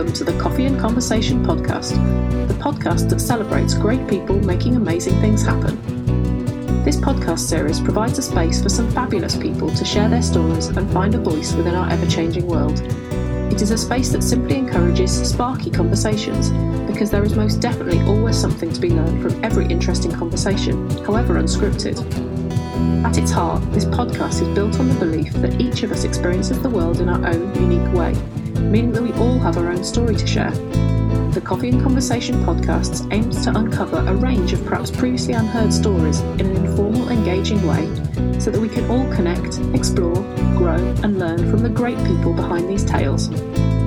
welcome 0.00 0.14
to 0.14 0.24
the 0.24 0.38
Coffee 0.40 0.64
and 0.64 0.80
Conversation 0.80 1.44
podcast, 1.44 1.90
the 2.48 2.54
podcast 2.54 3.10
that 3.10 3.20
celebrates 3.20 3.74
great 3.74 4.08
people 4.08 4.34
making 4.40 4.76
amazing 4.76 5.12
things 5.20 5.42
happen. 5.42 5.76
This 6.84 6.96
podcast 6.96 7.40
series 7.40 7.80
provides 7.80 8.18
a 8.18 8.22
space 8.22 8.62
for 8.62 8.70
some 8.70 8.90
fabulous 8.92 9.36
people 9.36 9.68
to 9.68 9.84
share 9.84 10.08
their 10.08 10.22
stories 10.22 10.68
and 10.68 10.90
find 10.90 11.14
a 11.14 11.18
voice 11.18 11.52
within 11.52 11.74
our 11.74 11.90
ever 11.90 12.06
changing 12.06 12.46
world. 12.46 12.80
It 13.52 13.60
is 13.60 13.72
a 13.72 13.76
space 13.76 14.08
that 14.12 14.22
simply 14.22 14.56
encourages 14.56 15.12
sparky 15.28 15.70
conversations 15.70 16.48
because 16.90 17.10
there 17.10 17.22
is 17.22 17.36
most 17.36 17.60
definitely 17.60 18.00
always 18.04 18.40
something 18.40 18.72
to 18.72 18.80
be 18.80 18.88
learned 18.88 19.20
from 19.20 19.44
every 19.44 19.66
interesting 19.66 20.12
conversation, 20.12 20.88
however 21.04 21.34
unscripted. 21.34 22.00
At 23.04 23.18
its 23.18 23.32
heart, 23.32 23.70
this 23.72 23.84
podcast 23.84 24.40
is 24.40 24.48
built 24.54 24.80
on 24.80 24.88
the 24.88 24.94
belief 24.94 25.34
that 25.34 25.60
each 25.60 25.82
of 25.82 25.92
us 25.92 26.04
experiences 26.04 26.58
the 26.62 26.70
world 26.70 27.02
in 27.02 27.10
our 27.10 27.22
own 27.26 27.54
unique 27.54 27.92
way, 27.92 28.14
meaning 28.60 28.92
that 28.92 29.02
we 29.02 29.12
all 29.14 29.38
have 29.38 29.56
our 29.56 29.68
own 29.68 29.84
story 29.84 30.14
to 30.16 30.26
share. 30.26 30.50
The 31.32 31.40
Coffee 31.40 31.68
and 31.68 31.80
Conversation 31.80 32.44
podcast 32.44 33.12
aims 33.12 33.44
to 33.44 33.56
uncover 33.56 33.98
a 33.98 34.14
range 34.14 34.52
of 34.52 34.64
perhaps 34.64 34.90
previously 34.90 35.34
unheard 35.34 35.72
stories 35.72 36.20
in 36.20 36.46
an 36.46 36.66
informal, 36.66 37.08
engaging 37.08 37.64
way 37.66 37.86
so 38.40 38.50
that 38.50 38.60
we 38.60 38.68
can 38.68 38.90
all 38.90 39.08
connect, 39.14 39.58
explore, 39.74 40.14
grow, 40.56 40.76
and 41.02 41.18
learn 41.18 41.38
from 41.50 41.60
the 41.60 41.68
great 41.68 41.98
people 42.06 42.32
behind 42.32 42.68
these 42.68 42.84
tales. 42.84 43.28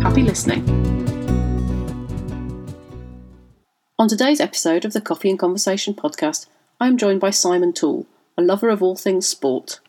Happy 0.01 0.21
listening. 0.21 0.63
On 3.99 4.07
today's 4.07 4.39
episode 4.39 4.85
of 4.85 4.93
the 4.93 5.01
Coffee 5.01 5.29
and 5.29 5.39
Conversation 5.39 5.93
podcast, 5.93 6.47
I 6.79 6.87
am 6.87 6.97
joined 6.97 7.19
by 7.19 7.29
Simon 7.29 7.73
Toole, 7.73 8.05
a 8.37 8.41
lover 8.41 8.69
of 8.69 8.81
all 8.81 8.95
things 8.95 9.27
sport. 9.27 9.79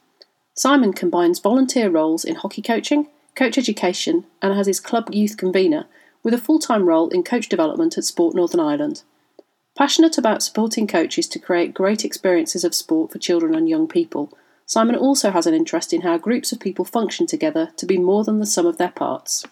Simon 0.54 0.92
combines 0.92 1.40
volunteer 1.40 1.90
roles 1.90 2.24
in 2.24 2.36
hockey 2.36 2.62
coaching, 2.62 3.08
coach 3.34 3.58
education, 3.58 4.26
and 4.40 4.54
has 4.54 4.66
his 4.66 4.80
club 4.80 5.12
youth 5.12 5.36
convener 5.36 5.86
with 6.22 6.34
a 6.34 6.38
full 6.38 6.58
time 6.58 6.86
role 6.86 7.08
in 7.08 7.22
coach 7.22 7.48
development 7.48 7.98
at 7.98 8.04
Sport 8.04 8.34
Northern 8.34 8.60
Ireland. 8.60 9.02
Passionate 9.76 10.16
about 10.16 10.42
supporting 10.42 10.86
coaches 10.86 11.26
to 11.28 11.38
create 11.38 11.74
great 11.74 12.04
experiences 12.04 12.62
of 12.62 12.74
sport 12.74 13.10
for 13.10 13.18
children 13.18 13.54
and 13.54 13.68
young 13.68 13.88
people, 13.88 14.32
Simon 14.66 14.96
also 14.96 15.30
has 15.30 15.46
an 15.46 15.54
interest 15.54 15.92
in 15.92 16.02
how 16.02 16.16
groups 16.16 16.50
of 16.52 16.60
people 16.60 16.84
function 16.84 17.26
together 17.26 17.70
to 17.76 17.84
be 17.84 17.98
more 17.98 18.24
than 18.24 18.38
the 18.38 18.46
sum 18.46 18.66
of 18.66 18.78
their 18.78 18.90
parts. 18.90 19.44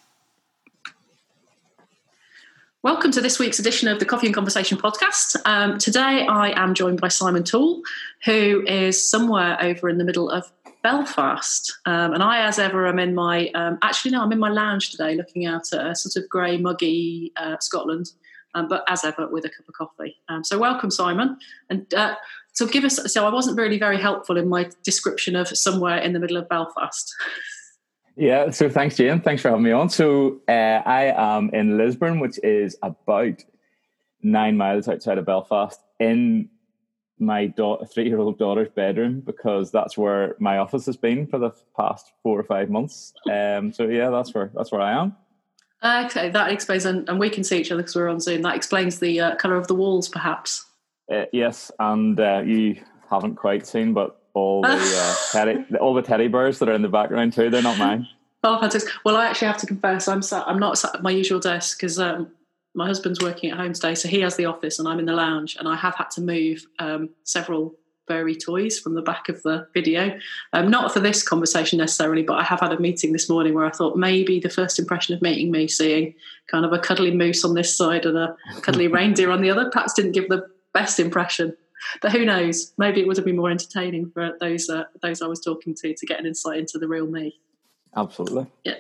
Welcome 2.83 3.13
to 3.13 3.21
this 3.21 3.39
week's 3.39 3.59
edition 3.59 3.89
of 3.89 3.99
the 3.99 4.05
Coffee 4.05 4.27
and 4.27 4.35
Conversation 4.35 4.79
podcast. 4.79 5.37
Um, 5.45 5.79
today 5.79 6.27
I 6.27 6.51
am 6.61 6.75
joined 6.75 7.01
by 7.01 7.09
Simon 7.09 7.45
Toole, 7.45 7.83
who 8.25 8.65
is 8.67 9.09
somewhere 9.09 9.57
over 9.61 9.89
in 9.89 9.99
the 9.99 10.05
middle 10.05 10.31
of 10.31 10.51
Belfast. 10.83 11.79
Um, 11.87 12.15
and 12.15 12.23
I, 12.23 12.47
as 12.47 12.59
ever, 12.59 12.87
am 12.87 12.99
in 12.99 13.15
my, 13.15 13.49
um, 13.55 13.79
actually, 13.83 14.13
no, 14.13 14.23
I'm 14.23 14.33
in 14.33 14.39
my 14.39 14.49
lounge 14.49 14.91
today 14.91 15.15
looking 15.15 15.47
out 15.47 15.73
at 15.73 15.87
a 15.87 15.95
sort 15.95 16.23
of 16.23 16.29
grey, 16.29 16.57
muggy 16.59 17.33
uh, 17.37 17.57
Scotland, 17.61 18.11
um, 18.55 18.69
but 18.69 18.85
as 18.89 19.05
ever, 19.05 19.29
with 19.29 19.45
a 19.45 19.49
cup 19.49 19.69
of 19.69 19.75
coffee. 19.75 20.17
Um, 20.29 20.45
so, 20.45 20.59
welcome, 20.59 20.91
Simon. 20.91 21.39
And 21.71 21.93
uh, 21.95 22.17
so, 22.53 22.67
give 22.67 22.85
us, 22.85 23.13
so 23.13 23.27
I 23.27 23.33
wasn't 23.33 23.57
really 23.57 23.79
very 23.79 23.99
helpful 23.99 24.37
in 24.37 24.49
my 24.49 24.71
description 24.83 25.37
of 25.37 25.49
somewhere 25.49 25.99
in 25.99 26.13
the 26.13 26.21
middle 26.21 26.37
of 26.37 26.49
Belfast. 26.49 27.15
Yeah, 28.17 28.51
so 28.51 28.69
thanks, 28.69 28.97
Jane. 28.97 29.21
Thanks 29.21 29.41
for 29.41 29.49
having 29.49 29.65
me 29.65 29.73
on. 29.73 29.89
So 29.89 30.43
uh, 30.47 30.53
I 30.85 31.15
am 31.17 31.51
in 31.55 31.79
Lisburn, 31.79 32.21
which 32.21 32.39
is 32.43 32.77
about 32.83 33.43
nine 34.23 34.57
miles 34.57 34.87
outside 34.87 35.19
of 35.19 35.25
Belfast, 35.25 35.81
in 35.99 36.49
my 37.23 37.47
da- 37.47 37.85
three-year-old 37.85 38.39
daughter's 38.39 38.69
bedroom 38.69 39.21
because 39.21 39.71
that's 39.71 39.97
where 39.97 40.37
my 40.39 40.59
office 40.59 40.87
has 40.87 40.97
been 40.97 41.27
for 41.27 41.39
the 41.39 41.51
past 41.77 42.13
four 42.23 42.39
or 42.39 42.43
five 42.43 42.71
months. 42.71 43.15
Um, 43.31 43.73
so 43.73 43.85
yeah, 43.85 44.11
that's 44.11 44.35
where 44.35 44.51
that's 44.55 44.73
where 44.73 44.81
I 44.81 44.93
am. 44.93 45.17
Okay, 45.85 46.31
that 46.31 46.53
explains, 46.53 46.85
and, 46.85 47.09
and 47.09 47.19
we 47.19 47.29
can 47.29 47.43
see 47.43 47.59
each 47.59 47.73
other 47.73 47.83
because 47.83 47.97
we're 47.97 48.09
on 48.09 48.21
Zoom. 48.21 48.43
That 48.43 48.55
explains 48.55 49.01
the 49.01 49.21
uh, 49.21 49.35
color 49.37 49.57
of 49.57 49.67
the 49.67 49.75
walls, 49.75 50.09
perhaps. 50.09 50.65
Uh, 51.13 51.25
yes, 51.33 51.73
and 51.81 52.19
uh, 52.21 52.43
you 52.45 52.81
haven't 53.11 53.35
quite 53.35 53.67
seen, 53.67 53.93
but 53.93 54.21
all 54.33 54.63
the 54.63 54.69
uh, 54.69 55.15
teddy, 55.33 55.65
all 55.81 55.95
the 55.95 56.03
teddy 56.03 56.29
bears 56.29 56.61
that 56.61 56.69
are 56.69 56.75
in 56.75 56.83
the 56.83 56.89
background 56.89 57.33
too. 57.33 57.51
They're 57.51 57.63
not 57.63 57.79
mine. 57.79 58.07
Oh, 58.45 58.61
fantastic! 58.61 58.93
Well, 59.05 59.17
I 59.17 59.27
actually 59.27 59.49
have 59.49 59.59
to 59.59 59.67
confess, 59.67 60.07
I'm 60.07 60.23
sat, 60.23 60.47
I'm 60.47 60.59
not 60.59 60.79
sat 60.79 60.95
at 60.95 61.03
my 61.03 61.11
usual 61.11 61.41
desk 61.41 61.79
because 61.79 61.99
um, 61.99 62.31
my 62.75 62.87
husband's 62.87 63.21
working 63.21 63.51
at 63.51 63.59
home 63.59 63.73
today, 63.73 63.95
so 63.95 64.09
he 64.09 64.21
has 64.21 64.37
the 64.37 64.47
office 64.47 64.79
and 64.79 64.89
I'm 64.89 64.99
in 64.99 65.07
the 65.07 65.13
lounge, 65.13 65.57
and 65.59 65.69
I 65.69 65.77
have 65.77 65.95
had 65.95 66.11
to 66.13 66.21
move 66.21 66.67
um, 66.79 67.11
several 67.25 67.75
furry 68.07 68.35
toys 68.35 68.79
from 68.79 68.95
the 68.95 69.03
back 69.03 69.29
of 69.29 69.41
the 69.43 69.67
video. 69.75 70.19
Um, 70.53 70.71
not 70.71 70.93
for 70.93 71.01
this 71.01 71.23
conversation 71.23 71.79
necessarily, 71.79 72.23
but 72.23 72.39
I 72.39 72.43
have 72.43 72.61
had 72.61 72.73
a 72.73 72.81
meeting 72.81 73.13
this 73.13 73.29
morning 73.29 73.55
where 73.55 73.65
I 73.65 73.71
thought 73.71 73.97
maybe 73.97 74.41
the 74.41 74.51
first 74.51 74.79
impression 74.79 75.15
of 75.15 75.23
meeting 75.23 75.51
me, 75.51 75.69
seeing 75.69 76.15
kind 76.51 76.65
of 76.65 76.73
a 76.73 76.79
cuddly 76.79 77.13
moose 77.13 77.45
on 77.45 77.55
this 77.55 77.77
side 77.77 78.05
and 78.05 78.19
a 78.19 78.37
cuddly 78.63 78.89
reindeer 78.89 79.31
on 79.31 79.41
the 79.41 79.51
other, 79.51 79.71
perhaps 79.71 79.93
didn't 79.93 80.13
give 80.13 80.29
the 80.29 80.47
best 80.73 80.99
impression 80.99 81.57
but 82.01 82.13
who 82.13 82.25
knows? 82.25 82.73
Maybe 82.79 83.01
it 83.01 83.07
would 83.07 83.17
have 83.17 83.27
been 83.27 83.37
more 83.37 83.51
entertaining 83.51 84.11
for 84.11 84.37
those 84.41 84.69
uh, 84.69 84.85
those 85.01 85.23
I 85.23 85.27
was 85.27 85.41
talking 85.41 85.75
to 85.77 85.95
to 85.95 86.07
get 86.07 86.21
an 86.21 86.27
insight 86.27 86.59
into 86.59 86.79
the 86.79 86.89
real 86.89 87.07
me. 87.07 87.41
Absolutely. 87.95 88.47
Yeah. 88.65 88.77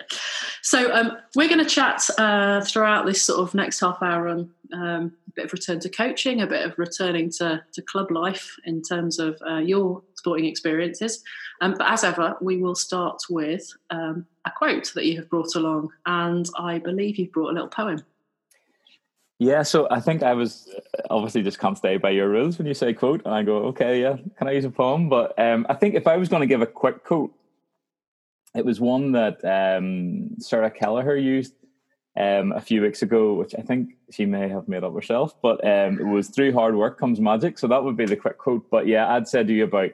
So 0.62 0.92
um, 0.94 1.18
we're 1.34 1.48
going 1.48 1.62
to 1.62 1.68
chat 1.68 2.08
uh, 2.18 2.62
throughout 2.62 3.04
this 3.04 3.22
sort 3.22 3.40
of 3.40 3.54
next 3.54 3.80
half 3.80 4.02
hour 4.02 4.28
on 4.28 4.50
um, 4.72 5.12
a 5.28 5.30
bit 5.34 5.44
of 5.46 5.52
return 5.52 5.80
to 5.80 5.88
coaching, 5.88 6.40
a 6.40 6.46
bit 6.46 6.64
of 6.64 6.78
returning 6.78 7.30
to, 7.32 7.62
to 7.72 7.82
club 7.82 8.10
life 8.10 8.56
in 8.64 8.80
terms 8.80 9.18
of 9.18 9.38
uh, 9.46 9.58
your 9.58 10.02
sporting 10.14 10.46
experiences. 10.46 11.22
Um, 11.60 11.74
but 11.76 11.90
as 11.90 12.04
ever, 12.04 12.36
we 12.40 12.56
will 12.56 12.74
start 12.74 13.22
with 13.28 13.70
um, 13.90 14.26
a 14.46 14.50
quote 14.50 14.92
that 14.94 15.04
you 15.04 15.16
have 15.16 15.28
brought 15.28 15.54
along, 15.56 15.90
and 16.06 16.48
I 16.56 16.78
believe 16.78 17.18
you've 17.18 17.32
brought 17.32 17.50
a 17.50 17.54
little 17.54 17.68
poem. 17.68 18.02
Yeah, 19.38 19.64
so 19.64 19.88
I 19.90 19.98
think 19.98 20.22
I 20.22 20.34
was 20.34 20.68
uh, 20.74 21.02
obviously 21.10 21.42
just 21.42 21.58
can't 21.58 21.76
stay 21.76 21.96
by 21.96 22.10
your 22.10 22.28
rules 22.28 22.58
when 22.58 22.66
you 22.66 22.74
say 22.74 22.92
quote, 22.94 23.22
and 23.24 23.34
I 23.34 23.42
go, 23.42 23.56
okay, 23.66 24.00
yeah, 24.00 24.16
can 24.38 24.46
I 24.46 24.52
use 24.52 24.64
a 24.64 24.70
poem? 24.70 25.08
But 25.08 25.36
um, 25.38 25.66
I 25.68 25.74
think 25.74 25.96
if 25.96 26.06
I 26.06 26.16
was 26.16 26.28
going 26.28 26.40
to 26.40 26.46
give 26.46 26.62
a 26.62 26.66
quick 26.66 27.04
quote, 27.04 27.34
it 28.54 28.64
was 28.64 28.80
one 28.80 29.12
that 29.12 29.42
um, 29.44 30.30
Sarah 30.38 30.70
Kelleher 30.70 31.16
used 31.16 31.54
um, 32.18 32.52
a 32.52 32.60
few 32.60 32.82
weeks 32.82 33.02
ago, 33.02 33.34
which 33.34 33.54
I 33.58 33.62
think 33.62 33.94
she 34.10 34.26
may 34.26 34.48
have 34.48 34.68
made 34.68 34.84
up 34.84 34.94
herself, 34.94 35.40
but 35.40 35.64
um, 35.66 35.98
it 35.98 36.04
was 36.04 36.28
through 36.28 36.52
hard 36.52 36.76
work 36.76 36.98
comes 36.98 37.20
magic. 37.20 37.58
So 37.58 37.66
that 37.68 37.82
would 37.82 37.96
be 37.96 38.04
the 38.04 38.16
quick 38.16 38.38
quote. 38.38 38.68
But 38.70 38.86
yeah, 38.86 39.12
I'd 39.12 39.28
said 39.28 39.46
to 39.46 39.54
you 39.54 39.64
about 39.64 39.92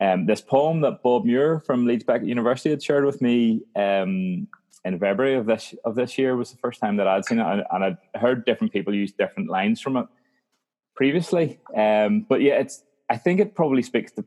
um, 0.00 0.26
this 0.26 0.42
poem 0.42 0.82
that 0.82 1.02
Bob 1.02 1.24
Muir 1.24 1.60
from 1.60 1.86
Leeds 1.86 2.04
Beckett 2.04 2.28
University 2.28 2.70
had 2.70 2.82
shared 2.82 3.06
with 3.06 3.22
me 3.22 3.62
um, 3.74 4.46
in 4.84 4.98
February 4.98 5.36
of 5.36 5.46
this 5.46 5.74
of 5.84 5.94
this 5.94 6.18
year 6.18 6.36
was 6.36 6.50
the 6.50 6.58
first 6.58 6.80
time 6.80 6.96
that 6.96 7.08
I'd 7.08 7.24
seen 7.24 7.38
it, 7.38 7.46
and, 7.46 7.64
and 7.70 7.84
I'd 7.84 8.20
heard 8.20 8.44
different 8.44 8.72
people 8.72 8.94
use 8.94 9.12
different 9.12 9.48
lines 9.48 9.80
from 9.80 9.96
it 9.96 10.06
previously. 10.94 11.58
Um, 11.74 12.26
but 12.28 12.42
yeah, 12.42 12.54
it's 12.54 12.84
I 13.08 13.16
think 13.16 13.40
it 13.40 13.54
probably 13.54 13.82
speaks 13.82 14.12
to 14.12 14.24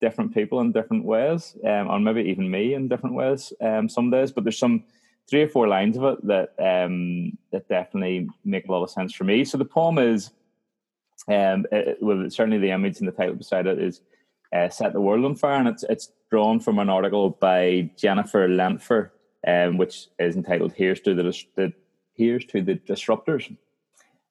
different 0.00 0.34
people 0.34 0.60
in 0.60 0.72
different 0.72 1.04
ways, 1.04 1.56
um, 1.64 1.88
or 1.88 1.98
maybe 1.98 2.22
even 2.22 2.50
me 2.50 2.74
in 2.74 2.88
different 2.88 3.14
ways 3.14 3.52
um, 3.60 3.88
some 3.88 4.10
days. 4.10 4.32
But 4.32 4.44
there's 4.44 4.58
some 4.58 4.84
three 5.28 5.42
or 5.42 5.48
four 5.48 5.68
lines 5.68 5.96
of 5.96 6.04
it 6.04 6.26
that 6.26 6.54
um, 6.58 7.36
that 7.52 7.68
definitely 7.68 8.28
make 8.44 8.68
a 8.68 8.72
lot 8.72 8.82
of 8.82 8.90
sense 8.90 9.14
for 9.14 9.24
me. 9.24 9.44
So 9.44 9.58
the 9.58 9.64
poem 9.64 9.98
is, 9.98 10.30
um, 11.28 11.66
it, 11.72 11.98
well, 12.00 12.28
certainly 12.28 12.58
the 12.58 12.70
image 12.70 12.98
and 12.98 13.08
the 13.08 13.12
title 13.12 13.34
beside 13.34 13.66
it 13.66 13.78
is 13.78 14.02
uh, 14.54 14.68
"Set 14.68 14.92
the 14.92 15.00
World 15.00 15.24
on 15.24 15.34
Fire," 15.34 15.58
and 15.58 15.68
it's 15.68 15.84
it's 15.84 16.12
drawn 16.30 16.60
from 16.60 16.78
an 16.78 16.90
article 16.90 17.30
by 17.30 17.90
Jennifer 17.96 18.48
Lentfer 18.48 19.10
um, 19.46 19.76
which 19.76 20.08
is 20.18 20.36
entitled 20.36 20.72
"Here's 20.72 21.00
to 21.00 21.14
the, 21.14 21.22
the 21.56 21.72
Here's 22.14 22.44
to 22.46 22.62
the 22.62 22.76
Disruptors." 22.76 23.56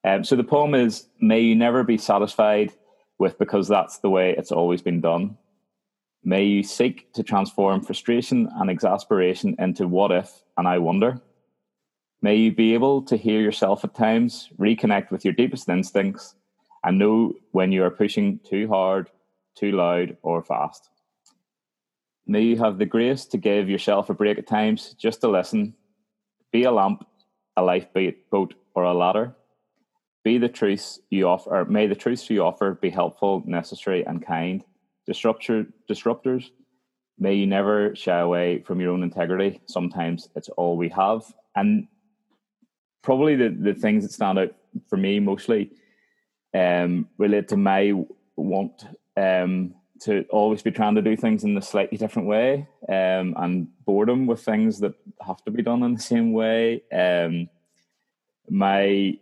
Um, 0.06 0.24
so 0.24 0.36
the 0.36 0.44
poem 0.44 0.76
is, 0.76 1.08
"May 1.20 1.42
you 1.42 1.56
never 1.56 1.84
be 1.84 1.98
satisfied 1.98 2.74
with 3.20 3.38
because 3.38 3.68
that's 3.68 4.00
the 4.00 4.10
way 4.10 4.36
it's 4.38 4.52
always 4.52 4.82
been 4.82 5.02
done. 5.02 5.38
May 6.24 6.44
you 6.44 6.64
seek 6.64 7.12
to 7.14 7.24
transform 7.24 7.82
frustration 7.82 8.50
and 8.56 8.70
exasperation 8.70 9.56
into 9.60 9.88
what 9.88 10.12
if 10.12 10.44
and 10.58 10.68
I 10.68 10.78
wonder." 10.80 11.22
May 12.22 12.36
you 12.36 12.54
be 12.54 12.74
able 12.74 13.02
to 13.04 13.18
hear 13.18 13.42
yourself 13.42 13.84
at 13.84 13.94
times, 13.94 14.50
reconnect 14.58 15.12
with 15.12 15.26
your 15.26 15.34
deepest 15.34 15.68
instincts, 15.68 16.36
and 16.84 16.98
know 16.98 17.34
when 17.52 17.74
you 17.74 17.84
are 17.84 17.92
pushing 17.92 18.40
too 18.40 18.70
hard, 18.70 19.10
too 19.56 19.74
loud, 19.74 20.18
or 20.22 20.42
fast. 20.42 20.90
May 22.26 22.42
you 22.42 22.58
have 22.58 22.78
the 22.78 22.86
grace 22.86 23.26
to 23.26 23.38
give 23.38 23.70
yourself 23.70 24.10
a 24.10 24.14
break 24.14 24.38
at 24.38 24.48
times 24.48 24.94
just 24.94 25.20
to 25.22 25.28
listen. 25.28 25.76
Be 26.52 26.64
a 26.64 26.72
lamp, 26.72 27.06
a 27.58 27.62
lifeboat, 27.62 28.54
or 28.74 28.84
a 28.84 28.94
ladder. 28.94 29.36
Be 30.24 30.38
the 30.38 30.48
truths 30.48 31.02
you 31.10 31.28
offer, 31.28 31.66
may 31.66 31.88
the 31.88 31.96
truths 31.96 32.30
you 32.30 32.42
offer 32.42 32.76
be 32.76 32.90
helpful, 32.90 33.44
necessary, 33.46 34.06
and 34.06 34.26
kind. 34.26 34.64
Disruptor, 35.06 35.68
disruptors, 35.90 36.50
may 37.20 37.34
you 37.36 37.46
never 37.46 37.96
shy 37.96 38.20
away 38.20 38.64
from 38.66 38.80
your 38.80 38.92
own 38.92 39.04
integrity. 39.04 39.62
Sometimes 39.66 40.30
it's 40.36 40.50
all 40.50 40.78
we 40.78 40.90
have. 40.90 41.22
And 41.56 41.88
probably 43.02 43.36
the, 43.36 43.50
the 43.50 43.74
things 43.74 44.04
that 44.04 44.12
stand 44.12 44.40
out 44.40 44.56
for 44.90 44.98
me 44.98 45.20
mostly 45.20 45.72
um, 46.54 47.08
relate 47.18 47.48
to 47.50 47.58
my 47.58 47.94
want 48.36 48.86
um, 49.18 49.76
to 50.02 50.26
always 50.30 50.62
be 50.62 50.72
trying 50.72 50.96
to 50.96 51.02
do 51.02 51.16
things 51.16 51.44
in 51.44 51.56
a 51.58 51.62
slightly 51.62 51.98
different 51.98 52.28
way 52.28 52.68
um, 52.90 53.34
and 53.38 53.68
boredom 53.86 54.26
with 54.26 54.42
things 54.42 54.80
that 54.80 54.94
have 55.26 55.44
to 55.46 55.52
be 55.52 55.62
done 55.62 55.84
in 55.84 55.94
the 55.94 56.02
same 56.02 56.34
way. 56.34 56.84
Um, 56.92 57.50
my 58.50 59.18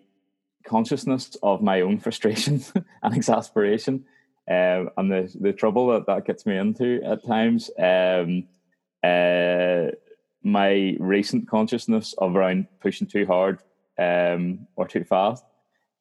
consciousness 0.65 1.35
of 1.43 1.61
my 1.61 1.81
own 1.81 1.99
frustration 2.05 2.63
and 3.03 3.15
exasperation 3.15 4.05
um, 4.49 4.89
and 4.97 5.11
the, 5.11 5.35
the 5.39 5.53
trouble 5.53 5.87
that 5.87 6.05
that 6.07 6.25
gets 6.25 6.45
me 6.45 6.57
into 6.57 7.01
at 7.03 7.25
times. 7.25 7.69
Um, 7.77 8.47
uh, 9.03 9.91
my 10.43 10.95
recent 10.99 11.47
consciousness 11.47 12.13
of 12.17 12.35
around 12.35 12.67
pushing 12.79 13.07
too 13.07 13.25
hard 13.25 13.59
um, 13.99 14.67
or 14.75 14.87
too 14.87 15.03
fast 15.03 15.43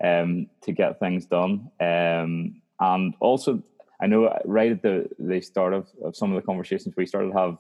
um, 0.03 0.47
to 0.63 0.73
get 0.73 0.99
things 0.99 1.27
done. 1.27 1.71
Um, 1.79 2.63
and 2.79 3.15
also, 3.21 3.63
I 4.01 4.07
know 4.07 4.35
right 4.45 4.73
at 4.73 4.83
the, 4.83 5.09
the 5.19 5.41
start 5.43 5.75
of, 5.75 5.89
of 6.03 6.17
some 6.17 6.33
of 6.33 6.37
the 6.37 6.47
conversations 6.47 6.95
we 6.97 7.07
started 7.07 7.33
to 7.33 7.39
have 7.39 7.59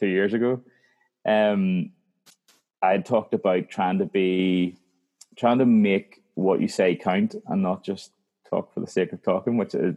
two 0.00 0.06
years 0.06 0.32
ago, 0.32 0.62
um, 1.26 1.90
I 2.80 2.98
talked 2.98 3.34
about 3.34 3.68
trying 3.68 3.98
to 3.98 4.06
be, 4.06 4.76
trying 5.36 5.58
to 5.58 5.66
make 5.66 6.22
what 6.34 6.60
you 6.60 6.68
say 6.68 6.96
count 6.96 7.34
and 7.46 7.62
not 7.62 7.84
just 7.84 8.12
talk 8.48 8.72
for 8.72 8.80
the 8.80 8.86
sake 8.86 9.12
of 9.12 9.22
talking, 9.22 9.58
which 9.58 9.74
is 9.74 9.94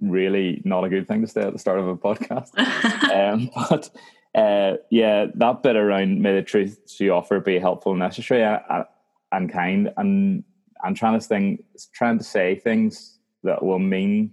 really 0.00 0.62
not 0.64 0.84
a 0.84 0.88
good 0.88 1.08
thing 1.08 1.22
to 1.22 1.26
say 1.26 1.42
at 1.42 1.52
the 1.52 1.58
start 1.58 1.78
of 1.78 1.88
a 1.88 1.96
podcast. 1.96 2.50
um, 3.12 3.50
but 3.70 3.90
uh, 4.34 4.76
yeah, 4.90 5.26
that 5.34 5.62
bit 5.62 5.76
around 5.76 6.20
may 6.20 6.34
the 6.34 6.42
truth 6.42 6.78
you 6.98 7.12
offer 7.12 7.40
be 7.40 7.58
helpful 7.58 7.92
and 7.92 8.00
necessary 8.00 8.42
and, 8.42 8.84
and 9.32 9.52
kind, 9.52 9.92
and 9.96 10.44
and 10.82 10.96
trying 10.96 11.18
to 11.18 11.26
think, 11.26 11.64
trying 11.92 12.18
to 12.18 12.24
say 12.24 12.56
things 12.56 13.18
that 13.42 13.62
will 13.62 13.78
mean 13.78 14.32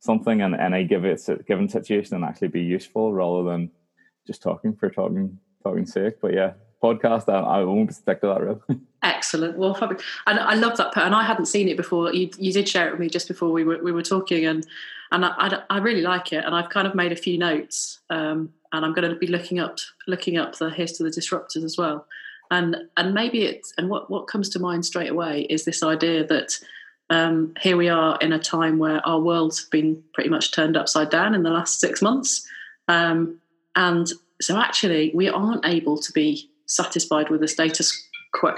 something 0.00 0.40
and 0.40 0.54
any 0.54 0.84
give 0.84 1.04
it 1.04 1.28
a 1.28 1.36
given 1.42 1.68
situation 1.68 2.16
and 2.16 2.24
actually 2.24 2.48
be 2.48 2.62
useful 2.62 3.12
rather 3.12 3.48
than 3.50 3.70
just 4.26 4.42
talking 4.42 4.74
for 4.74 4.88
talking 4.90 5.38
talking 5.62 5.86
sake. 5.86 6.20
But 6.20 6.32
yeah, 6.32 6.52
podcast, 6.82 7.28
I, 7.28 7.40
I 7.40 7.64
won't 7.64 7.94
stick 7.94 8.20
to 8.22 8.28
that 8.28 8.42
real. 8.42 8.62
Excellent. 9.02 9.58
Well, 9.58 9.76
and 10.26 10.40
I 10.40 10.54
love 10.54 10.76
that. 10.78 10.92
Part 10.92 11.06
and 11.06 11.14
I 11.14 11.24
hadn't 11.24 11.46
seen 11.46 11.68
it 11.68 11.76
before. 11.76 12.12
You, 12.12 12.30
you 12.38 12.52
did 12.52 12.68
share 12.68 12.88
it 12.88 12.92
with 12.92 13.00
me 13.00 13.08
just 13.08 13.28
before 13.28 13.50
we 13.50 13.64
were 13.64 13.82
we 13.82 13.92
were 13.92 14.02
talking, 14.02 14.44
and 14.46 14.66
and 15.12 15.24
I, 15.24 15.32
I, 15.36 15.62
I 15.70 15.78
really 15.78 16.02
like 16.02 16.32
it. 16.32 16.44
And 16.44 16.54
I've 16.54 16.70
kind 16.70 16.86
of 16.86 16.94
made 16.94 17.12
a 17.12 17.16
few 17.16 17.38
notes, 17.38 18.00
um, 18.10 18.52
and 18.72 18.84
I'm 18.84 18.92
going 18.92 19.08
to 19.08 19.16
be 19.16 19.26
looking 19.26 19.58
up 19.58 19.78
looking 20.06 20.36
up 20.36 20.56
the 20.56 20.70
here's 20.70 20.92
to 20.92 21.02
the 21.02 21.10
disruptors 21.10 21.64
as 21.64 21.76
well. 21.76 22.06
And 22.50 22.76
and 22.96 23.14
maybe 23.14 23.44
it's 23.44 23.72
and 23.78 23.88
what 23.88 24.10
what 24.10 24.26
comes 24.26 24.48
to 24.50 24.58
mind 24.58 24.84
straight 24.84 25.10
away 25.10 25.42
is 25.50 25.64
this 25.64 25.82
idea 25.82 26.26
that. 26.26 26.58
Um, 27.12 27.54
here 27.60 27.76
we 27.76 27.88
are 27.88 28.16
in 28.20 28.32
a 28.32 28.38
time 28.38 28.78
where 28.78 29.04
our 29.04 29.18
world's 29.18 29.64
been 29.64 30.00
pretty 30.14 30.30
much 30.30 30.52
turned 30.52 30.76
upside 30.76 31.10
down 31.10 31.34
in 31.34 31.42
the 31.42 31.50
last 31.50 31.80
six 31.80 32.00
months. 32.00 32.46
Um, 32.86 33.40
and 33.74 34.06
so 34.40 34.56
actually, 34.56 35.10
we 35.12 35.28
aren't 35.28 35.66
able 35.66 35.98
to 35.98 36.12
be 36.12 36.48
satisfied 36.66 37.28
with 37.28 37.40
the 37.40 37.48
status 37.48 38.08
quo. 38.32 38.54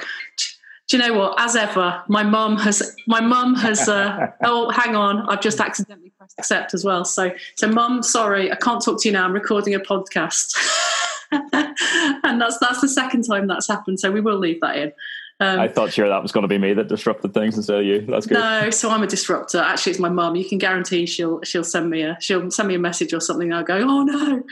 Do 0.93 0.99
you 0.99 1.09
know 1.09 1.19
what? 1.19 1.41
As 1.41 1.57
ever, 1.57 2.03
my 2.07 2.23
mum 2.23 2.59
has. 2.59 2.95
My 3.07 3.23
mum 3.23 3.55
has. 3.55 3.89
Uh, 3.89 4.27
oh, 4.45 4.69
hang 4.69 4.95
on! 4.95 5.27
I've 5.27 5.41
just 5.41 5.59
accidentally 5.59 6.11
pressed 6.11 6.39
accept 6.39 6.75
as 6.75 6.85
well. 6.85 7.07
So, 7.07 7.31
so 7.55 7.67
mum, 7.67 8.03
sorry, 8.03 8.53
I 8.53 8.57
can't 8.57 8.85
talk 8.85 9.01
to 9.01 9.09
you 9.09 9.15
now. 9.15 9.25
I'm 9.25 9.33
recording 9.33 9.75
a 9.75 9.81
podcast, 9.81 10.55
and 11.33 12.39
that's 12.39 12.59
that's 12.59 12.83
the 12.83 12.89
second 12.89 13.23
time 13.23 13.47
that's 13.47 13.69
happened. 13.69 14.01
So 14.01 14.13
we 14.13 14.21
will 14.21 14.37
leave 14.37 14.61
that 14.61 14.77
in. 14.77 14.93
Um, 15.41 15.61
I 15.61 15.67
thought 15.67 15.95
sure 15.95 16.11
that 16.11 16.23
was 16.23 16.31
going 16.31 16.43
to 16.43 16.49
be 16.49 16.59
me 16.59 16.75
that 16.75 16.89
disrupted 16.89 17.33
things 17.33 17.57
instead 17.57 17.81
of 17.81 17.87
you. 17.87 18.03
That's 18.03 18.27
good. 18.27 18.35
No, 18.35 18.69
so 18.69 18.91
I'm 18.91 19.03
a 19.03 19.07
disruptor. 19.07 19.61
Actually, 19.61 19.93
it's 19.93 19.99
my 19.99 20.11
mum. 20.11 20.37
You 20.37 20.45
can 20.45 20.59
guarantee 20.59 21.07
she'll 21.07 21.41
she'll 21.41 21.65
send 21.65 21.89
me 21.89 22.03
a 22.03 22.19
she'll 22.21 22.51
send 22.51 22.69
me 22.69 22.75
a 22.75 22.79
message 22.79 23.15
or 23.15 23.21
something. 23.21 23.51
I'll 23.51 23.65
go, 23.65 23.79
oh 23.79 24.03
no. 24.03 24.43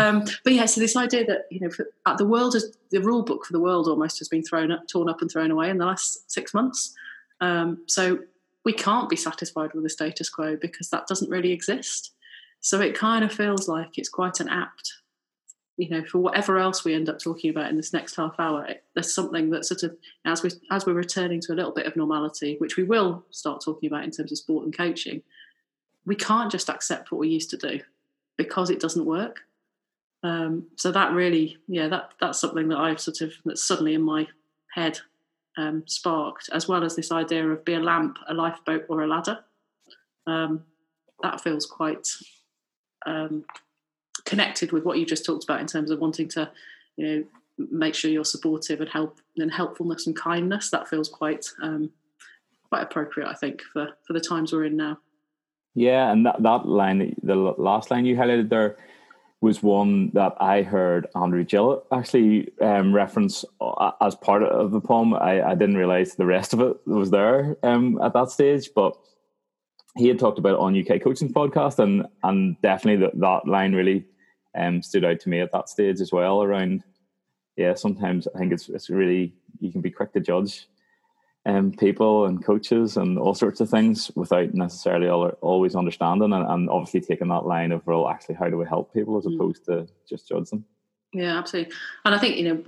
Um, 0.00 0.24
but 0.44 0.52
yeah, 0.52 0.66
so 0.66 0.80
this 0.80 0.96
idea 0.96 1.24
that 1.26 1.46
you 1.50 1.60
know 1.60 1.70
for, 1.70 1.86
uh, 2.06 2.16
the 2.16 2.26
world 2.26 2.54
is 2.54 2.76
the 2.90 3.00
rule 3.00 3.22
book 3.22 3.44
for 3.44 3.52
the 3.52 3.60
world 3.60 3.88
almost 3.88 4.18
has 4.18 4.28
been 4.28 4.42
thrown 4.42 4.70
up, 4.70 4.86
torn 4.88 5.08
up, 5.08 5.20
and 5.20 5.30
thrown 5.30 5.50
away 5.50 5.70
in 5.70 5.78
the 5.78 5.86
last 5.86 6.30
six 6.30 6.54
months. 6.54 6.94
Um, 7.40 7.82
so 7.86 8.20
we 8.64 8.72
can't 8.72 9.08
be 9.08 9.16
satisfied 9.16 9.72
with 9.72 9.82
the 9.84 9.90
status 9.90 10.28
quo 10.28 10.56
because 10.56 10.90
that 10.90 11.06
doesn't 11.06 11.30
really 11.30 11.52
exist. 11.52 12.12
So 12.60 12.80
it 12.80 12.94
kind 12.94 13.24
of 13.24 13.32
feels 13.32 13.68
like 13.68 13.96
it's 13.96 14.10
quite 14.10 14.40
an 14.40 14.48
apt 14.48 15.00
you 15.80 15.88
know, 15.88 16.04
for 16.04 16.18
whatever 16.18 16.58
else 16.58 16.84
we 16.84 16.94
end 16.94 17.08
up 17.08 17.18
talking 17.18 17.48
about 17.48 17.70
in 17.70 17.76
this 17.76 17.94
next 17.94 18.14
half 18.14 18.34
hour, 18.38 18.68
there's 18.94 19.14
something 19.14 19.48
that 19.48 19.64
sort 19.64 19.82
of 19.82 19.96
as 20.26 20.42
we 20.42 20.50
as 20.70 20.84
we're 20.84 20.92
returning 20.92 21.40
to 21.40 21.54
a 21.54 21.56
little 21.56 21.72
bit 21.72 21.86
of 21.86 21.96
normality, 21.96 22.56
which 22.58 22.76
we 22.76 22.82
will 22.82 23.24
start 23.30 23.62
talking 23.64 23.86
about 23.86 24.04
in 24.04 24.10
terms 24.10 24.30
of 24.30 24.36
sport 24.36 24.66
and 24.66 24.76
coaching, 24.76 25.22
we 26.04 26.14
can't 26.14 26.52
just 26.52 26.68
accept 26.68 27.10
what 27.10 27.18
we 27.18 27.28
used 27.28 27.48
to 27.48 27.56
do 27.56 27.80
because 28.36 28.68
it 28.68 28.78
doesn't 28.78 29.06
work. 29.06 29.40
Um, 30.22 30.66
so 30.76 30.92
that 30.92 31.12
really, 31.12 31.56
yeah, 31.66 31.88
that 31.88 32.12
that's 32.20 32.40
something 32.40 32.68
that 32.68 32.78
I've 32.78 33.00
sort 33.00 33.20
of 33.22 33.32
that's 33.44 33.64
suddenly 33.64 33.94
in 33.94 34.02
my 34.02 34.26
head 34.74 35.00
um, 35.56 35.84
sparked, 35.86 36.50
as 36.52 36.68
well 36.68 36.84
as 36.84 36.96
this 36.96 37.10
idea 37.10 37.46
of 37.48 37.64
be 37.64 37.74
a 37.74 37.80
lamp, 37.80 38.18
a 38.28 38.34
lifeboat, 38.34 38.86
or 38.88 39.02
a 39.02 39.08
ladder. 39.08 39.38
Um, 40.26 40.64
that 41.22 41.40
feels 41.40 41.66
quite 41.66 42.06
um, 43.06 43.44
connected 44.24 44.72
with 44.72 44.84
what 44.84 44.98
you 44.98 45.06
just 45.06 45.24
talked 45.24 45.44
about 45.44 45.60
in 45.60 45.66
terms 45.66 45.90
of 45.90 45.98
wanting 45.98 46.28
to, 46.28 46.50
you 46.96 47.06
know, 47.06 47.24
make 47.70 47.94
sure 47.94 48.10
you're 48.10 48.24
supportive 48.24 48.80
and 48.80 48.88
help 48.88 49.20
and 49.36 49.52
helpfulness 49.52 50.06
and 50.06 50.16
kindness. 50.16 50.70
That 50.70 50.88
feels 50.88 51.08
quite 51.08 51.46
um, 51.62 51.90
quite 52.68 52.82
appropriate, 52.82 53.28
I 53.28 53.34
think, 53.34 53.62
for 53.72 53.88
for 54.06 54.12
the 54.12 54.20
times 54.20 54.52
we're 54.52 54.64
in 54.64 54.76
now. 54.76 54.98
Yeah, 55.74 56.10
and 56.10 56.26
that 56.26 56.42
that 56.42 56.66
line, 56.66 57.14
the 57.22 57.34
last 57.34 57.90
line 57.90 58.04
you 58.04 58.16
highlighted 58.16 58.48
there, 58.48 58.76
was 59.40 59.62
one 59.62 60.10
that 60.10 60.34
I 60.38 60.62
heard 60.62 61.06
Andrew 61.14 61.44
Gillett 61.44 61.82
actually 61.92 62.52
um, 62.60 62.94
reference 62.94 63.44
uh, 63.60 63.92
as 64.00 64.14
part 64.14 64.42
of 64.42 64.70
the 64.70 64.80
poem. 64.80 65.14
I, 65.14 65.42
I 65.42 65.54
didn't 65.54 65.78
realize 65.78 66.14
the 66.14 66.26
rest 66.26 66.52
of 66.52 66.60
it 66.60 66.76
was 66.86 67.10
there 67.10 67.56
um, 67.62 67.98
at 68.02 68.12
that 68.12 68.30
stage, 68.30 68.70
but 68.74 68.96
he 69.96 70.08
had 70.08 70.18
talked 70.18 70.38
about 70.38 70.54
it 70.54 70.60
on 70.60 70.78
UK 70.78 71.02
Coaching 71.02 71.32
Podcast, 71.32 71.78
and 71.78 72.06
and 72.22 72.60
definitely 72.62 73.06
that 73.06 73.18
that 73.18 73.50
line 73.50 73.74
really 73.74 74.04
um, 74.56 74.82
stood 74.82 75.04
out 75.04 75.20
to 75.20 75.28
me 75.28 75.40
at 75.40 75.52
that 75.52 75.68
stage 75.68 76.00
as 76.00 76.12
well. 76.12 76.42
Around, 76.42 76.84
yeah, 77.56 77.74
sometimes 77.74 78.28
I 78.34 78.38
think 78.38 78.52
it's 78.52 78.68
it's 78.68 78.90
really 78.90 79.34
you 79.58 79.72
can 79.72 79.80
be 79.80 79.90
quick 79.90 80.12
to 80.12 80.20
judge 80.20 80.68
um, 81.46 81.72
people 81.72 82.26
and 82.26 82.44
coaches 82.44 82.96
and 82.96 83.18
all 83.18 83.34
sorts 83.34 83.60
of 83.60 83.70
things 83.70 84.10
without 84.14 84.54
necessarily 84.54 85.08
always 85.08 85.74
understanding, 85.74 86.32
and, 86.32 86.46
and 86.46 86.70
obviously 86.70 87.00
taking 87.00 87.28
that 87.28 87.46
line 87.46 87.72
of 87.72 87.86
well, 87.86 88.08
actually, 88.08 88.34
how 88.34 88.48
do 88.48 88.58
we 88.58 88.66
help 88.66 88.92
people 88.92 89.16
as 89.16 89.24
mm. 89.24 89.34
opposed 89.34 89.64
to 89.66 89.86
just 90.08 90.28
judge 90.28 90.50
them. 90.50 90.64
Yeah, 91.12 91.38
absolutely. 91.38 91.72
And 92.04 92.14
I 92.14 92.18
think 92.18 92.36
you 92.36 92.44
know, 92.44 92.64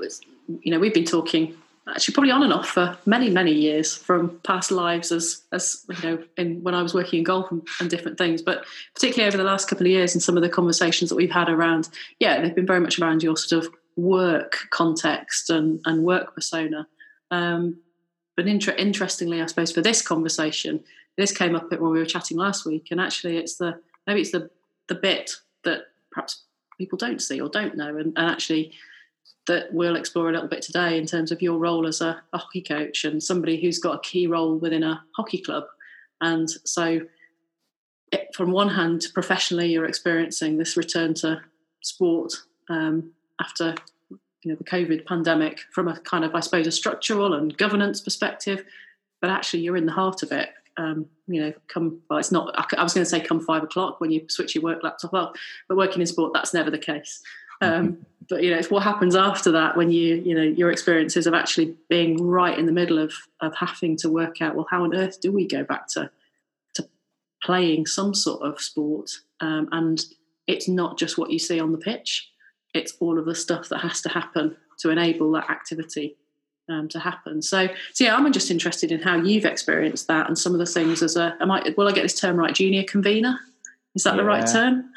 you 0.63 0.73
know, 0.73 0.79
we've 0.79 0.95
been 0.95 1.05
talking 1.05 1.55
actually 1.89 2.15
probably 2.15 2.31
on 2.31 2.43
and 2.43 2.53
off 2.53 2.69
for 2.69 2.97
many 3.07 3.29
many 3.29 3.53
years 3.53 3.97
from 3.97 4.39
past 4.45 4.71
lives 4.71 5.11
as 5.11 5.43
as 5.53 5.85
you 5.89 6.09
know 6.09 6.25
in 6.37 6.63
when 6.63 6.75
I 6.75 6.83
was 6.83 6.95
working 6.95 7.19
in 7.19 7.25
golf 7.25 7.51
and, 7.51 7.67
and, 7.81 7.91
different 7.91 8.19
things 8.19 8.41
but 8.41 8.65
particularly 8.95 9.27
over 9.27 9.37
the 9.37 9.43
last 9.43 9.69
couple 9.69 9.87
of 9.87 9.91
years 9.91 10.15
and 10.15 10.23
some 10.23 10.37
of 10.37 10.45
the 10.45 10.49
conversations 10.49 11.11
that 11.11 11.17
we've 11.17 11.31
had 11.31 11.49
around 11.49 11.89
yeah 12.21 12.41
they've 12.41 12.55
been 12.55 12.67
very 12.67 12.79
much 12.79 13.01
around 13.01 13.23
your 13.23 13.37
sort 13.37 13.65
of 13.65 13.73
work 13.97 14.59
context 14.71 15.51
and 15.51 15.81
and 15.85 16.05
work 16.05 16.35
persona 16.35 16.87
um, 17.33 17.79
but 18.37 18.47
inter- 18.47 18.75
interestingly 18.79 19.41
I 19.41 19.47
suppose 19.47 19.73
for 19.73 19.83
this 19.83 20.03
conversation 20.03 20.83
this 21.17 21.37
came 21.37 21.55
up 21.55 21.71
when 21.71 21.91
we 21.91 21.99
were 21.99 22.07
chatting 22.07 22.37
last 22.37 22.65
week 22.65 22.89
and 22.91 23.01
actually 23.01 23.37
it's 23.37 23.57
the 23.57 23.81
maybe 24.07 24.21
it's 24.21 24.33
the 24.33 24.51
the 24.89 24.95
bit 24.95 25.33
that 25.65 25.83
perhaps 26.11 26.43
people 26.79 26.99
don't 26.99 27.23
see 27.23 27.41
or 27.41 27.49
don't 27.49 27.77
know 27.77 27.97
and, 27.97 28.13
and 28.17 28.31
actually 28.31 28.73
that 29.47 29.73
we'll 29.73 29.97
explore 29.97 30.29
a 30.29 30.33
little 30.33 30.49
bit 30.49 30.63
today 30.63 30.97
in 30.97 31.07
terms 31.07 31.33
of 31.33 31.43
your 31.43 31.59
role 31.59 31.87
as 31.87 32.01
a, 32.01 32.23
a, 32.33 32.39
hockey 32.39 32.63
coach 32.63 33.05
and 33.05 33.23
somebody 33.23 33.61
who's 33.61 33.79
got 33.79 33.97
a 33.97 34.01
key 34.01 34.27
role 34.27 34.57
within 34.57 34.85
a 34.85 35.03
hockey 35.17 35.39
club. 35.39 35.65
And 36.21 36.49
so, 36.65 37.01
it, 38.13 38.29
from 38.35 38.53
one 38.53 38.69
hand, 38.69 39.07
professionally, 39.15 39.73
you're 39.73 39.87
experiencing 39.87 40.59
this 40.59 40.77
return 40.77 41.15
to 41.15 41.41
sport 41.83 42.35
um, 42.69 43.13
after 43.41 43.75
you 44.43 44.51
know 44.51 44.57
the 44.57 44.65
COVID 44.65 45.07
pandemic 45.07 45.61
from 45.71 45.89
a 45.89 45.99
kind 46.01 46.25
of, 46.25 46.35
I 46.35 46.41
suppose, 46.41 46.67
a 46.67 46.73
structural 46.73 47.35
and 47.35 47.57
governance 47.57 48.01
perspective. 48.01 48.65
But 49.21 49.31
actually, 49.31 49.61
you're 49.61 49.77
in 49.77 49.87
the 49.87 49.93
heart 49.93 50.23
of 50.23 50.33
it. 50.33 50.51
Um, 50.77 51.07
you 51.27 51.41
know, 51.41 51.53
come 51.69 52.01
well, 52.09 52.19
it's 52.19 52.33
not. 52.33 52.55
I 52.77 52.83
was 52.83 52.95
going 52.95 53.05
to 53.05 53.11
say 53.11 53.21
come 53.21 53.41
five 53.41 53.63
o'clock 53.63 54.01
when 54.01 54.11
you 54.11 54.25
switch 54.29 54.55
your 54.55 54.65
work 54.65 54.83
laptop 54.83 55.15
off, 55.15 55.37
but 55.69 55.77
working 55.77 56.01
in 56.01 56.07
sport, 56.07 56.33
that's 56.35 56.55
never 56.55 56.71
the 56.71 56.79
case. 56.79 57.23
Um, 57.63 58.05
but 58.29 58.43
you 58.43 58.51
know, 58.51 58.59
it's 58.59 58.71
what 58.71 58.83
happens 58.83 59.15
after 59.15 59.53
that 59.53 59.77
when 59.77 59.91
you, 59.91 60.17
you 60.17 60.35
know, 60.35 60.43
your 60.43 60.71
experiences 60.71 61.27
of 61.27 61.35
actually 61.35 61.77
being 61.89 62.27
right 62.27 62.59
in 62.59 62.67
the 62.67 62.73
middle 62.73 62.99
of 62.99 63.15
of 63.41 63.55
having 63.55 63.97
to 63.99 64.11
work 64.11 64.41
out, 64.41 64.57
well, 64.57 64.67
how 64.71 64.85
on 64.85 64.95
earth 64.95 65.21
do 65.21 65.31
we 65.31 65.47
go 65.47 65.63
back 65.63 65.87
to 65.89 66.11
to 66.75 66.89
playing 67.43 67.87
some 67.87 68.15
sort 68.15 68.43
of 68.43 68.61
sport? 68.61 69.11
Um, 69.41 69.69
and 69.71 70.05
it's 70.47 70.69
not 70.69 70.99
just 70.99 71.19
what 71.19 71.31
you 71.31 71.39
see 71.39 71.61
on 71.61 71.73
the 71.73 71.79
pitch; 71.79 72.32
it's 72.75 72.95
all 73.01 73.19
of 73.19 73.25
the 73.25 73.35
stuff 73.35 73.69
that 73.69 73.79
has 73.79 74.01
to 74.03 74.09
happen 74.09 74.57
to 74.79 74.91
enable 74.91 75.31
that 75.33 75.51
activity 75.51 76.17
um, 76.69 76.89
to 76.89 76.99
happen. 76.99 77.43
So, 77.43 77.69
so 77.93 78.05
yeah, 78.05 78.17
I'm 78.17 78.31
just 78.33 78.51
interested 78.51 78.93
in 78.93 79.01
how 79.01 79.17
you've 79.17 79.45
experienced 79.45 80.07
that 80.09 80.29
and 80.29 80.39
some 80.39 80.53
of 80.53 80.59
the 80.59 80.67
things 80.67 81.03
as 81.03 81.17
a. 81.17 81.37
I 81.41 81.45
might, 81.45 81.77
will 81.77 81.89
I 81.89 81.93
get 81.93 82.03
this 82.03 82.19
term 82.19 82.37
right? 82.37 82.55
Junior 82.55 82.85
convener. 82.85 83.39
Is 83.95 84.05
that 84.05 84.13
yeah. 84.13 84.17
the 84.17 84.25
right 84.25 84.47
term? 84.47 84.91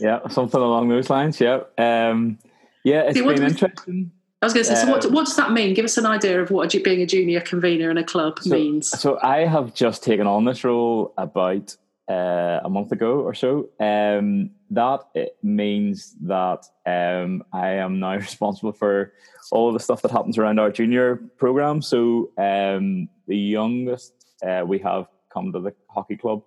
yeah, 0.00 0.26
something 0.28 0.60
along 0.60 0.88
those 0.88 1.10
lines. 1.10 1.40
Yeah, 1.40 1.60
um, 1.76 2.38
yeah. 2.84 3.02
It's 3.02 3.18
See, 3.18 3.24
been 3.24 3.42
interesting. 3.42 4.12
I 4.42 4.46
was 4.46 4.54
going 4.54 4.64
to 4.64 4.74
say, 4.74 4.80
um, 4.80 4.86
so 4.86 4.92
what, 4.92 5.04
um, 5.04 5.12
what 5.12 5.26
does 5.26 5.36
that 5.36 5.52
mean? 5.52 5.74
Give 5.74 5.84
us 5.84 5.98
an 5.98 6.06
idea 6.06 6.40
of 6.40 6.50
what 6.50 6.74
being 6.82 7.02
a 7.02 7.06
junior 7.06 7.42
convener 7.42 7.90
in 7.90 7.98
a 7.98 8.04
club 8.04 8.38
so, 8.40 8.48
means. 8.48 8.88
So 8.88 9.18
I 9.22 9.40
have 9.40 9.74
just 9.74 10.02
taken 10.02 10.26
on 10.26 10.46
this 10.46 10.64
role 10.64 11.12
about 11.18 11.76
uh, 12.10 12.60
a 12.64 12.68
month 12.68 12.90
ago 12.90 13.20
or 13.20 13.34
so. 13.34 13.68
Um, 13.78 14.50
that 14.70 15.04
means 15.42 16.16
that 16.22 16.66
um, 16.84 17.44
I 17.52 17.68
am 17.74 18.00
now 18.00 18.14
responsible 18.28 18.72
for 18.72 19.12
all 19.52 19.72
the 19.72 19.78
stuff 19.78 20.02
that 20.02 20.10
happens 20.10 20.36
around 20.36 20.58
our 20.58 20.72
junior 20.72 21.16
program. 21.38 21.80
So 21.82 22.32
um, 22.36 23.08
the 23.28 23.36
youngest 23.36 24.12
uh, 24.42 24.64
we 24.66 24.78
have 24.80 25.06
come 25.32 25.52
to 25.52 25.60
the 25.60 25.72
hockey 25.88 26.16
club 26.16 26.42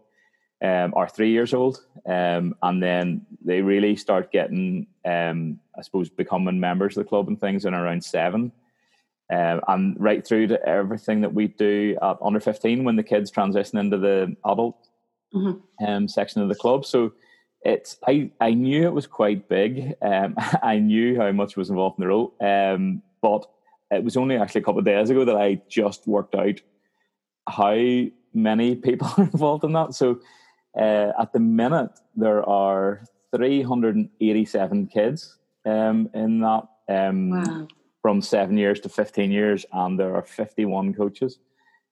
um, 0.61 0.93
are 0.95 1.07
three 1.07 1.31
years 1.31 1.53
old, 1.53 1.85
um, 2.05 2.55
and 2.61 2.81
then 2.81 3.25
they 3.43 3.61
really 3.61 3.95
start 3.95 4.31
getting, 4.31 4.87
um, 5.05 5.59
I 5.77 5.81
suppose, 5.81 6.09
becoming 6.09 6.59
members 6.59 6.97
of 6.97 7.03
the 7.03 7.09
club 7.09 7.27
and 7.27 7.39
things 7.39 7.65
in 7.65 7.73
around 7.73 8.03
seven. 8.03 8.51
Um, 9.31 9.61
and 9.67 9.95
right 9.99 10.25
through 10.25 10.47
to 10.47 10.63
everything 10.67 11.21
that 11.21 11.33
we 11.33 11.47
do 11.47 11.97
at 12.01 12.17
under 12.21 12.41
15 12.41 12.83
when 12.83 12.97
the 12.97 13.03
kids 13.03 13.31
transition 13.31 13.77
into 13.77 13.97
the 13.97 14.35
adult 14.45 14.89
mm-hmm. 15.33 15.85
um, 15.85 16.07
section 16.07 16.41
of 16.41 16.49
the 16.49 16.55
club. 16.55 16.85
So 16.85 17.13
it's 17.61 17.97
I, 18.07 18.31
I 18.39 18.53
knew 18.53 18.83
it 18.83 18.93
was 18.93 19.07
quite 19.07 19.47
big. 19.47 19.95
Um, 20.01 20.35
I 20.63 20.79
knew 20.79 21.17
how 21.19 21.31
much 21.31 21.55
was 21.55 21.69
involved 21.69 21.99
in 21.99 22.03
the 22.03 22.09
role. 22.09 22.33
Um, 22.41 23.01
but 23.21 23.45
it 23.91 24.03
was 24.03 24.17
only 24.17 24.37
actually 24.37 24.61
a 24.61 24.63
couple 24.63 24.79
of 24.79 24.85
days 24.85 25.09
ago 25.09 25.25
that 25.25 25.37
I 25.37 25.61
just 25.69 26.07
worked 26.07 26.35
out 26.35 26.59
how 27.47 27.75
many 28.33 28.75
people 28.75 29.09
are 29.17 29.23
involved 29.23 29.63
in 29.63 29.73
that. 29.73 29.93
So 29.93 30.19
uh, 30.77 31.11
at 31.19 31.31
the 31.33 31.39
minute, 31.39 31.91
there 32.15 32.47
are 32.47 33.03
387 33.35 34.87
kids 34.87 35.37
um, 35.65 36.09
in 36.13 36.39
that 36.41 36.63
um, 36.89 37.29
wow. 37.29 37.67
from 38.01 38.21
seven 38.21 38.57
years 38.57 38.79
to 38.81 38.89
15 38.89 39.31
years, 39.31 39.65
and 39.71 39.99
there 39.99 40.15
are 40.15 40.23
51 40.23 40.93
coaches. 40.93 41.39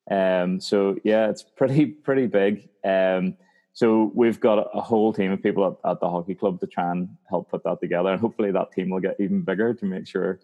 Um, 0.10 0.60
so 0.60 0.96
yeah, 1.04 1.30
it's 1.30 1.44
pretty 1.44 1.86
pretty 2.08 2.28
big. 2.28 2.70
Um, 2.84 3.36
so 3.74 4.12
we've 4.14 4.40
got 4.40 4.70
a 4.74 4.82
whole 4.82 5.14
team 5.14 5.32
of 5.32 5.42
people 5.42 5.66
at, 5.66 5.90
at, 5.90 6.00
the 6.02 6.10
hockey 6.10 6.36
club 6.36 6.60
to 6.60 6.68
try 6.68 6.92
and 6.92 7.08
help 7.30 7.50
put 7.50 7.64
that 7.64 7.80
together, 7.80 8.10
and 8.10 8.20
hopefully 8.20 8.52
that 8.52 8.72
team 8.72 8.90
will 8.90 9.00
get 9.00 9.16
even 9.20 9.42
bigger 9.42 9.74
to 9.74 9.86
make 9.86 10.08
sure 10.08 10.40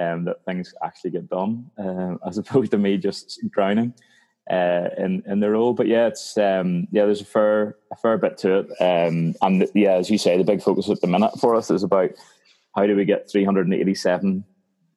um, 0.00 0.24
that 0.24 0.44
things 0.44 0.74
actually 0.82 1.10
get 1.10 1.28
done, 1.28 1.70
uh, 1.78 2.16
as 2.26 2.38
opposed 2.38 2.72
to 2.72 2.78
me 2.78 2.96
just 2.96 3.40
drowning 3.50 3.94
uh, 4.50 4.88
in 4.98 5.22
in 5.26 5.40
the 5.40 5.50
role. 5.50 5.72
But 5.72 5.86
yeah, 5.86 6.06
it's 6.06 6.36
um, 6.36 6.88
yeah, 6.90 7.04
there's 7.04 7.20
a 7.20 7.26
fair 7.26 7.76
a 7.92 7.96
fair 7.96 8.18
bit 8.18 8.38
to 8.38 8.58
it, 8.60 8.70
um, 8.80 9.34
and 9.42 9.68
yeah, 9.74 9.92
as 9.92 10.10
you 10.10 10.18
say, 10.18 10.36
the 10.36 10.44
big 10.44 10.62
focus 10.62 10.90
at 10.90 11.00
the 11.00 11.06
minute 11.06 11.38
for 11.40 11.54
us 11.54 11.70
is 11.70 11.82
about 11.82 12.10
how 12.74 12.86
do 12.86 12.96
we 12.96 13.04
get 13.04 13.30
387 13.30 14.44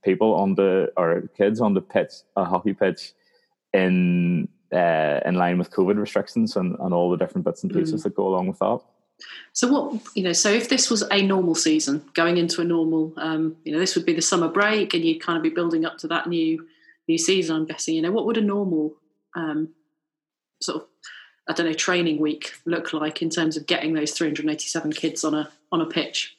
people 0.04 0.34
on 0.34 0.56
the 0.56 0.92
or 0.98 1.30
kids 1.38 1.62
on 1.62 1.76
the 1.76 1.82
pitch, 1.82 2.14
a 2.36 2.44
hockey 2.44 2.74
pitch 2.74 3.14
in 3.74 4.47
uh, 4.74 5.19
in 5.25 5.36
line 5.36 5.57
with 5.57 5.71
COVID 5.71 5.97
restrictions 5.97 6.55
and, 6.55 6.75
and 6.79 6.93
all 6.93 7.09
the 7.09 7.17
different 7.17 7.45
bits 7.45 7.63
and 7.63 7.74
pieces 7.74 8.01
mm. 8.01 8.03
that 8.03 8.15
go 8.15 8.27
along 8.27 8.47
with 8.47 8.59
that. 8.59 8.81
So 9.53 9.67
what 9.67 10.01
you 10.15 10.24
know, 10.24 10.33
so 10.33 10.51
if 10.51 10.69
this 10.69 10.89
was 10.89 11.03
a 11.09 11.21
normal 11.21 11.55
season, 11.55 12.03
going 12.13 12.38
into 12.38 12.62
a 12.62 12.63
normal, 12.63 13.13
um, 13.17 13.55
you 13.63 13.74
know, 13.74 13.79
this 13.79 13.95
would 13.95 14.05
be 14.05 14.13
the 14.13 14.21
summer 14.21 14.47
break, 14.47 14.93
and 14.93 15.03
you'd 15.03 15.21
kind 15.21 15.38
of 15.38 15.43
be 15.43 15.50
building 15.50 15.86
up 15.86 15.97
to 16.00 16.07
that 16.09 16.27
new 16.27 16.67
new 17.07 17.17
season. 17.17 17.55
I'm 17.55 17.65
guessing, 17.65 17.95
you 17.95 18.01
know, 18.01 18.12
what 18.12 18.25
would 18.25 18.38
a 18.38 18.41
normal 18.41 18.93
um, 19.36 19.69
sort 20.62 20.83
of 20.83 20.88
I 21.47 21.53
don't 21.53 21.65
know 21.65 21.74
training 21.74 22.19
week 22.19 22.53
look 22.65 22.93
like 22.93 23.21
in 23.21 23.29
terms 23.29 23.57
of 23.57 23.65
getting 23.65 23.93
those 23.93 24.12
387 24.12 24.93
kids 24.93 25.24
on 25.24 25.33
a 25.33 25.50
on 25.71 25.81
a 25.81 25.86
pitch? 25.86 26.37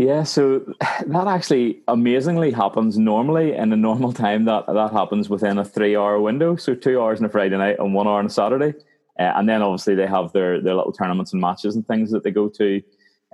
Yeah, 0.00 0.22
so 0.22 0.60
that 1.06 1.26
actually 1.26 1.82
amazingly 1.86 2.52
happens 2.52 2.96
normally 2.96 3.54
in 3.54 3.70
a 3.70 3.76
normal 3.76 4.14
time. 4.14 4.46
That 4.46 4.66
that 4.66 4.92
happens 4.92 5.28
within 5.28 5.58
a 5.58 5.64
three-hour 5.64 6.18
window, 6.22 6.56
so 6.56 6.74
two 6.74 7.02
hours 7.02 7.20
on 7.20 7.26
a 7.26 7.28
Friday 7.28 7.58
night 7.58 7.78
and 7.78 7.92
one 7.92 8.06
hour 8.06 8.18
on 8.18 8.24
a 8.24 8.30
Saturday, 8.30 8.72
uh, 9.18 9.32
and 9.36 9.46
then 9.46 9.60
obviously 9.60 9.94
they 9.94 10.06
have 10.06 10.32
their 10.32 10.58
their 10.62 10.74
little 10.74 10.92
tournaments 10.92 11.34
and 11.34 11.42
matches 11.42 11.76
and 11.76 11.86
things 11.86 12.10
that 12.12 12.24
they 12.24 12.30
go 12.30 12.48
to, 12.48 12.80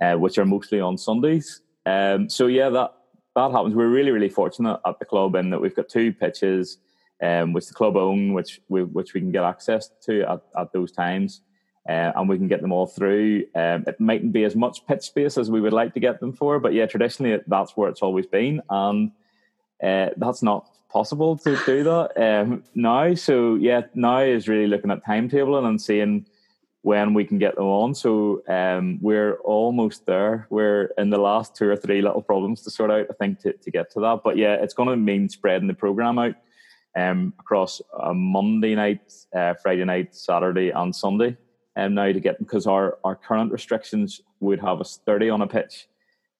uh, 0.01 0.15
which 0.15 0.37
are 0.37 0.45
mostly 0.45 0.81
on 0.81 0.97
Sundays. 0.97 1.61
Um, 1.85 2.29
so 2.29 2.47
yeah, 2.47 2.67
that 2.67 2.93
that 3.37 3.51
happens. 3.51 3.73
We're 3.73 3.87
really 3.87 4.11
really 4.11 4.29
fortunate 4.29 4.77
at 4.85 4.99
the 4.99 5.05
club 5.05 5.35
in 5.35 5.51
that 5.51 5.61
we've 5.61 5.75
got 5.75 5.87
two 5.87 6.11
pitches, 6.11 6.79
um, 7.23 7.53
which 7.53 7.67
the 7.67 7.75
club 7.75 7.95
own, 7.95 8.33
which 8.33 8.59
we 8.67 8.83
which 8.83 9.13
we 9.13 9.21
can 9.21 9.31
get 9.31 9.45
access 9.45 9.89
to 10.01 10.29
at, 10.29 10.41
at 10.57 10.73
those 10.73 10.91
times 10.91 11.43
uh, 11.87 12.11
and 12.15 12.27
we 12.27 12.37
can 12.37 12.47
get 12.47 12.61
them 12.61 12.73
all 12.73 12.85
through. 12.85 13.45
Um, 13.55 13.85
it 13.87 13.99
mightn't 13.99 14.33
be 14.33 14.43
as 14.43 14.55
much 14.55 14.85
pitch 14.85 15.03
space 15.03 15.37
as 15.37 15.49
we 15.49 15.61
would 15.61 15.73
like 15.73 15.93
to 15.93 15.99
get 15.99 16.19
them 16.19 16.33
for, 16.33 16.59
but 16.59 16.73
yeah, 16.73 16.85
traditionally 16.85 17.39
that's 17.47 17.77
where 17.77 17.89
it's 17.89 18.01
always 18.01 18.25
been, 18.25 18.61
and 18.69 19.11
uh, 19.81 20.09
that's 20.17 20.43
not 20.43 20.69
possible 20.89 21.37
to 21.37 21.57
do 21.65 21.83
that 21.83 22.11
um, 22.17 22.63
now. 22.75 23.13
So 23.13 23.55
yeah, 23.55 23.81
now 23.93 24.19
is 24.19 24.47
really 24.47 24.67
looking 24.67 24.91
at 24.91 25.05
timetabling 25.05 25.65
and 25.65 25.81
seeing 25.81 26.25
when 26.81 27.13
we 27.13 27.25
can 27.25 27.37
get 27.37 27.55
them 27.55 27.65
on. 27.65 27.93
So 27.95 28.41
um, 28.47 28.99
we're 29.01 29.35
almost 29.39 30.05
there. 30.05 30.47
We're 30.49 30.91
in 30.97 31.09
the 31.09 31.17
last 31.17 31.55
two 31.55 31.69
or 31.69 31.75
three 31.75 32.01
little 32.01 32.21
problems 32.21 32.61
to 32.63 32.71
sort 32.71 32.91
out, 32.91 33.07
I 33.09 33.13
think, 33.13 33.39
to, 33.41 33.53
to 33.53 33.71
get 33.71 33.91
to 33.91 33.99
that. 34.01 34.21
But 34.23 34.37
yeah, 34.37 34.53
it's 34.55 34.73
going 34.73 34.89
to 34.89 34.95
mean 34.95 35.29
spreading 35.29 35.67
the 35.67 35.73
program 35.73 36.19
out 36.19 36.35
um, 36.95 37.33
across 37.39 37.81
a 38.01 38.13
Monday 38.13 38.75
night, 38.75 39.13
uh, 39.35 39.53
Friday 39.55 39.83
night, 39.85 40.15
Saturday, 40.15 40.69
and 40.69 40.95
Sunday 40.95 41.37
um, 41.77 41.93
now 41.93 42.11
to 42.11 42.19
get 42.19 42.39
because 42.39 42.67
our, 42.67 42.97
our 43.03 43.15
current 43.15 43.51
restrictions 43.51 44.21
would 44.39 44.59
have 44.59 44.81
us 44.81 44.99
30 45.05 45.29
on 45.29 45.41
a 45.41 45.47
pitch 45.47 45.87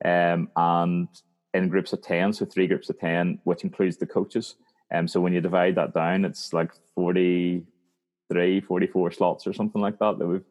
um, 0.04 0.50
and 0.56 1.08
in 1.54 1.70
groups 1.70 1.94
of 1.94 2.02
10, 2.02 2.34
so 2.34 2.46
three 2.46 2.68
groups 2.68 2.90
of 2.90 3.00
10, 3.00 3.40
which 3.44 3.64
includes 3.64 3.98
the 3.98 4.06
coaches. 4.06 4.56
Um, 4.94 5.08
so 5.08 5.22
when 5.22 5.34
you 5.34 5.42
divide 5.42 5.76
that 5.76 5.94
down, 5.94 6.26
it's 6.26 6.54
like 6.54 6.72
43, 6.96 8.62
44 8.62 9.12
slots 9.12 9.48
or 9.48 9.54
something 9.54 9.82
like 9.82 10.00
that 10.00 10.18
that 10.18 10.28
we've 10.28 10.44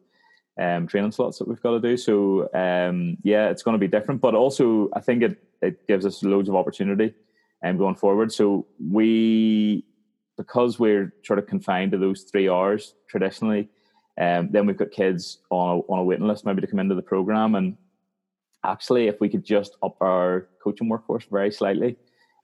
um, 0.59 0.87
training 0.87 1.11
slots 1.11 1.37
that 1.37 1.47
we've 1.47 1.61
got 1.61 1.71
to 1.71 1.79
do. 1.79 1.97
So 1.97 2.49
um, 2.53 3.17
yeah, 3.23 3.49
it's 3.49 3.63
going 3.63 3.75
to 3.75 3.79
be 3.79 3.87
different, 3.87 4.21
but 4.21 4.35
also 4.35 4.89
I 4.93 5.01
think 5.01 5.21
it, 5.21 5.43
it 5.61 5.87
gives 5.87 6.05
us 6.05 6.23
loads 6.23 6.49
of 6.49 6.55
opportunity 6.55 7.13
um, 7.63 7.77
going 7.77 7.95
forward. 7.95 8.31
So 8.31 8.65
we, 8.79 9.85
because 10.37 10.79
we're 10.79 11.13
sort 11.23 11.39
of 11.39 11.47
confined 11.47 11.91
to 11.91 11.97
those 11.97 12.23
three 12.23 12.49
hours 12.49 12.95
traditionally, 13.07 13.69
um, 14.17 14.49
then 14.51 14.65
we've 14.65 14.77
got 14.77 14.91
kids 14.91 15.39
on 15.49 15.77
a, 15.77 15.79
on 15.91 15.99
a 15.99 16.03
waiting 16.03 16.27
list 16.27 16.45
maybe 16.45 16.61
to 16.61 16.67
come 16.67 16.79
into 16.79 16.95
the 16.95 17.01
program. 17.01 17.55
And 17.55 17.77
actually, 18.63 19.07
if 19.07 19.19
we 19.19 19.29
could 19.29 19.45
just 19.45 19.77
up 19.83 19.95
our 20.01 20.49
coaching 20.63 20.89
workforce 20.89 21.25
very 21.25 21.51
slightly 21.51 21.97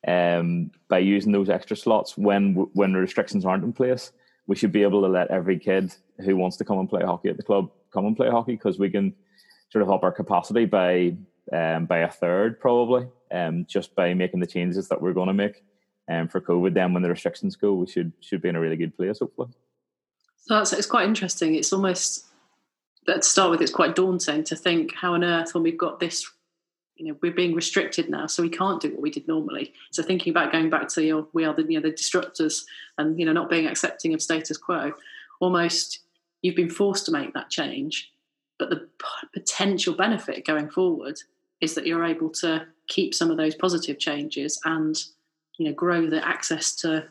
um, 0.08 0.72
by 0.88 1.00
using 1.00 1.32
those 1.32 1.50
extra 1.50 1.76
slots 1.76 2.18
when 2.18 2.54
when 2.74 2.94
the 2.94 3.00
restrictions 3.00 3.46
aren't 3.46 3.64
in 3.64 3.74
place, 3.74 4.12
we 4.48 4.56
should 4.56 4.72
be 4.72 4.84
able 4.84 5.02
to 5.02 5.08
let 5.08 5.32
every 5.32 5.58
kid 5.58 5.94
who 6.24 6.36
wants 6.36 6.58
to 6.58 6.66
come 6.66 6.80
and 6.80 6.90
play 6.90 7.04
hockey 7.04 7.30
at 7.30 7.38
the 7.38 7.44
club 7.44 7.72
come 7.92 8.06
and 8.06 8.18
play 8.18 8.30
hockey 8.30 8.54
because 8.54 8.78
we 8.78 8.90
can 8.90 9.14
sort 9.70 9.82
of 9.82 9.90
up 9.90 10.04
our 10.04 10.12
capacity 10.12 10.66
by 10.66 11.16
um, 11.52 11.86
by 11.86 12.00
a 12.00 12.10
third 12.10 12.60
probably 12.60 13.08
um, 13.32 13.66
just 13.68 13.96
by 13.96 14.14
making 14.14 14.40
the 14.40 14.48
changes 14.48 14.88
that 14.90 15.02
we're 15.02 15.14
going 15.14 15.28
to 15.28 15.34
make 15.34 15.64
um, 16.10 16.28
for 16.28 16.40
COVID. 16.40 16.74
Then 16.74 16.94
when 16.94 17.02
the 17.02 17.10
restrictions 17.10 17.56
go, 17.56 17.74
we 17.74 17.88
should 17.88 18.12
should 18.20 18.44
be 18.44 18.50
in 18.50 18.56
a 18.56 18.60
really 18.60 18.78
good 18.78 18.96
place 18.96 19.20
hopefully. 19.20 19.50
So 20.46 20.56
that's 20.56 20.74
it's 20.74 20.88
quite 20.88 21.08
interesting. 21.08 21.56
It's 21.56 21.72
almost 21.72 22.26
to 23.08 23.22
start 23.22 23.52
with, 23.52 23.62
it's 23.62 23.72
quite 23.72 23.96
daunting 23.96 24.44
to 24.46 24.56
think 24.56 24.94
how 24.94 25.14
on 25.14 25.24
earth 25.24 25.54
when 25.54 25.64
we've 25.64 25.78
got 25.78 26.00
this, 26.00 26.30
you 26.96 27.08
know, 27.08 27.18
we're 27.22 27.32
being 27.32 27.56
restricted 27.56 28.10
now, 28.10 28.28
so 28.28 28.44
we 28.44 28.50
can't 28.50 28.82
do 28.82 28.92
what 28.92 29.02
we 29.02 29.10
did 29.10 29.28
normally. 29.28 29.74
So 29.92 30.04
thinking 30.04 30.32
about 30.32 30.52
going 30.52 30.70
back 30.70 30.90
to 30.90 31.04
your 31.04 31.28
we 31.34 31.46
are 31.46 31.54
the 31.54 31.64
you 31.64 31.80
know 31.80 31.90
the 31.90 31.96
disruptors 31.96 32.64
and 32.98 33.18
you 33.18 33.26
know 33.26 33.32
not 33.34 33.50
being 33.50 33.68
accepting 33.68 34.14
of 34.14 34.22
status 34.22 34.58
quo, 34.58 34.94
almost 35.40 36.00
you've 36.42 36.56
been 36.56 36.70
forced 36.70 37.06
to 37.06 37.12
make 37.12 37.34
that 37.34 37.50
change, 37.50 38.12
but 38.60 38.70
the 38.70 38.88
potential 39.34 39.96
benefit 39.96 40.46
going 40.46 40.70
forward 40.70 41.20
is 41.62 41.76
that 41.76 41.88
you're 41.88 42.04
able 42.04 42.30
to 42.30 42.66
keep 42.88 43.14
some 43.14 43.32
of 43.32 43.38
those 43.38 43.56
positive 43.56 43.98
changes 43.98 44.60
and 44.66 45.04
you 45.58 45.66
know 45.66 45.74
grow 45.74 46.10
the 46.10 46.26
access 46.28 46.76
to 46.76 47.06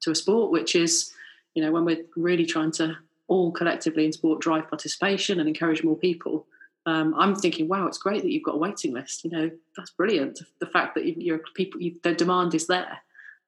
to 0.00 0.12
a 0.12 0.14
sport 0.14 0.52
which 0.52 0.76
is 0.76 1.12
you 1.56 1.62
know, 1.62 1.72
when 1.72 1.84
we're 1.84 2.04
really 2.14 2.44
trying 2.44 2.70
to 2.72 2.96
all 3.28 3.50
collectively 3.50 4.04
in 4.04 4.12
sport 4.12 4.40
drive 4.40 4.68
participation 4.68 5.40
and 5.40 5.48
encourage 5.48 5.82
more 5.82 5.96
people, 5.96 6.46
um, 6.84 7.14
I'm 7.18 7.34
thinking, 7.34 7.66
wow, 7.66 7.86
it's 7.86 7.98
great 7.98 8.22
that 8.22 8.30
you've 8.30 8.44
got 8.44 8.54
a 8.54 8.58
waiting 8.58 8.92
list. 8.92 9.24
You 9.24 9.30
know, 9.30 9.50
that's 9.76 9.90
brilliant. 9.90 10.40
The 10.60 10.66
fact 10.66 10.94
that 10.94 11.04
you're 11.04 11.40
people, 11.54 11.80
you, 11.80 11.96
the 12.02 12.14
demand 12.14 12.54
is 12.54 12.66
there, 12.68 12.98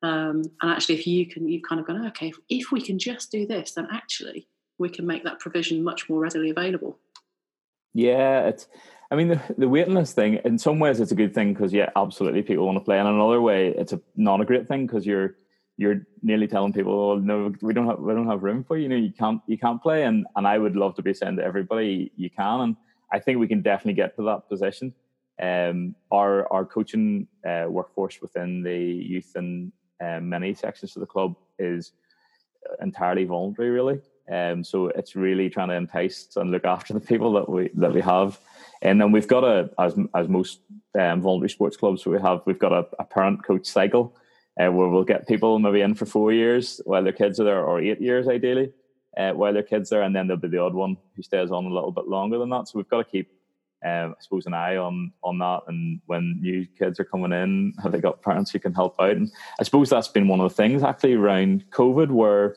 um, 0.02 0.42
and 0.62 0.70
actually, 0.70 0.96
if 0.96 1.06
you 1.06 1.26
can, 1.26 1.48
you've 1.48 1.62
kind 1.68 1.80
of 1.80 1.86
gone, 1.86 2.06
okay, 2.08 2.28
if, 2.28 2.36
if 2.48 2.72
we 2.72 2.80
can 2.80 2.98
just 2.98 3.30
do 3.30 3.46
this, 3.46 3.72
then 3.72 3.86
actually 3.92 4.48
we 4.78 4.88
can 4.88 5.06
make 5.06 5.24
that 5.24 5.38
provision 5.38 5.84
much 5.84 6.08
more 6.08 6.20
readily 6.20 6.50
available. 6.50 6.98
Yeah, 7.94 8.46
it's. 8.46 8.66
I 9.10 9.16
mean, 9.16 9.28
the, 9.28 9.40
the 9.56 9.68
waiting 9.68 9.94
list 9.94 10.14
thing. 10.14 10.34
In 10.44 10.58
some 10.58 10.78
ways, 10.78 11.00
it's 11.00 11.12
a 11.12 11.16
good 11.16 11.34
thing 11.34 11.52
because 11.52 11.72
yeah, 11.72 11.90
absolutely, 11.96 12.42
people 12.42 12.66
want 12.66 12.78
to 12.78 12.84
play. 12.84 12.98
And 12.98 13.08
another 13.08 13.40
way, 13.40 13.68
it's 13.68 13.92
a 13.92 14.00
not 14.16 14.40
a 14.40 14.44
great 14.44 14.68
thing 14.68 14.86
because 14.86 15.06
you're 15.06 15.36
you're 15.78 16.02
nearly 16.22 16.48
telling 16.48 16.72
people, 16.72 16.92
"Oh 16.92 17.16
no, 17.16 17.54
we 17.62 17.72
don't 17.72 17.86
have 17.86 18.00
we 18.00 18.12
don't 18.12 18.26
have 18.26 18.42
room 18.42 18.64
for 18.64 18.76
you. 18.76 18.82
You 18.82 18.88
know, 18.88 18.96
you 18.96 19.12
can't 19.12 19.40
you 19.46 19.56
can't 19.56 19.82
play." 19.82 20.04
And 20.04 20.26
and 20.36 20.46
I 20.46 20.58
would 20.58 20.76
love 20.76 20.94
to 20.96 21.02
be 21.02 21.14
saying 21.14 21.36
to 21.36 21.44
everybody, 21.44 22.12
"You 22.16 22.28
can." 22.28 22.60
And 22.60 22.76
I 23.12 23.20
think 23.20 23.38
we 23.38 23.48
can 23.48 23.62
definitely 23.62 23.94
get 23.94 24.16
to 24.16 24.24
that 24.24 24.48
position. 24.48 24.92
Um, 25.40 25.94
our 26.10 26.52
our 26.52 26.64
coaching 26.64 27.28
uh, 27.46 27.66
workforce 27.68 28.20
within 28.20 28.62
the 28.62 28.76
youth 28.76 29.32
and 29.36 29.72
um, 30.00 30.28
many 30.28 30.52
sections 30.52 30.96
of 30.96 31.00
the 31.00 31.06
club 31.06 31.36
is 31.58 31.92
entirely 32.82 33.24
voluntary, 33.24 33.70
really. 33.70 34.00
Um, 34.30 34.62
so 34.62 34.88
it's 34.88 35.16
really 35.16 35.48
trying 35.48 35.68
to 35.68 35.74
entice 35.74 36.28
and 36.36 36.50
look 36.50 36.64
after 36.64 36.92
the 36.92 37.00
people 37.00 37.32
that 37.34 37.48
we 37.48 37.70
that 37.74 37.94
we 37.94 38.00
have, 38.00 38.38
and 38.82 39.00
then 39.00 39.12
we've 39.12 39.28
got 39.28 39.44
a 39.44 39.70
as 39.78 39.96
as 40.16 40.28
most 40.28 40.60
um, 40.98 41.22
voluntary 41.22 41.50
sports 41.50 41.76
clubs 41.76 42.04
we 42.04 42.20
have 42.20 42.42
we've 42.46 42.58
got 42.58 42.72
a, 42.72 42.84
a 42.98 43.04
parent 43.04 43.44
coach 43.44 43.66
cycle 43.66 44.12
uh, 44.58 44.70
where 44.70 44.88
we'll 44.88 45.04
get 45.04 45.28
people 45.28 45.58
maybe 45.58 45.80
in 45.80 45.94
for 45.94 46.06
four 46.06 46.32
years 46.32 46.80
while 46.84 47.02
their 47.02 47.12
kids 47.12 47.38
are 47.40 47.44
there, 47.44 47.64
or 47.64 47.80
eight 47.80 48.00
years 48.00 48.28
ideally 48.28 48.72
uh, 49.16 49.32
while 49.32 49.52
their 49.52 49.62
kids 49.62 49.90
are 49.92 49.96
there, 49.96 50.04
and 50.04 50.14
then 50.14 50.26
there'll 50.26 50.40
be 50.40 50.48
the 50.48 50.58
odd 50.58 50.74
one 50.74 50.96
who 51.16 51.22
stays 51.22 51.50
on 51.50 51.64
a 51.64 51.74
little 51.74 51.92
bit 51.92 52.06
longer 52.06 52.38
than 52.38 52.50
that. 52.50 52.68
So 52.68 52.78
we've 52.78 52.88
got 52.88 52.98
to 52.98 53.10
keep 53.10 53.30
um, 53.84 54.10
I 54.18 54.20
suppose 54.20 54.46
an 54.46 54.54
eye 54.54 54.76
on 54.76 55.12
on 55.22 55.38
that. 55.38 55.62
And 55.68 56.00
when 56.06 56.40
new 56.40 56.66
kids 56.78 56.98
are 56.98 57.04
coming 57.04 57.32
in, 57.32 57.74
have 57.82 57.92
they 57.92 58.00
got 58.00 58.22
parents 58.22 58.50
who 58.50 58.58
can 58.58 58.74
help 58.74 58.96
out? 59.00 59.10
And 59.10 59.30
I 59.60 59.64
suppose 59.64 59.90
that's 59.90 60.08
been 60.08 60.28
one 60.28 60.40
of 60.40 60.48
the 60.48 60.54
things 60.54 60.82
actually 60.82 61.14
around 61.14 61.64
COVID, 61.70 62.10
where 62.10 62.56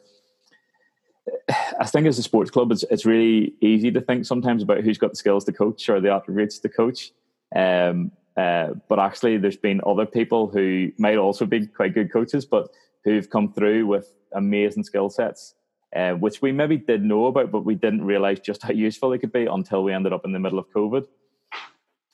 I 1.79 1.85
think 1.85 2.07
as 2.07 2.19
a 2.19 2.23
sports 2.23 2.51
club, 2.51 2.71
it's 2.71 2.83
it's 2.89 3.05
really 3.05 3.55
easy 3.61 3.91
to 3.91 4.01
think 4.01 4.25
sometimes 4.25 4.63
about 4.63 4.81
who's 4.81 4.97
got 4.97 5.11
the 5.11 5.17
skills 5.17 5.45
to 5.45 5.53
coach 5.53 5.89
or 5.89 5.99
the 5.99 6.13
attributes 6.13 6.59
to 6.59 6.69
coach. 6.69 7.11
Um, 7.55 8.11
uh, 8.37 8.69
but 8.87 8.99
actually, 8.99 9.37
there's 9.37 9.57
been 9.57 9.81
other 9.85 10.05
people 10.05 10.47
who 10.47 10.91
might 10.97 11.17
also 11.17 11.45
be 11.45 11.67
quite 11.67 11.93
good 11.93 12.11
coaches, 12.11 12.45
but 12.45 12.69
who've 13.03 13.29
come 13.29 13.51
through 13.51 13.87
with 13.87 14.13
amazing 14.33 14.83
skill 14.83 15.09
sets 15.09 15.55
uh, 15.95 16.13
which 16.13 16.41
we 16.41 16.51
maybe 16.51 16.77
did 16.77 17.03
know 17.03 17.25
about, 17.25 17.51
but 17.51 17.65
we 17.65 17.75
didn't 17.75 18.05
realize 18.05 18.39
just 18.39 18.63
how 18.63 18.71
useful 18.71 19.09
they 19.09 19.17
could 19.17 19.33
be 19.33 19.45
until 19.45 19.83
we 19.83 19.93
ended 19.93 20.13
up 20.13 20.25
in 20.25 20.31
the 20.31 20.39
middle 20.39 20.59
of 20.59 20.69
COVID. 20.71 21.05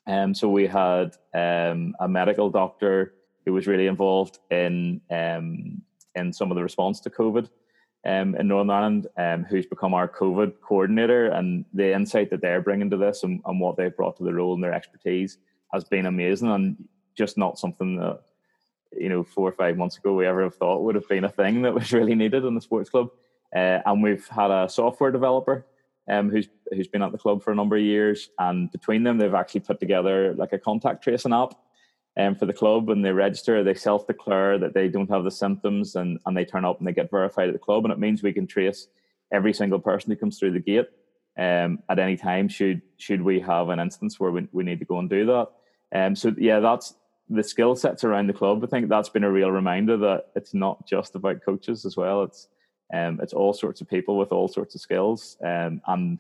Um, 0.07 0.33
so 0.33 0.49
we 0.49 0.67
had 0.67 1.15
um, 1.33 1.95
a 1.99 2.07
medical 2.07 2.49
doctor 2.49 3.13
who 3.45 3.53
was 3.53 3.67
really 3.67 3.87
involved 3.87 4.39
in 4.49 5.01
um, 5.11 5.81
in 6.15 6.33
some 6.33 6.49
of 6.49 6.55
the 6.55 6.63
response 6.63 6.99
to 7.01 7.09
COVID 7.11 7.49
um, 8.05 8.35
in 8.35 8.47
Northern 8.47 8.71
Ireland, 8.71 9.07
um, 9.17 9.43
who's 9.43 9.67
become 9.67 9.93
our 9.93 10.07
COVID 10.07 10.53
coordinator, 10.61 11.27
and 11.27 11.65
the 11.73 11.93
insight 11.93 12.31
that 12.31 12.41
they're 12.41 12.61
bringing 12.61 12.89
to 12.89 12.97
this 12.97 13.23
and, 13.23 13.41
and, 13.45 13.59
what 13.59 13.77
they've 13.77 13.95
brought 13.95 14.17
to 14.17 14.23
the 14.23 14.33
role 14.33 14.55
and 14.55 14.63
their 14.63 14.73
expertise 14.73 15.37
has 15.73 15.83
been 15.83 16.05
amazing, 16.05 16.49
and 16.49 16.87
just 17.15 17.37
not 17.37 17.59
something 17.59 17.97
that 17.97 18.21
you 18.97 19.09
know 19.09 19.23
four 19.23 19.49
or 19.49 19.53
five 19.53 19.77
months 19.77 19.97
ago 19.97 20.13
we 20.13 20.25
ever 20.25 20.43
have 20.43 20.55
thought 20.55 20.83
would 20.83 20.95
have 20.95 21.07
been 21.07 21.25
a 21.25 21.29
thing 21.29 21.61
that 21.63 21.73
was 21.73 21.91
really 21.99 22.15
needed 22.15 22.45
in 22.45 22.55
the 22.55 22.61
sports 22.61 22.89
club. 22.89 23.09
Uh, 23.55 23.79
and 23.85 24.03
we've 24.03 24.27
had 24.27 24.51
a 24.51 24.67
software 24.67 25.11
developer 25.11 25.65
um, 26.09 26.29
who's 26.29 26.47
who's 26.71 26.87
been 26.87 27.01
at 27.01 27.11
the 27.11 27.17
club 27.17 27.43
for 27.43 27.51
a 27.51 27.55
number 27.55 27.75
of 27.75 27.83
years, 27.83 28.29
and 28.39 28.71
between 28.71 29.03
them, 29.03 29.17
they've 29.17 29.33
actually 29.33 29.61
put 29.61 29.79
together 29.79 30.33
like 30.35 30.53
a 30.53 30.59
contact 30.59 31.03
tracing 31.03 31.33
app 31.33 31.53
um, 32.17 32.35
for 32.35 32.45
the 32.45 32.53
club. 32.53 32.87
When 32.87 33.01
they 33.01 33.11
register, 33.11 33.63
they 33.63 33.73
self 33.73 34.07
declare 34.07 34.57
that 34.57 34.73
they 34.73 34.87
don't 34.87 35.09
have 35.09 35.23
the 35.23 35.31
symptoms, 35.31 35.95
and 35.95 36.19
and 36.25 36.35
they 36.35 36.45
turn 36.45 36.65
up 36.65 36.79
and 36.79 36.87
they 36.87 36.93
get 36.93 37.11
verified 37.11 37.49
at 37.49 37.53
the 37.53 37.59
club, 37.59 37.85
and 37.85 37.91
it 37.91 37.99
means 37.99 38.23
we 38.23 38.33
can 38.33 38.47
trace 38.47 38.87
every 39.31 39.53
single 39.53 39.79
person 39.79 40.09
who 40.09 40.17
comes 40.17 40.39
through 40.39 40.51
the 40.51 40.59
gate 40.59 40.87
um, 41.37 41.79
at 41.89 41.99
any 41.99 42.17
time. 42.17 42.47
Should 42.47 42.81
should 42.97 43.21
we 43.21 43.39
have 43.41 43.69
an 43.69 43.79
instance 43.79 44.19
where 44.19 44.31
we, 44.31 44.47
we 44.51 44.63
need 44.63 44.79
to 44.79 44.85
go 44.85 44.99
and 44.99 45.09
do 45.09 45.25
that? 45.25 45.49
Um, 45.93 46.15
so 46.15 46.33
yeah, 46.37 46.59
that's 46.59 46.95
the 47.29 47.43
skill 47.43 47.75
sets 47.75 48.03
around 48.03 48.27
the 48.27 48.33
club. 48.33 48.63
I 48.63 48.67
think 48.67 48.89
that's 48.89 49.09
been 49.09 49.23
a 49.23 49.31
real 49.31 49.51
reminder 49.51 49.97
that 49.97 50.27
it's 50.35 50.53
not 50.53 50.87
just 50.87 51.15
about 51.15 51.43
coaches 51.43 51.85
as 51.85 51.97
well. 51.97 52.23
It's 52.23 52.47
um, 52.93 53.19
it's 53.21 53.33
all 53.33 53.53
sorts 53.53 53.81
of 53.81 53.89
people 53.89 54.17
with 54.17 54.31
all 54.31 54.47
sorts 54.47 54.75
of 54.75 54.81
skills, 54.81 55.37
um, 55.43 55.81
and 55.87 56.19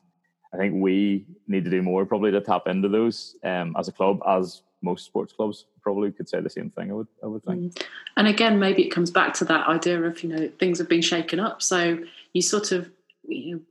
I 0.53 0.57
think 0.57 0.75
we 0.75 1.25
need 1.47 1.63
to 1.63 1.69
do 1.69 1.81
more 1.81 2.05
probably 2.05 2.31
to 2.31 2.41
tap 2.41 2.67
into 2.67 2.89
those 2.89 3.35
um, 3.43 3.75
as 3.77 3.87
a 3.87 3.91
club, 3.91 4.21
as 4.27 4.63
most 4.81 5.05
sports 5.05 5.33
clubs 5.33 5.65
probably 5.81 6.11
could 6.11 6.29
say 6.29 6.41
the 6.41 6.49
same 6.49 6.69
thing. 6.69 6.91
I 6.91 6.93
would, 6.93 7.07
I 7.23 7.27
would 7.27 7.43
think. 7.43 7.73
Mm. 7.73 7.85
And 8.17 8.27
again, 8.27 8.59
maybe 8.59 8.85
it 8.85 8.89
comes 8.89 9.09
back 9.09 9.33
to 9.35 9.45
that 9.45 9.67
idea 9.67 10.01
of 10.03 10.21
you 10.23 10.29
know 10.29 10.49
things 10.59 10.77
have 10.79 10.89
been 10.89 11.01
shaken 11.01 11.39
up, 11.39 11.61
so 11.61 11.99
you 12.33 12.41
sort 12.41 12.71
of 12.71 12.89
you 13.27 13.55
know 13.55 13.61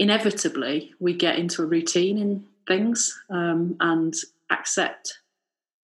inevitably 0.00 0.94
we 0.98 1.12
get 1.12 1.38
into 1.38 1.62
a 1.62 1.66
routine 1.66 2.18
in 2.18 2.44
things 2.66 3.20
um, 3.28 3.76
and 3.80 4.14
accept 4.50 5.18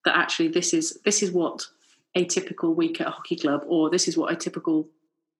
that 0.05 0.17
actually 0.17 0.49
this 0.49 0.73
is 0.73 0.99
this 1.05 1.23
is 1.23 1.31
what 1.31 1.67
a 2.15 2.25
typical 2.25 2.75
week 2.75 3.01
at 3.01 3.07
a 3.07 3.11
hockey 3.11 3.37
club 3.37 3.63
or 3.69 3.91
this 3.91 4.09
is 4.09 4.17
what 4.17 4.33
a 4.33 4.37
typical 4.37 4.89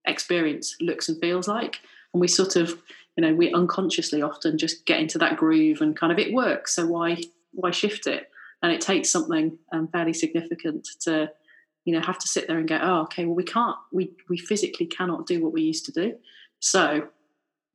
experience 0.07 0.77
looks 0.81 1.09
and 1.09 1.19
feels 1.21 1.49
like. 1.49 1.81
And 2.13 2.21
we 2.21 2.29
sort 2.29 2.55
of, 2.55 2.79
you 3.17 3.23
know, 3.23 3.35
we 3.35 3.53
unconsciously 3.53 4.21
often 4.21 4.59
just 4.59 4.85
get 4.85 5.01
into 5.01 5.19
that 5.19 5.39
groove 5.39 5.81
and 5.81 5.97
kind 5.97 6.13
of 6.13 6.19
it 6.19 6.35
works. 6.35 6.77
So 6.77 6.87
why 6.87 7.23
why 7.53 7.71
shift 7.71 8.07
it? 8.07 8.29
And 8.63 8.71
it 8.71 8.83
takes 8.83 9.09
something 9.09 9.59
um, 9.73 9.89
fairly 9.89 10.13
significant 10.13 10.87
to, 11.01 11.31
you 11.87 11.95
know, 11.95 12.01
have 12.03 12.19
to 12.19 12.29
sit 12.29 12.47
there 12.47 12.59
and 12.59 12.69
go, 12.69 12.79
oh, 12.83 13.01
okay, 13.03 13.25
well, 13.25 13.35
we 13.35 13.45
can't, 13.45 13.77
we 13.91 14.13
we 14.29 14.37
physically 14.37 14.87
cannot 14.87 15.27
do 15.27 15.43
what 15.43 15.55
we 15.55 15.63
used 15.63 15.87
to 15.87 15.93
do. 15.93 16.17
So 16.61 17.09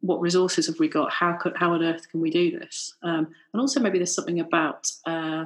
what 0.01 0.19
resources 0.19 0.67
have 0.67 0.79
we 0.79 0.87
got? 0.87 1.11
How 1.11 1.33
could, 1.33 1.55
how 1.55 1.73
on 1.73 1.83
earth 1.83 2.09
can 2.09 2.21
we 2.21 2.29
do 2.29 2.59
this? 2.59 2.95
Um, 3.03 3.27
and 3.53 3.61
also 3.61 3.79
maybe 3.79 3.97
there's 3.97 4.13
something 4.13 4.39
about 4.39 4.91
uh, 5.05 5.45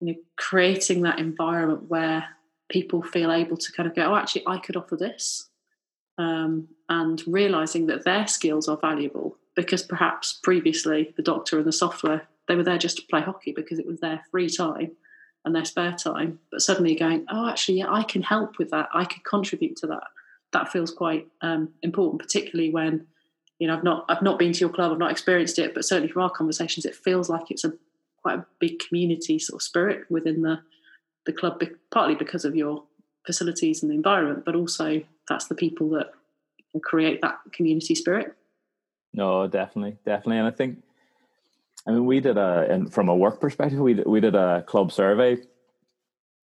you 0.00 0.12
know 0.12 0.14
creating 0.36 1.02
that 1.02 1.18
environment 1.18 1.88
where 1.88 2.24
people 2.68 3.02
feel 3.02 3.32
able 3.32 3.56
to 3.56 3.72
kind 3.72 3.88
of 3.88 3.94
go, 3.94 4.12
oh, 4.12 4.16
actually, 4.16 4.46
I 4.46 4.58
could 4.58 4.76
offer 4.76 4.96
this 4.96 5.48
um, 6.18 6.68
and 6.88 7.22
realizing 7.26 7.86
that 7.86 8.04
their 8.04 8.26
skills 8.26 8.68
are 8.68 8.76
valuable 8.76 9.36
because 9.54 9.82
perhaps 9.82 10.38
previously 10.42 11.12
the 11.16 11.22
doctor 11.22 11.58
and 11.58 11.66
the 11.66 11.72
software 11.72 12.26
they 12.48 12.56
were 12.56 12.62
there 12.62 12.78
just 12.78 12.96
to 12.96 13.06
play 13.08 13.20
hockey 13.20 13.52
because 13.52 13.78
it 13.78 13.86
was 13.86 14.00
their 14.00 14.22
free 14.30 14.48
time 14.48 14.90
and 15.44 15.54
their 15.54 15.64
spare 15.64 15.92
time 15.92 16.38
but 16.50 16.60
suddenly 16.60 16.94
going 16.94 17.24
oh 17.30 17.48
actually 17.48 17.78
yeah 17.78 17.90
i 17.90 18.02
can 18.02 18.22
help 18.22 18.58
with 18.58 18.70
that 18.70 18.88
i 18.94 19.04
could 19.04 19.24
contribute 19.24 19.76
to 19.76 19.86
that 19.86 20.04
that 20.52 20.70
feels 20.70 20.90
quite 20.90 21.26
um, 21.40 21.68
important 21.82 22.20
particularly 22.20 22.70
when 22.70 23.06
you 23.62 23.68
know 23.68 23.76
i've 23.76 23.84
not 23.84 24.04
i've 24.08 24.22
not 24.22 24.38
been 24.38 24.52
to 24.52 24.60
your 24.60 24.68
club 24.68 24.92
i've 24.92 24.98
not 24.98 25.10
experienced 25.10 25.58
it 25.58 25.72
but 25.74 25.84
certainly 25.84 26.12
from 26.12 26.22
our 26.22 26.30
conversations 26.30 26.84
it 26.84 26.94
feels 26.94 27.28
like 27.28 27.50
it's 27.50 27.64
a 27.64 27.72
quite 28.20 28.38
a 28.38 28.46
big 28.58 28.78
community 28.80 29.38
sort 29.38 29.60
of 29.60 29.62
spirit 29.62 30.04
within 30.10 30.42
the 30.42 30.60
the 31.26 31.32
club 31.32 31.62
partly 31.90 32.14
because 32.14 32.44
of 32.44 32.56
your 32.56 32.82
facilities 33.24 33.82
and 33.82 33.90
the 33.90 33.94
environment 33.94 34.44
but 34.44 34.56
also 34.56 35.00
that's 35.28 35.46
the 35.46 35.54
people 35.54 35.88
that 35.90 36.12
create 36.80 37.20
that 37.22 37.38
community 37.52 37.94
spirit. 37.94 38.34
No, 39.14 39.46
definitely, 39.46 39.98
definitely, 40.06 40.38
and 40.38 40.46
I 40.46 40.50
think, 40.50 40.82
I 41.86 41.90
mean, 41.90 42.06
we 42.06 42.20
did 42.20 42.38
a, 42.38 42.66
and 42.70 42.92
from 42.92 43.08
a 43.08 43.14
work 43.14 43.40
perspective, 43.40 43.78
we 43.78 43.94
did, 43.94 44.06
we 44.06 44.20
did 44.20 44.34
a 44.34 44.62
club 44.66 44.90
survey 44.90 45.36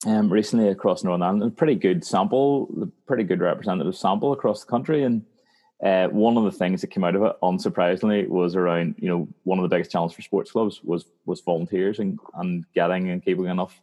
um, 0.06 0.30
recently 0.30 0.68
across 0.68 1.02
Northern 1.02 1.22
Ireland, 1.22 1.42
a 1.44 1.50
pretty 1.50 1.76
good 1.76 2.04
sample, 2.04 2.90
pretty 3.06 3.24
good 3.24 3.40
representative 3.40 3.96
sample 3.96 4.32
across 4.32 4.64
the 4.64 4.70
country, 4.70 5.02
and 5.02 5.24
uh, 5.84 6.08
one 6.08 6.36
of 6.36 6.44
the 6.44 6.50
things 6.50 6.80
that 6.80 6.88
came 6.88 7.04
out 7.04 7.14
of 7.14 7.22
it, 7.22 7.36
unsurprisingly, 7.42 8.28
was 8.28 8.56
around 8.56 8.96
you 8.98 9.08
know 9.08 9.28
one 9.44 9.58
of 9.58 9.62
the 9.62 9.74
biggest 9.74 9.90
challenges 9.90 10.16
for 10.16 10.22
sports 10.22 10.50
clubs 10.50 10.82
was 10.82 11.06
was 11.24 11.40
volunteers 11.40 11.98
and, 11.98 12.18
and 12.34 12.64
getting 12.74 13.10
and 13.10 13.24
keeping 13.24 13.46
enough 13.46 13.80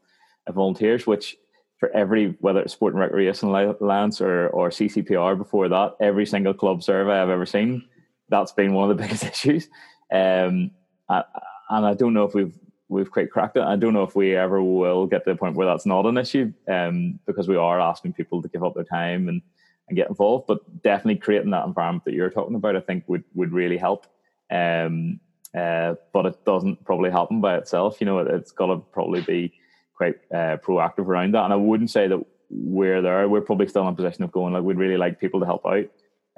volunteers, 0.52 1.08
which 1.08 1.38
for 1.78 1.90
every 1.92 2.36
whether 2.40 2.62
it's 2.62 2.74
Sport 2.74 2.94
and 2.94 3.02
Recreation 3.02 3.50
Alliance 3.50 4.22
or 4.22 4.48
or 4.50 4.70
CCPR 4.70 5.38
before 5.38 5.70
that, 5.70 5.96
every 6.02 6.26
single 6.26 6.54
club 6.54 6.84
survey 6.84 7.14
I've 7.14 7.30
ever 7.30 7.46
seen, 7.46 7.84
that's 8.30 8.52
been 8.52 8.74
one 8.74 8.90
of 8.90 8.98
the 8.98 9.04
biggest 9.08 9.24
issues. 9.24 9.70
Um, 10.12 10.72
and 11.10 11.86
I 11.86 11.94
don't 11.94 12.14
know 12.14 12.26
if 12.26 12.34
we've 12.34 12.58
we've 12.88 13.12
quite 13.12 13.32
cracked 13.32 13.58
it. 13.58 13.64
I 13.64 13.76
don't 13.76 13.94
know 13.94 14.04
if 14.04 14.16
we 14.16 14.36
ever 14.36 14.62
will 14.62 15.08
get 15.08 15.24
to 15.26 15.32
the 15.32 15.38
point 15.38 15.56
where 15.56 15.66
that's 15.66 15.86
not 15.86 16.06
an 16.06 16.18
issue, 16.18 16.54
um, 16.68 17.20
because 17.26 17.48
we 17.48 17.56
are 17.56 17.80
asking 17.80 18.14
people 18.14 18.42
to 18.42 18.50
give 18.50 18.64
up 18.64 18.76
their 18.76 18.84
time 18.84 19.28
and 19.28 19.42
and 19.88 19.96
get 19.96 20.10
involved. 20.10 20.48
But 20.48 20.82
definitely 20.84 21.18
creating 21.18 21.52
that 21.52 21.66
environment 21.66 22.06
that 22.06 22.14
you're 22.14 22.30
talking 22.30 22.56
about, 22.56 22.76
I 22.76 22.82
think 22.82 23.04
would 23.08 23.24
would 23.34 23.52
really 23.52 23.78
help. 23.78 24.06
Um, 24.52 25.20
uh, 25.58 25.96
but 26.12 26.26
it 26.26 26.46
doesn't 26.46 26.84
probably 26.84 27.12
happen 27.12 27.40
by 27.40 27.58
itself. 27.58 28.02
You 28.02 28.06
know, 28.06 28.20
it, 28.20 28.32
has 28.32 28.52
got 28.52 28.68
to 28.68 28.78
probably 28.78 29.22
be 29.22 29.54
quite 29.96 30.16
uh, 30.32 30.58
proactive 30.58 31.08
around 31.08 31.34
that. 31.34 31.46
And 31.46 31.54
I 31.54 31.58
wouldn't 31.58 31.92
say 31.92 32.08
that 32.08 32.20
we're 32.50 33.02
there. 33.02 33.28
We're 33.30 33.42
probably 33.42 33.68
still 33.68 33.84
in 33.84 33.94
a 33.94 33.96
position 33.96 34.24
of 34.24 34.32
going 34.32 34.54
like 34.54 34.64
we'd 34.64 34.78
really 34.78 34.98
like 34.98 35.20
people 35.20 35.40
to 35.40 35.46
help 35.46 35.66
out. 35.66 35.86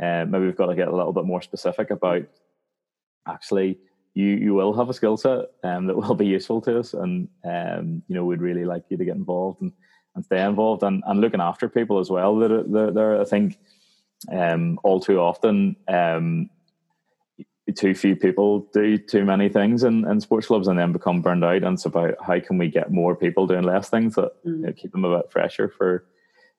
Uh, 0.02 0.26
maybe 0.26 0.46
we've 0.46 0.56
got 0.56 0.68
to 0.68 0.76
get 0.76 0.90
a 0.90 0.96
little 0.96 1.14
bit 1.14 1.26
more 1.26 1.42
specific 1.42 1.90
about 1.90 2.24
actually 3.28 3.80
you 4.14 4.26
you 4.26 4.54
will 4.54 4.74
have 4.74 4.90
a 4.90 4.94
skill 4.94 5.18
set 5.18 5.46
um, 5.64 5.88
that 5.88 5.96
will 5.98 6.16
be 6.16 6.26
useful 6.26 6.62
to 6.62 6.80
us, 6.80 6.94
and 6.94 7.28
um, 7.44 8.02
you 8.08 8.16
know 8.16 8.26
we'd 8.26 8.42
really 8.42 8.66
like 8.66 8.84
you 8.90 8.98
to 8.98 9.06
get 9.06 9.16
involved 9.16 9.62
and, 9.62 9.72
and 10.18 10.26
stay 10.26 10.44
involved 10.44 10.82
and, 10.82 11.04
and 11.06 11.22
looking 11.22 11.40
after 11.40 11.70
people 11.70 12.00
as 12.00 12.10
well. 12.10 12.36
That 12.38 12.66
there, 12.72 12.92
there 12.92 13.22
I 13.22 13.24
think 13.24 13.58
um, 14.32 14.80
all 14.84 15.00
too 15.00 15.20
often 15.20 15.76
um, 15.88 16.50
too 17.76 17.94
few 17.94 18.16
people 18.16 18.68
do 18.74 18.98
too 18.98 19.24
many 19.24 19.48
things 19.48 19.84
in, 19.84 20.10
in 20.10 20.20
sports 20.20 20.48
clubs 20.48 20.68
and 20.68 20.80
then 20.80 20.92
become 20.92 21.22
burned 21.22 21.46
out. 21.46 21.64
And 21.64 21.76
it's 21.76 21.86
about 21.86 22.16
how 22.26 22.40
can 22.40 22.58
we 22.58 22.70
get 22.70 22.92
more 22.92 23.16
people 23.16 23.46
doing 23.46 23.64
less 23.64 23.90
things 23.90 24.16
that 24.16 24.32
mm. 24.44 24.58
you 24.58 24.66
know, 24.66 24.74
keep 24.74 24.92
them 24.92 25.06
a 25.06 25.18
bit 25.18 25.32
fresher 25.32 25.70
for 25.70 26.04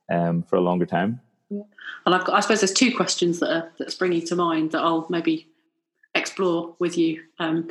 um, 0.08 0.42
for 0.44 0.56
a 0.56 0.60
longer 0.60 0.86
time. 0.86 1.20
Yeah. 1.50 1.62
And 2.06 2.14
I've 2.14 2.24
got, 2.24 2.36
I 2.36 2.40
suppose 2.40 2.60
there's 2.60 2.72
two 2.72 2.94
questions 2.94 3.40
that 3.40 3.52
are, 3.52 3.72
that 3.78 3.90
springing 3.90 4.24
to 4.26 4.36
mind 4.36 4.70
that 4.72 4.82
I'll 4.82 5.06
maybe 5.10 5.48
explore 6.14 6.76
with 6.78 6.96
you. 6.96 7.22
Um, 7.38 7.68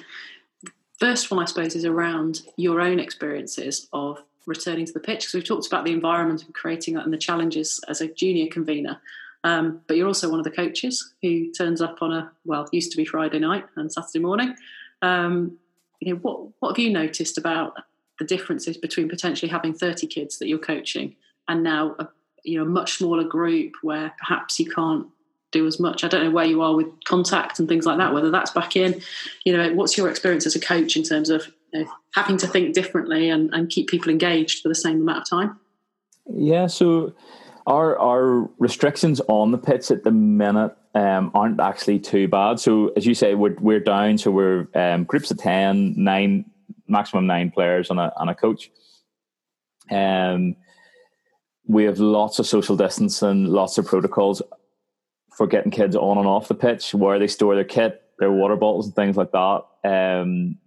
first 0.99 1.31
one, 1.31 1.39
I 1.39 1.45
suppose, 1.45 1.75
is 1.75 1.85
around 1.85 2.41
your 2.57 2.81
own 2.81 2.99
experiences 2.99 3.87
of 3.93 4.19
returning 4.47 4.85
to 4.85 4.93
the 4.93 4.99
pitch 4.99 5.19
because 5.19 5.33
we've 5.33 5.47
talked 5.47 5.67
about 5.67 5.85
the 5.85 5.91
environment 5.91 6.43
and 6.43 6.55
creating 6.55 6.95
that 6.95 7.03
and 7.03 7.13
the 7.13 7.17
challenges 7.17 7.79
as 7.87 8.01
a 8.01 8.07
junior 8.07 8.47
convener. 8.47 8.99
Um, 9.43 9.81
but 9.87 9.97
you're 9.97 10.07
also 10.07 10.29
one 10.29 10.39
of 10.39 10.45
the 10.45 10.51
coaches 10.51 11.13
who 11.21 11.51
turns 11.51 11.81
up 11.81 12.01
on 12.01 12.11
a 12.11 12.31
well, 12.45 12.67
used 12.71 12.91
to 12.91 12.97
be 12.97 13.05
Friday 13.05 13.39
night 13.39 13.65
and 13.75 13.91
Saturday 13.91 14.19
morning. 14.19 14.55
Um, 15.01 15.57
you 15.99 16.13
know, 16.13 16.19
what 16.19 16.47
what 16.59 16.69
have 16.69 16.79
you 16.79 16.91
noticed 16.91 17.37
about 17.37 17.75
the 18.17 18.25
differences 18.25 18.77
between 18.77 19.07
potentially 19.07 19.49
having 19.51 19.73
30 19.73 20.07
kids 20.07 20.39
that 20.39 20.47
you're 20.47 20.57
coaching 20.57 21.15
and 21.47 21.61
now 21.61 21.95
a 21.99 22.07
you 22.43 22.57
know 22.57 22.65
much 22.65 22.93
smaller 22.93 23.23
group 23.23 23.73
where 23.83 24.13
perhaps 24.17 24.59
you 24.59 24.69
can't 24.69 25.07
do 25.51 25.65
as 25.65 25.79
much. 25.79 26.03
I 26.03 26.07
don't 26.07 26.23
know 26.23 26.31
where 26.31 26.45
you 26.45 26.61
are 26.61 26.75
with 26.75 26.87
contact 27.05 27.59
and 27.59 27.67
things 27.67 27.85
like 27.85 27.97
that. 27.99 28.13
Whether 28.13 28.31
that's 28.31 28.51
back 28.51 28.75
in, 28.75 29.01
you 29.45 29.55
know, 29.55 29.73
what's 29.73 29.97
your 29.97 30.09
experience 30.09 30.45
as 30.45 30.55
a 30.55 30.59
coach 30.59 30.97
in 30.97 31.03
terms 31.03 31.29
of 31.29 31.47
you 31.73 31.83
know, 31.83 31.91
having 32.13 32.37
to 32.37 32.47
think 32.47 32.73
differently 32.73 33.29
and, 33.29 33.53
and 33.53 33.69
keep 33.69 33.87
people 33.87 34.11
engaged 34.11 34.61
for 34.61 34.69
the 34.69 34.75
same 34.75 35.01
amount 35.01 35.19
of 35.19 35.29
time? 35.29 35.59
Yeah, 36.29 36.67
so 36.67 37.13
our 37.65 37.97
our 37.99 38.49
restrictions 38.59 39.21
on 39.27 39.51
the 39.51 39.57
pitch 39.57 39.91
at 39.91 40.03
the 40.03 40.11
minute 40.11 40.75
um, 40.95 41.31
aren't 41.33 41.59
actually 41.59 41.99
too 41.99 42.27
bad. 42.27 42.59
So 42.59 42.89
as 42.97 43.05
you 43.05 43.13
say, 43.13 43.35
we're 43.35 43.55
we're 43.59 43.79
down. 43.79 44.17
So 44.17 44.31
we're 44.31 44.67
um, 44.73 45.03
groups 45.03 45.31
of 45.31 45.37
10, 45.37 45.93
nine, 45.95 46.45
maximum 46.87 47.27
nine 47.27 47.51
players 47.51 47.91
on 47.91 47.99
a 47.99 48.11
on 48.17 48.29
a 48.29 48.35
coach. 48.35 48.71
Um, 49.91 50.55
we 51.65 51.83
have 51.83 51.99
lots 51.99 52.39
of 52.39 52.47
social 52.47 52.77
distancing, 52.77 53.45
lots 53.45 53.77
of 53.77 53.85
protocols 53.85 54.41
for 55.35 55.47
getting 55.47 55.71
kids 55.71 55.95
on 55.95 56.17
and 56.17 56.27
off 56.27 56.47
the 56.47 56.55
pitch, 56.55 56.93
where 56.93 57.19
they 57.19 57.27
store 57.27 57.55
their 57.55 57.63
kit, 57.63 58.01
their 58.19 58.31
water 58.31 58.55
bottles, 58.55 58.87
and 58.87 58.95
things 58.95 59.17
like 59.17 59.31
that. 59.31 59.63
Um, 59.83 60.57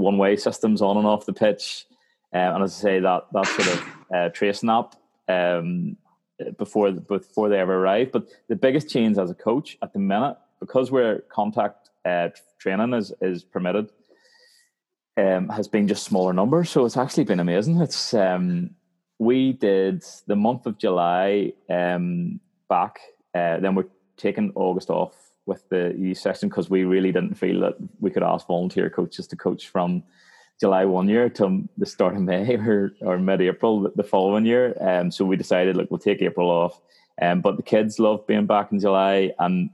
one 0.00 0.18
way 0.18 0.36
systems 0.36 0.82
on 0.82 0.96
and 0.96 1.06
off 1.06 1.26
the 1.26 1.32
pitch, 1.32 1.86
uh, 2.34 2.38
and 2.38 2.62
as 2.62 2.78
I 2.78 2.82
say, 2.82 3.00
that 3.00 3.26
that 3.32 3.46
sort 3.46 3.68
of 3.68 3.84
uh, 4.14 4.28
tracing 4.30 4.70
app 4.70 4.96
um, 5.28 5.96
before 6.58 6.90
before 6.92 7.48
they 7.48 7.58
ever 7.58 7.74
arrive. 7.74 8.12
But 8.12 8.28
the 8.48 8.56
biggest 8.56 8.88
change 8.88 9.18
as 9.18 9.30
a 9.30 9.34
coach 9.34 9.78
at 9.82 9.92
the 9.92 9.98
minute, 9.98 10.36
because 10.58 10.90
we're 10.90 11.20
contact 11.28 11.90
uh, 12.04 12.28
training 12.58 12.94
is 12.94 13.12
is 13.20 13.44
permitted, 13.44 13.90
um, 15.16 15.48
has 15.48 15.68
been 15.68 15.88
just 15.88 16.04
smaller 16.04 16.32
numbers. 16.32 16.70
So 16.70 16.84
it's 16.84 16.96
actually 16.96 17.24
been 17.24 17.40
amazing. 17.40 17.80
It's 17.80 18.14
um, 18.14 18.70
we 19.18 19.52
did 19.52 20.04
the 20.26 20.36
month 20.36 20.66
of 20.66 20.78
July 20.78 21.52
um, 21.68 22.40
back. 22.68 22.98
Uh, 23.34 23.60
then 23.60 23.74
we're 23.74 23.84
taking 24.16 24.52
August 24.54 24.90
off 24.90 25.14
with 25.50 25.68
the 25.68 25.92
youth 25.98 26.18
section 26.18 26.48
because 26.48 26.70
we 26.70 26.84
really 26.84 27.10
didn't 27.10 27.34
feel 27.34 27.60
that 27.60 27.74
we 27.98 28.10
could 28.10 28.22
ask 28.22 28.46
volunteer 28.46 28.88
coaches 28.88 29.26
to 29.26 29.36
coach 29.36 29.68
from 29.68 30.04
July 30.60 30.84
one 30.84 31.08
year 31.08 31.28
till 31.28 31.62
the 31.76 31.86
start 31.86 32.14
of 32.14 32.22
May 32.22 32.54
or, 32.56 32.92
or 33.00 33.18
mid 33.18 33.40
April 33.42 33.90
the 33.96 34.04
following 34.04 34.46
year. 34.46 34.76
Um, 34.80 35.10
so 35.10 35.24
we 35.24 35.36
decided, 35.36 35.76
like, 35.76 35.90
we'll 35.90 35.98
take 35.98 36.22
April 36.22 36.48
off. 36.48 36.80
Um, 37.20 37.40
but 37.40 37.56
the 37.56 37.64
kids 37.64 37.98
love 37.98 38.26
being 38.28 38.46
back 38.46 38.70
in 38.70 38.78
July, 38.78 39.32
and 39.38 39.70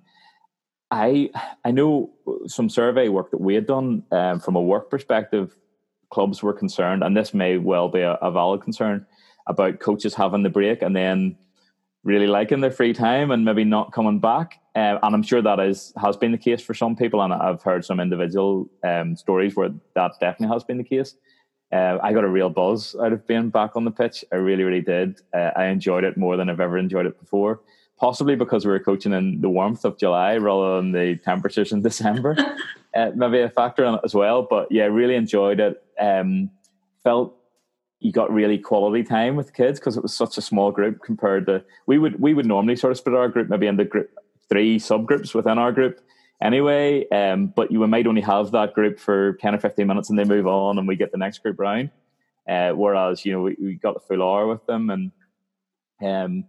I 0.90 1.30
I 1.64 1.70
know 1.70 2.10
some 2.46 2.68
survey 2.68 3.08
work 3.08 3.30
that 3.30 3.40
we 3.40 3.54
had 3.54 3.66
done 3.66 4.02
um, 4.10 4.40
from 4.40 4.56
a 4.56 4.62
work 4.62 4.90
perspective. 4.90 5.54
Clubs 6.10 6.42
were 6.42 6.52
concerned, 6.52 7.04
and 7.04 7.16
this 7.16 7.34
may 7.34 7.58
well 7.58 7.88
be 7.88 8.00
a, 8.00 8.14
a 8.14 8.32
valid 8.32 8.62
concern 8.62 9.06
about 9.46 9.78
coaches 9.78 10.14
having 10.14 10.42
the 10.42 10.50
break 10.50 10.82
and 10.82 10.96
then 10.96 11.36
really 12.06 12.26
liking 12.28 12.60
their 12.60 12.70
free 12.70 12.92
time 12.92 13.30
and 13.30 13.44
maybe 13.44 13.64
not 13.64 13.92
coming 13.92 14.20
back. 14.20 14.60
Uh, 14.76 14.98
and 15.02 15.14
I'm 15.14 15.22
sure 15.22 15.40
that 15.40 15.58
is 15.58 15.94
has 15.96 16.18
been 16.18 16.32
the 16.32 16.38
case 16.38 16.60
for 16.60 16.74
some 16.74 16.94
people, 16.94 17.22
and 17.22 17.32
I've 17.32 17.62
heard 17.62 17.84
some 17.84 17.98
individual 17.98 18.68
um, 18.84 19.16
stories 19.16 19.56
where 19.56 19.70
that 19.94 20.12
definitely 20.20 20.52
has 20.54 20.64
been 20.64 20.76
the 20.76 20.84
case. 20.84 21.16
Uh, 21.72 21.96
I 22.02 22.12
got 22.12 22.24
a 22.24 22.28
real 22.28 22.50
buzz 22.50 22.94
out 23.02 23.14
of 23.14 23.26
being 23.26 23.48
back 23.48 23.74
on 23.74 23.86
the 23.86 23.90
pitch. 23.90 24.22
I 24.30 24.36
really, 24.36 24.64
really 24.64 24.82
did. 24.82 25.20
Uh, 25.34 25.50
I 25.56 25.66
enjoyed 25.66 26.04
it 26.04 26.18
more 26.18 26.36
than 26.36 26.50
I've 26.50 26.60
ever 26.60 26.76
enjoyed 26.76 27.06
it 27.06 27.18
before. 27.18 27.60
Possibly 27.98 28.36
because 28.36 28.66
we 28.66 28.70
were 28.70 28.78
coaching 28.78 29.14
in 29.14 29.40
the 29.40 29.48
warmth 29.48 29.86
of 29.86 29.98
July 29.98 30.36
rather 30.36 30.76
than 30.76 30.92
the 30.92 31.16
temperatures 31.24 31.72
in 31.72 31.80
December. 31.90 32.36
Uh, 32.94 33.10
maybe 33.14 33.40
a 33.40 33.48
factor 33.48 33.84
in 33.84 33.94
it 33.94 34.00
as 34.04 34.14
well. 34.14 34.42
But 34.42 34.70
yeah, 34.70 34.84
really 34.84 35.14
enjoyed 35.14 35.58
it. 35.58 35.82
Um, 35.98 36.50
felt 37.02 37.34
you 38.00 38.12
got 38.12 38.30
really 38.30 38.58
quality 38.58 39.02
time 39.02 39.36
with 39.36 39.54
kids 39.54 39.80
because 39.80 39.96
it 39.96 40.02
was 40.02 40.12
such 40.12 40.36
a 40.36 40.42
small 40.42 40.70
group 40.70 41.02
compared 41.02 41.46
to 41.46 41.64
we 41.86 41.98
would 41.98 42.20
we 42.20 42.34
would 42.34 42.44
normally 42.44 42.76
sort 42.76 42.90
of 42.90 42.98
split 42.98 43.14
our 43.14 43.28
group 43.28 43.48
maybe 43.48 43.66
into 43.66 43.84
group 43.84 44.10
three 44.48 44.78
subgroups 44.78 45.34
within 45.34 45.58
our 45.58 45.72
group. 45.72 46.00
Anyway 46.42 47.08
um, 47.10 47.46
but 47.46 47.70
you 47.70 47.86
might 47.86 48.06
only 48.06 48.20
have 48.20 48.50
that 48.50 48.74
group 48.74 48.98
for 48.98 49.34
10 49.40 49.54
or 49.54 49.58
15 49.58 49.86
minutes 49.86 50.10
and 50.10 50.18
they 50.18 50.24
move 50.24 50.46
on 50.46 50.78
and 50.78 50.86
we 50.86 50.96
get 50.96 51.12
the 51.12 51.18
next 51.18 51.38
group 51.38 51.58
round. 51.58 51.90
Uh, 52.48 52.70
whereas 52.70 53.24
you 53.24 53.32
know 53.32 53.42
we, 53.42 53.56
we 53.60 53.74
got 53.74 53.94
the 53.94 54.00
full 54.00 54.22
hour 54.22 54.46
with 54.46 54.64
them 54.66 54.90
and 54.90 55.12
um, 56.02 56.44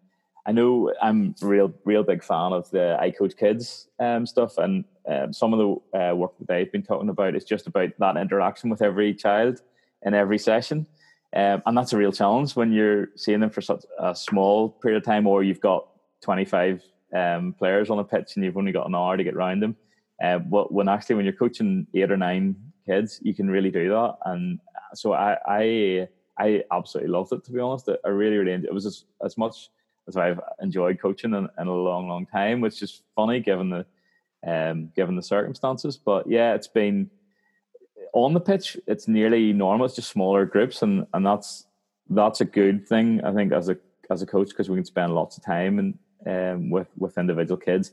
I 0.46 0.52
know 0.52 0.94
I'm 1.02 1.36
real 1.42 1.74
real 1.86 2.04
big 2.04 2.24
fan 2.24 2.54
of 2.54 2.70
the 2.70 2.98
iCoachKids 3.02 3.88
um, 4.00 4.26
stuff 4.26 4.58
and 4.58 4.86
um, 5.08 5.32
some 5.34 5.54
of 5.54 5.60
the 5.94 6.00
uh, 6.00 6.16
work 6.16 6.38
that 6.38 6.48
they've 6.48 6.72
been 6.72 6.84
talking 6.84 7.10
about 7.10 7.36
is 7.36 7.46
just 7.46 7.68
about 7.68 7.90
that 7.98 8.18
interaction 8.18 8.70
with 8.70 8.82
every 8.82 9.14
child 9.14 9.62
in 10.04 10.14
every 10.14 10.38
session. 10.38 10.86
Um, 11.36 11.62
and 11.66 11.78
that's 11.78 11.94
a 11.94 11.98
real 11.98 12.12
challenge 12.12 12.56
when 12.56 12.72
you're 12.72 13.10
seeing 13.16 13.40
them 13.40 13.50
for 13.50 13.62
such 13.62 13.86
a 14.00 14.16
small 14.16 14.70
period 14.70 14.98
of 14.98 15.04
time, 15.04 15.28
or 15.28 15.44
you've 15.44 15.62
got 15.62 15.88
25 16.22 16.82
um, 17.14 17.54
players 17.54 17.90
on 17.90 18.00
a 18.00 18.04
pitch 18.04 18.36
and 18.36 18.44
you've 18.46 18.58
only 18.58 18.72
got 18.72 18.88
an 18.88 18.96
hour 18.96 19.18
to 19.18 19.24
get 19.24 19.36
around 19.36 19.62
them. 19.62 19.76
Uh, 20.22 20.40
but 20.40 20.72
when 20.72 20.90
actually 20.90 21.16
when 21.16 21.26
you're 21.26 21.34
coaching 21.34 21.88
eight 21.94 22.12
or 22.12 22.18
nine 22.18 22.56
kids, 22.86 23.20
you 23.22 23.34
can 23.34 23.50
really 23.50 23.72
do 23.72 23.90
that. 23.90 24.16
And 24.26 24.60
so 24.94 25.14
I 25.14 25.38
I, 25.48 26.08
I 26.40 26.64
absolutely 26.72 27.12
loved 27.12 27.34
it 27.34 27.44
to 27.46 27.52
be 27.52 27.60
honest. 27.60 27.90
I 28.04 28.10
really 28.10 28.38
really 28.38 28.54
it 28.54 28.74
was 28.74 28.86
as, 28.86 29.06
as 29.24 29.38
much 29.38 29.70
as 30.08 30.18
I've 30.18 30.40
enjoyed 30.62 31.00
coaching 31.00 31.34
in, 31.34 31.48
in, 31.60 31.68
a 31.68 31.74
long 31.74 32.08
long 32.08 32.26
time, 32.26 32.62
which 32.62 32.82
is 32.82 33.02
funny 33.16 33.40
given 33.40 33.70
the 33.70 33.86
um, 34.46 34.92
given 34.96 35.16
the 35.16 35.24
circumstances. 35.24 35.98
But 35.98 36.28
yeah, 36.28 36.54
it's 36.54 36.68
been 36.68 37.10
on 38.14 38.34
the 38.34 38.40
pitch, 38.40 38.78
it's 38.88 39.08
nearly 39.08 39.54
normal. 39.54 39.86
It's 39.86 39.96
just 39.96 40.10
smaller 40.10 40.46
groups, 40.46 40.82
and 40.82 41.06
and 41.14 41.26
that's 41.26 41.68
that's 42.10 42.42
a 42.42 42.46
good 42.46 42.88
thing. 42.88 43.24
I 43.24 43.34
think 43.34 43.52
as 43.52 43.70
a 43.70 43.78
as 44.10 44.22
a 44.22 44.26
coach 44.26 44.50
because 44.50 44.70
we 44.70 44.78
can 44.78 44.86
spend 44.86 45.14
lots 45.14 45.38
of 45.38 45.44
time 45.44 45.80
and 45.80 45.98
um, 46.28 46.70
with 46.70 46.88
with 46.98 47.18
individual 47.18 47.58
kids. 47.58 47.92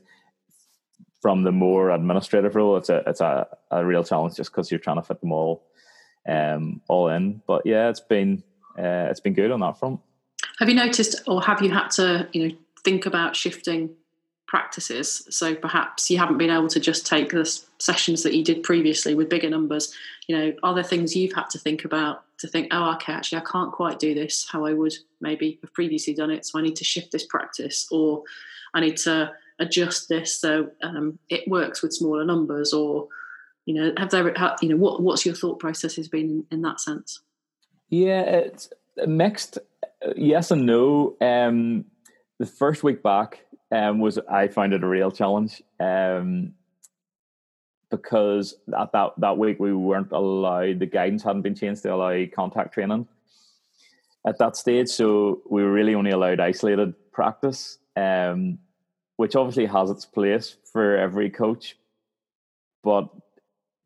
From 1.21 1.43
the 1.43 1.51
more 1.51 1.89
administrative 1.89 2.55
role, 2.55 2.77
it's 2.77 2.89
a 2.89 3.03
it's 3.07 3.21
a, 3.21 3.47
a 3.71 3.85
real 3.85 4.03
challenge 4.03 4.35
just 4.35 4.51
because 4.51 4.69
you're 4.69 4.79
trying 4.79 4.97
to 4.97 5.01
fit 5.01 5.21
them 5.21 5.31
all 5.31 5.63
um, 6.27 6.81
all 6.87 7.09
in. 7.09 7.41
But 7.47 7.65
yeah, 7.65 7.89
it's 7.89 7.99
been 7.99 8.43
uh, 8.77 9.07
it's 9.09 9.19
been 9.19 9.33
good 9.33 9.51
on 9.51 9.61
that 9.61 9.79
front. 9.79 9.99
Have 10.59 10.69
you 10.69 10.75
noticed, 10.75 11.21
or 11.27 11.41
have 11.41 11.61
you 11.61 11.71
had 11.71 11.89
to, 11.91 12.29
you 12.31 12.47
know, 12.47 12.55
think 12.83 13.05
about 13.05 13.35
shifting 13.35 13.89
practices. 14.47 15.27
So 15.29 15.55
perhaps 15.55 16.09
you 16.09 16.17
haven't 16.17 16.37
been 16.37 16.49
able 16.49 16.67
to 16.69 16.79
just 16.79 17.05
take 17.05 17.31
the 17.31 17.45
sessions 17.79 18.23
that 18.23 18.33
you 18.33 18.43
did 18.43 18.63
previously 18.63 19.15
with 19.15 19.29
bigger 19.29 19.49
numbers. 19.49 19.93
You 20.27 20.37
know, 20.37 20.53
are 20.63 20.73
there 20.73 20.83
things 20.83 21.15
you've 21.15 21.33
had 21.33 21.49
to 21.51 21.59
think 21.59 21.83
about 21.83 22.23
to 22.39 22.47
think, 22.47 22.67
oh, 22.71 22.93
okay, 22.95 23.13
actually, 23.13 23.39
I 23.39 23.51
can't 23.51 23.71
quite 23.71 23.99
do 23.99 24.13
this 24.13 24.47
how 24.49 24.65
I 24.65 24.73
would 24.73 24.93
maybe 25.21 25.59
have 25.61 25.73
previously 25.73 26.13
done 26.13 26.31
it. 26.31 26.45
So 26.45 26.59
I 26.59 26.61
need 26.61 26.75
to 26.77 26.83
shift 26.83 27.11
this 27.11 27.25
practice, 27.25 27.87
or 27.91 28.23
I 28.73 28.81
need 28.81 28.97
to 28.97 29.31
adjust 29.59 30.09
this 30.09 30.37
so 30.37 30.69
um, 30.83 31.17
it 31.29 31.47
works 31.47 31.81
with 31.81 31.93
smaller 31.93 32.25
numbers, 32.25 32.73
or 32.73 33.07
you 33.65 33.73
know, 33.73 33.93
have 33.97 34.11
there, 34.11 34.33
you 34.61 34.69
know, 34.69 34.77
what 34.77 35.01
what's 35.01 35.25
your 35.25 35.35
thought 35.35 35.59
process 35.59 35.95
has 35.95 36.07
been 36.07 36.29
in, 36.29 36.45
in 36.51 36.61
that 36.61 36.79
sense? 36.79 37.21
Yeah, 37.89 38.21
it's 38.21 38.69
mixed. 39.07 39.57
Yes 40.15 40.51
and 40.51 40.65
no. 40.65 41.15
Um, 41.21 41.85
the 42.37 42.45
first 42.45 42.83
week 42.83 43.01
back, 43.01 43.45
um, 43.71 43.99
was 43.99 44.19
I 44.29 44.47
found 44.47 44.73
it 44.73 44.83
a 44.83 44.87
real 44.87 45.11
challenge 45.11 45.61
um, 45.79 46.53
because 47.91 48.55
at 48.77 48.91
that 48.91 49.11
that 49.17 49.37
week 49.37 49.59
we 49.59 49.73
weren't 49.73 50.11
allowed 50.11 50.79
the 50.79 50.85
guidance 50.85 51.23
hadn't 51.23 51.43
been 51.43 51.55
changed 51.55 51.83
to 51.83 51.93
allow 51.93 52.25
contact 52.33 52.73
training 52.73 53.07
at 54.25 54.39
that 54.39 54.57
stage, 54.57 54.89
so 54.89 55.41
we 55.49 55.63
were 55.63 55.71
really 55.71 55.93
only 55.93 56.11
allowed 56.11 56.39
isolated 56.39 56.93
practice, 57.11 57.77
um, 57.95 58.57
which 59.17 59.35
obviously 59.35 59.67
has 59.67 59.91
its 59.91 60.05
place 60.05 60.57
for 60.71 60.97
every 60.97 61.29
coach, 61.29 61.77
but 62.83 63.07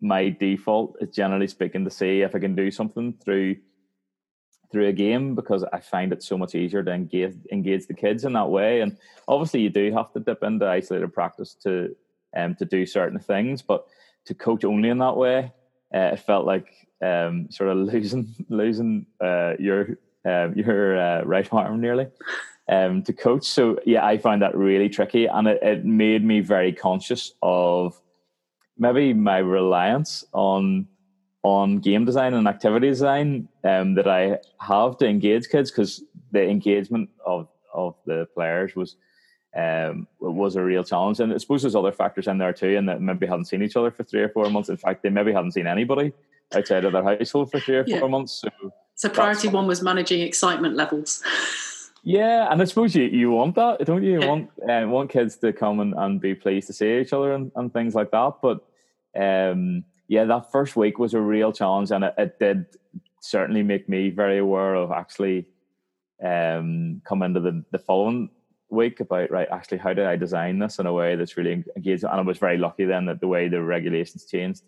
my 0.01 0.29
default 0.29 0.95
is 1.01 1.13
generally 1.13 1.47
speaking 1.47 1.83
to 1.83 1.91
see 1.91 2.21
if 2.21 2.33
I 2.33 2.39
can 2.39 2.55
do 2.55 2.71
something 2.71 3.13
through 3.23 3.57
through 4.71 4.87
a 4.87 4.93
game 4.93 5.33
because 5.33 5.63
I 5.73 5.79
find 5.79 6.13
it 6.13 6.21
so 6.21 6.37
much 6.37 6.53
easier 6.53 6.83
to 6.83 6.91
engage 6.91 7.35
engage 7.51 7.87
the 7.87 7.93
kids 7.93 8.23
in 8.23 8.33
that 8.33 8.49
way. 8.49 8.79
And 8.79 8.97
obviously, 9.27 9.61
you 9.61 9.69
do 9.69 9.91
have 9.91 10.13
to 10.13 10.21
dip 10.21 10.41
into 10.43 10.67
isolated 10.67 11.13
practice 11.13 11.53
to 11.63 11.93
um 12.35 12.55
to 12.55 12.65
do 12.65 12.85
certain 12.85 13.19
things, 13.19 13.61
but 13.61 13.85
to 14.25 14.33
coach 14.33 14.63
only 14.63 14.89
in 14.89 14.99
that 14.99 15.17
way, 15.17 15.51
uh, 15.93 16.11
it 16.13 16.19
felt 16.19 16.45
like 16.45 16.67
um 17.03 17.49
sort 17.49 17.69
of 17.69 17.77
losing 17.93 18.35
losing 18.49 19.05
uh, 19.23 19.53
your 19.59 19.97
uh, 20.25 20.49
your 20.55 21.23
right 21.25 21.47
arm 21.53 21.81
nearly 21.81 22.07
um 22.69 23.03
to 23.03 23.13
coach. 23.13 23.45
So 23.45 23.79
yeah, 23.85 24.05
I 24.05 24.17
find 24.17 24.41
that 24.41 24.55
really 24.55 24.89
tricky, 24.89 25.25
and 25.25 25.47
it, 25.47 25.59
it 25.63 25.85
made 25.85 26.23
me 26.23 26.41
very 26.41 26.73
conscious 26.73 27.33
of 27.41 27.99
maybe 28.77 29.13
my 29.13 29.37
reliance 29.39 30.23
on 30.33 30.87
on 31.43 31.77
game 31.77 32.05
design 32.05 32.33
and 32.33 32.47
activity 32.47 32.89
design 32.89 33.47
um, 33.63 33.95
that 33.95 34.07
I 34.07 34.39
have 34.59 34.97
to 34.97 35.07
engage 35.07 35.47
kids 35.49 35.71
because 35.71 36.03
the 36.31 36.43
engagement 36.43 37.09
of 37.25 37.47
of 37.73 37.95
the 38.05 38.27
players 38.33 38.75
was 38.75 38.95
um, 39.55 40.07
was 40.19 40.55
a 40.55 40.63
real 40.63 40.83
challenge. 40.83 41.19
And 41.19 41.33
I 41.33 41.37
suppose 41.37 41.61
there's 41.61 41.75
other 41.75 41.91
factors 41.91 42.27
in 42.27 42.37
there 42.37 42.53
too, 42.53 42.77
and 42.77 42.87
that 42.89 43.01
maybe 43.01 43.25
hadn't 43.25 43.45
seen 43.45 43.63
each 43.63 43.75
other 43.75 43.91
for 43.91 44.03
three 44.03 44.21
or 44.21 44.29
four 44.29 44.49
months. 44.49 44.69
In 44.69 44.77
fact, 44.77 45.03
they 45.03 45.09
maybe 45.09 45.33
hadn't 45.33 45.53
seen 45.53 45.67
anybody 45.67 46.13
outside 46.53 46.85
of 46.85 46.93
their 46.93 47.03
household 47.03 47.51
for 47.51 47.59
three 47.59 47.77
or 47.77 47.83
yeah. 47.87 47.99
four 47.99 48.09
months. 48.09 48.33
So, 48.33 48.49
so 48.95 49.09
priority 49.09 49.47
one 49.47 49.67
was 49.67 49.81
managing 49.81 50.21
excitement 50.21 50.75
levels. 50.75 51.23
yeah, 52.03 52.51
and 52.51 52.61
I 52.61 52.65
suppose 52.65 52.95
you, 52.95 53.03
you 53.03 53.31
want 53.31 53.55
that, 53.55 53.85
don't 53.85 54.03
you? 54.03 54.13
You 54.13 54.19
yeah. 54.21 54.27
want 54.27 54.49
uh, 54.69 54.87
want 54.87 55.09
kids 55.09 55.37
to 55.37 55.53
come 55.53 55.79
and, 55.79 55.93
and 55.95 56.21
be 56.21 56.35
pleased 56.35 56.67
to 56.67 56.73
see 56.73 56.99
each 56.99 57.13
other 57.13 57.33
and, 57.33 57.51
and 57.55 57.73
things 57.73 57.95
like 57.95 58.11
that. 58.11 58.33
But 58.41 58.65
um, 59.19 59.83
yeah, 60.07 60.25
that 60.25 60.51
first 60.51 60.75
week 60.75 60.99
was 60.99 61.13
a 61.13 61.21
real 61.21 61.51
challenge, 61.51 61.91
and 61.91 62.03
it, 62.03 62.13
it 62.17 62.39
did 62.39 62.65
certainly 63.21 63.63
make 63.63 63.89
me 63.89 64.09
very 64.09 64.37
aware 64.37 64.75
of 64.75 64.91
actually 64.91 65.45
um, 66.23 67.01
come 67.05 67.21
into 67.21 67.39
the, 67.39 67.63
the 67.71 67.79
following 67.79 68.29
week 68.69 68.99
about 68.99 69.31
right 69.31 69.47
actually 69.51 69.77
how 69.77 69.93
did 69.93 70.05
I 70.05 70.15
design 70.15 70.59
this 70.59 70.79
in 70.79 70.85
a 70.85 70.93
way 70.93 71.15
that's 71.15 71.37
really 71.37 71.63
engaged 71.75 72.03
and 72.03 72.13
I 72.13 72.21
was 72.21 72.37
very 72.37 72.57
lucky 72.57 72.85
then 72.85 73.05
that 73.05 73.19
the 73.19 73.27
way 73.27 73.47
the 73.47 73.61
regulations 73.61 74.25
changed 74.25 74.63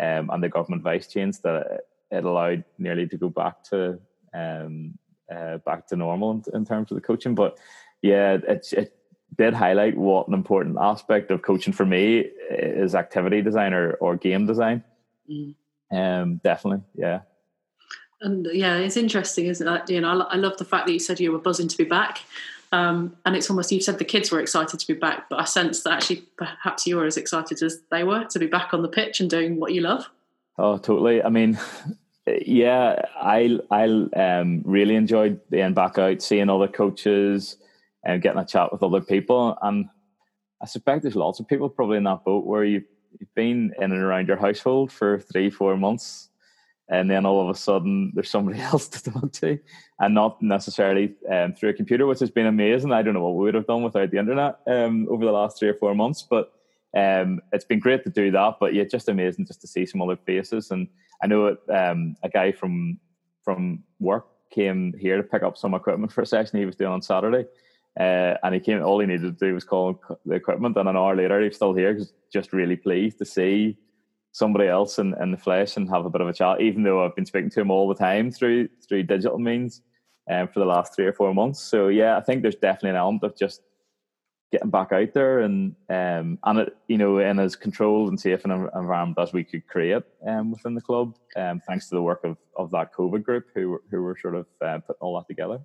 um, 0.00 0.30
and 0.30 0.42
the 0.42 0.48
government 0.48 0.80
advice 0.80 1.06
changed 1.06 1.42
that 1.42 1.80
it 2.10 2.24
allowed 2.24 2.64
nearly 2.78 3.06
to 3.08 3.16
go 3.16 3.28
back 3.28 3.62
to 3.64 3.98
um, 4.34 4.98
uh, 5.34 5.58
back 5.58 5.86
to 5.88 5.96
normal 5.96 6.30
in, 6.32 6.42
in, 6.54 6.64
terms 6.64 6.90
of 6.90 6.94
the 6.94 7.00
coaching 7.00 7.34
but 7.34 7.58
yeah 8.00 8.38
it, 8.46 8.72
it 8.72 8.96
did 9.36 9.54
highlight 9.54 9.96
what 9.96 10.28
an 10.28 10.34
important 10.34 10.76
aspect 10.80 11.30
of 11.30 11.42
coaching 11.42 11.72
for 11.72 11.86
me 11.86 12.18
is 12.50 12.94
activity 12.94 13.42
design 13.42 13.72
or, 13.72 13.94
or 13.94 14.16
game 14.16 14.46
design 14.46 14.84
mm. 15.30 15.54
um, 15.90 16.36
definitely 16.44 16.82
yeah 16.94 17.20
and 18.22 18.48
yeah, 18.52 18.76
it's 18.76 18.96
interesting, 18.96 19.46
isn't 19.46 19.66
it? 19.66 19.90
You 19.90 20.00
know, 20.00 20.22
I 20.30 20.36
love 20.36 20.56
the 20.56 20.64
fact 20.64 20.86
that 20.86 20.92
you 20.92 21.00
said 21.00 21.18
you 21.18 21.32
were 21.32 21.38
buzzing 21.38 21.66
to 21.66 21.76
be 21.76 21.84
back. 21.84 22.20
Um, 22.72 23.16
and 23.26 23.36
it's 23.36 23.50
almost, 23.50 23.70
you 23.70 23.80
said 23.80 23.98
the 23.98 24.04
kids 24.04 24.32
were 24.32 24.40
excited 24.40 24.80
to 24.80 24.86
be 24.86 24.94
back, 24.94 25.28
but 25.28 25.38
I 25.38 25.44
sense 25.44 25.82
that 25.82 25.92
actually 25.92 26.24
perhaps 26.38 26.86
you 26.86 26.96
were 26.96 27.04
as 27.04 27.18
excited 27.18 27.62
as 27.62 27.82
they 27.90 28.02
were 28.02 28.24
to 28.24 28.38
be 28.38 28.46
back 28.46 28.72
on 28.72 28.80
the 28.80 28.88
pitch 28.88 29.20
and 29.20 29.28
doing 29.28 29.60
what 29.60 29.74
you 29.74 29.82
love. 29.82 30.08
Oh, 30.58 30.78
totally. 30.78 31.22
I 31.22 31.28
mean, 31.28 31.58
yeah, 32.26 33.02
I 33.16 33.58
I 33.70 33.84
um, 34.16 34.62
really 34.64 34.96
enjoyed 34.96 35.38
being 35.50 35.74
back 35.74 35.98
out, 35.98 36.22
seeing 36.22 36.48
other 36.48 36.68
coaches 36.68 37.58
and 38.04 38.22
getting 38.22 38.40
a 38.40 38.46
chat 38.46 38.72
with 38.72 38.82
other 38.82 39.02
people. 39.02 39.58
And 39.60 39.88
I 40.62 40.66
suspect 40.66 41.02
there's 41.02 41.14
lots 41.14 41.40
of 41.40 41.48
people 41.48 41.68
probably 41.68 41.98
in 41.98 42.04
that 42.04 42.24
boat 42.24 42.46
where 42.46 42.64
you've, 42.64 42.84
you've 43.20 43.34
been 43.34 43.74
in 43.78 43.92
and 43.92 44.02
around 44.02 44.28
your 44.28 44.38
household 44.38 44.90
for 44.90 45.20
three, 45.20 45.50
four 45.50 45.76
months 45.76 46.30
and 46.92 47.10
then 47.10 47.24
all 47.24 47.40
of 47.42 47.48
a 47.48 47.58
sudden 47.58 48.12
there's 48.14 48.30
somebody 48.30 48.60
else 48.72 48.88
to 48.88 49.10
talk 49.10 49.32
to, 49.32 49.58
and 50.02 50.14
not 50.14 50.42
necessarily 50.42 51.14
um, 51.30 51.54
through 51.54 51.70
a 51.70 51.74
computer, 51.74 52.06
which 52.06 52.18
has 52.18 52.30
been 52.30 52.46
amazing. 52.46 52.92
I 52.92 53.02
don't 53.02 53.14
know 53.14 53.22
what 53.22 53.36
we 53.36 53.44
would 53.44 53.54
have 53.54 53.68
done 53.68 53.84
without 53.84 54.10
the 54.10 54.18
internet 54.18 54.58
um, 54.66 55.06
over 55.08 55.24
the 55.24 55.30
last 55.30 55.58
three 55.58 55.68
or 55.68 55.74
four 55.74 55.94
months, 55.94 56.26
but 56.28 56.52
um, 56.96 57.40
it's 57.52 57.64
been 57.64 57.78
great 57.78 58.02
to 58.02 58.10
do 58.10 58.32
that. 58.32 58.56
But 58.58 58.74
yeah, 58.74 58.82
just 58.82 59.08
amazing 59.08 59.46
just 59.46 59.60
to 59.60 59.68
see 59.68 59.86
some 59.86 60.02
other 60.02 60.16
faces. 60.16 60.72
And 60.72 60.88
I 61.22 61.28
know 61.28 61.46
it, 61.46 61.58
um, 61.72 62.16
a 62.24 62.28
guy 62.28 62.50
from 62.50 62.98
from 63.44 63.84
work 64.00 64.26
came 64.50 64.92
here 64.98 65.16
to 65.16 65.22
pick 65.22 65.44
up 65.44 65.56
some 65.56 65.72
equipment 65.72 66.12
for 66.12 66.22
a 66.22 66.26
session 66.26 66.58
he 66.58 66.66
was 66.66 66.76
doing 66.76 66.90
on 66.90 67.00
Saturday. 67.00 67.46
Uh, 67.98 68.34
and 68.42 68.54
he 68.54 68.60
came. 68.60 68.82
All 68.82 68.98
he 68.98 69.06
needed 69.06 69.38
to 69.38 69.46
do 69.46 69.54
was 69.54 69.62
call 69.62 70.00
the 70.26 70.34
equipment, 70.34 70.76
and 70.78 70.88
an 70.88 70.96
hour 70.96 71.14
later, 71.14 71.40
he's 71.40 71.54
still 71.54 71.74
here. 71.74 71.94
Cause 71.94 72.12
just 72.32 72.52
really 72.52 72.76
pleased 72.76 73.18
to 73.18 73.24
see 73.24 73.78
somebody 74.32 74.66
else 74.66 74.98
in, 74.98 75.14
in 75.22 75.30
the 75.30 75.36
flesh 75.36 75.76
and 75.76 75.88
have 75.90 76.06
a 76.06 76.10
bit 76.10 76.22
of 76.22 76.28
a 76.28 76.32
chat, 76.32 76.60
even 76.60 76.82
though 76.82 77.04
I've 77.04 77.14
been 77.14 77.26
speaking 77.26 77.50
to 77.50 77.60
him 77.60 77.70
all 77.70 77.86
the 77.86 77.94
time 77.94 78.32
through 78.32 78.68
through 78.88 79.04
digital 79.04 79.38
means 79.38 79.82
um, 80.30 80.48
for 80.48 80.60
the 80.60 80.66
last 80.66 80.94
three 80.94 81.06
or 81.06 81.12
four 81.12 81.32
months. 81.34 81.60
So 81.60 81.88
yeah, 81.88 82.16
I 82.16 82.20
think 82.20 82.42
there's 82.42 82.54
definitely 82.54 82.90
an 82.90 82.96
element 82.96 83.24
of 83.24 83.36
just 83.36 83.62
getting 84.52 84.70
back 84.70 84.92
out 84.92 85.14
there 85.14 85.40
and 85.40 85.74
um, 85.88 86.38
and 86.44 86.58
it, 86.60 86.76
you 86.86 86.98
know 86.98 87.18
in 87.18 87.38
as 87.38 87.56
controlled 87.56 88.10
and 88.10 88.20
safe 88.20 88.44
an 88.44 88.50
environment 88.50 89.18
as 89.18 89.32
we 89.32 89.42
could 89.42 89.66
create 89.66 90.02
um, 90.26 90.50
within 90.52 90.74
the 90.74 90.80
club, 90.80 91.16
um, 91.36 91.60
thanks 91.66 91.88
to 91.88 91.94
the 91.94 92.02
work 92.02 92.22
of 92.24 92.36
of 92.56 92.70
that 92.70 92.92
COVID 92.94 93.22
group 93.24 93.46
who 93.54 93.80
who 93.90 94.02
were 94.02 94.16
sort 94.20 94.34
of 94.34 94.46
uh, 94.60 94.78
putting 94.78 95.00
all 95.00 95.16
that 95.16 95.26
together. 95.26 95.60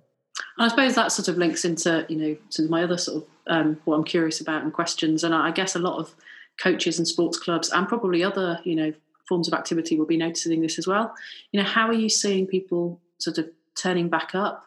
And 0.56 0.66
I 0.66 0.68
suppose 0.68 0.94
that 0.94 1.12
sort 1.12 1.28
of 1.28 1.36
links 1.36 1.64
into 1.64 2.06
you 2.08 2.16
know 2.16 2.36
to 2.50 2.68
my 2.68 2.82
other 2.82 2.96
sort 2.96 3.24
of 3.24 3.28
um, 3.46 3.80
what 3.84 3.96
I'm 3.96 4.04
curious 4.04 4.40
about 4.40 4.62
and 4.62 4.72
questions, 4.72 5.22
and 5.22 5.34
I 5.34 5.50
guess 5.50 5.76
a 5.76 5.80
lot 5.80 5.98
of 5.98 6.14
coaches 6.58 6.98
and 6.98 7.06
sports 7.06 7.38
clubs 7.38 7.70
and 7.70 7.88
probably 7.88 8.24
other 8.24 8.60
you 8.64 8.74
know 8.74 8.92
forms 9.28 9.46
of 9.46 9.54
activity 9.54 9.96
will 9.96 10.06
be 10.06 10.16
noticing 10.16 10.60
this 10.60 10.78
as 10.78 10.86
well 10.86 11.14
you 11.52 11.60
know 11.60 11.68
how 11.68 11.86
are 11.86 11.92
you 11.92 12.08
seeing 12.08 12.46
people 12.46 13.00
sort 13.18 13.38
of 13.38 13.48
turning 13.78 14.08
back 14.08 14.34
up 14.34 14.64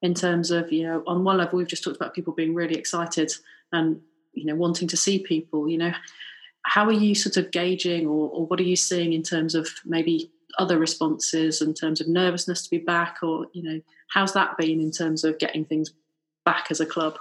in 0.00 0.14
terms 0.14 0.50
of 0.50 0.72
you 0.72 0.84
know 0.84 1.02
on 1.06 1.24
one 1.24 1.36
level 1.36 1.58
we've 1.58 1.68
just 1.68 1.84
talked 1.84 1.96
about 1.96 2.14
people 2.14 2.32
being 2.32 2.54
really 2.54 2.74
excited 2.74 3.32
and 3.72 4.00
you 4.32 4.44
know 4.44 4.54
wanting 4.54 4.88
to 4.88 4.96
see 4.96 5.18
people 5.18 5.68
you 5.68 5.78
know. 5.78 5.92
How 6.64 6.84
are 6.84 6.92
you 6.92 7.16
sort 7.16 7.36
of 7.36 7.50
gauging 7.50 8.06
or, 8.06 8.30
or 8.30 8.46
what 8.46 8.60
are 8.60 8.62
you 8.62 8.76
seeing 8.76 9.12
in 9.14 9.24
terms 9.24 9.56
of 9.56 9.68
maybe 9.84 10.30
other 10.58 10.78
responses 10.78 11.60
in 11.60 11.74
terms 11.74 12.00
of 12.00 12.06
nervousness 12.06 12.62
to 12.62 12.70
be 12.70 12.78
back 12.78 13.18
or 13.20 13.46
you 13.52 13.62
know 13.64 13.80
how's 14.10 14.32
that 14.34 14.56
been 14.56 14.80
in 14.80 14.92
terms 14.92 15.24
of 15.24 15.40
getting 15.40 15.64
things 15.64 15.92
back 16.44 16.68
as 16.70 16.80
a 16.80 16.86
club? 16.86 17.18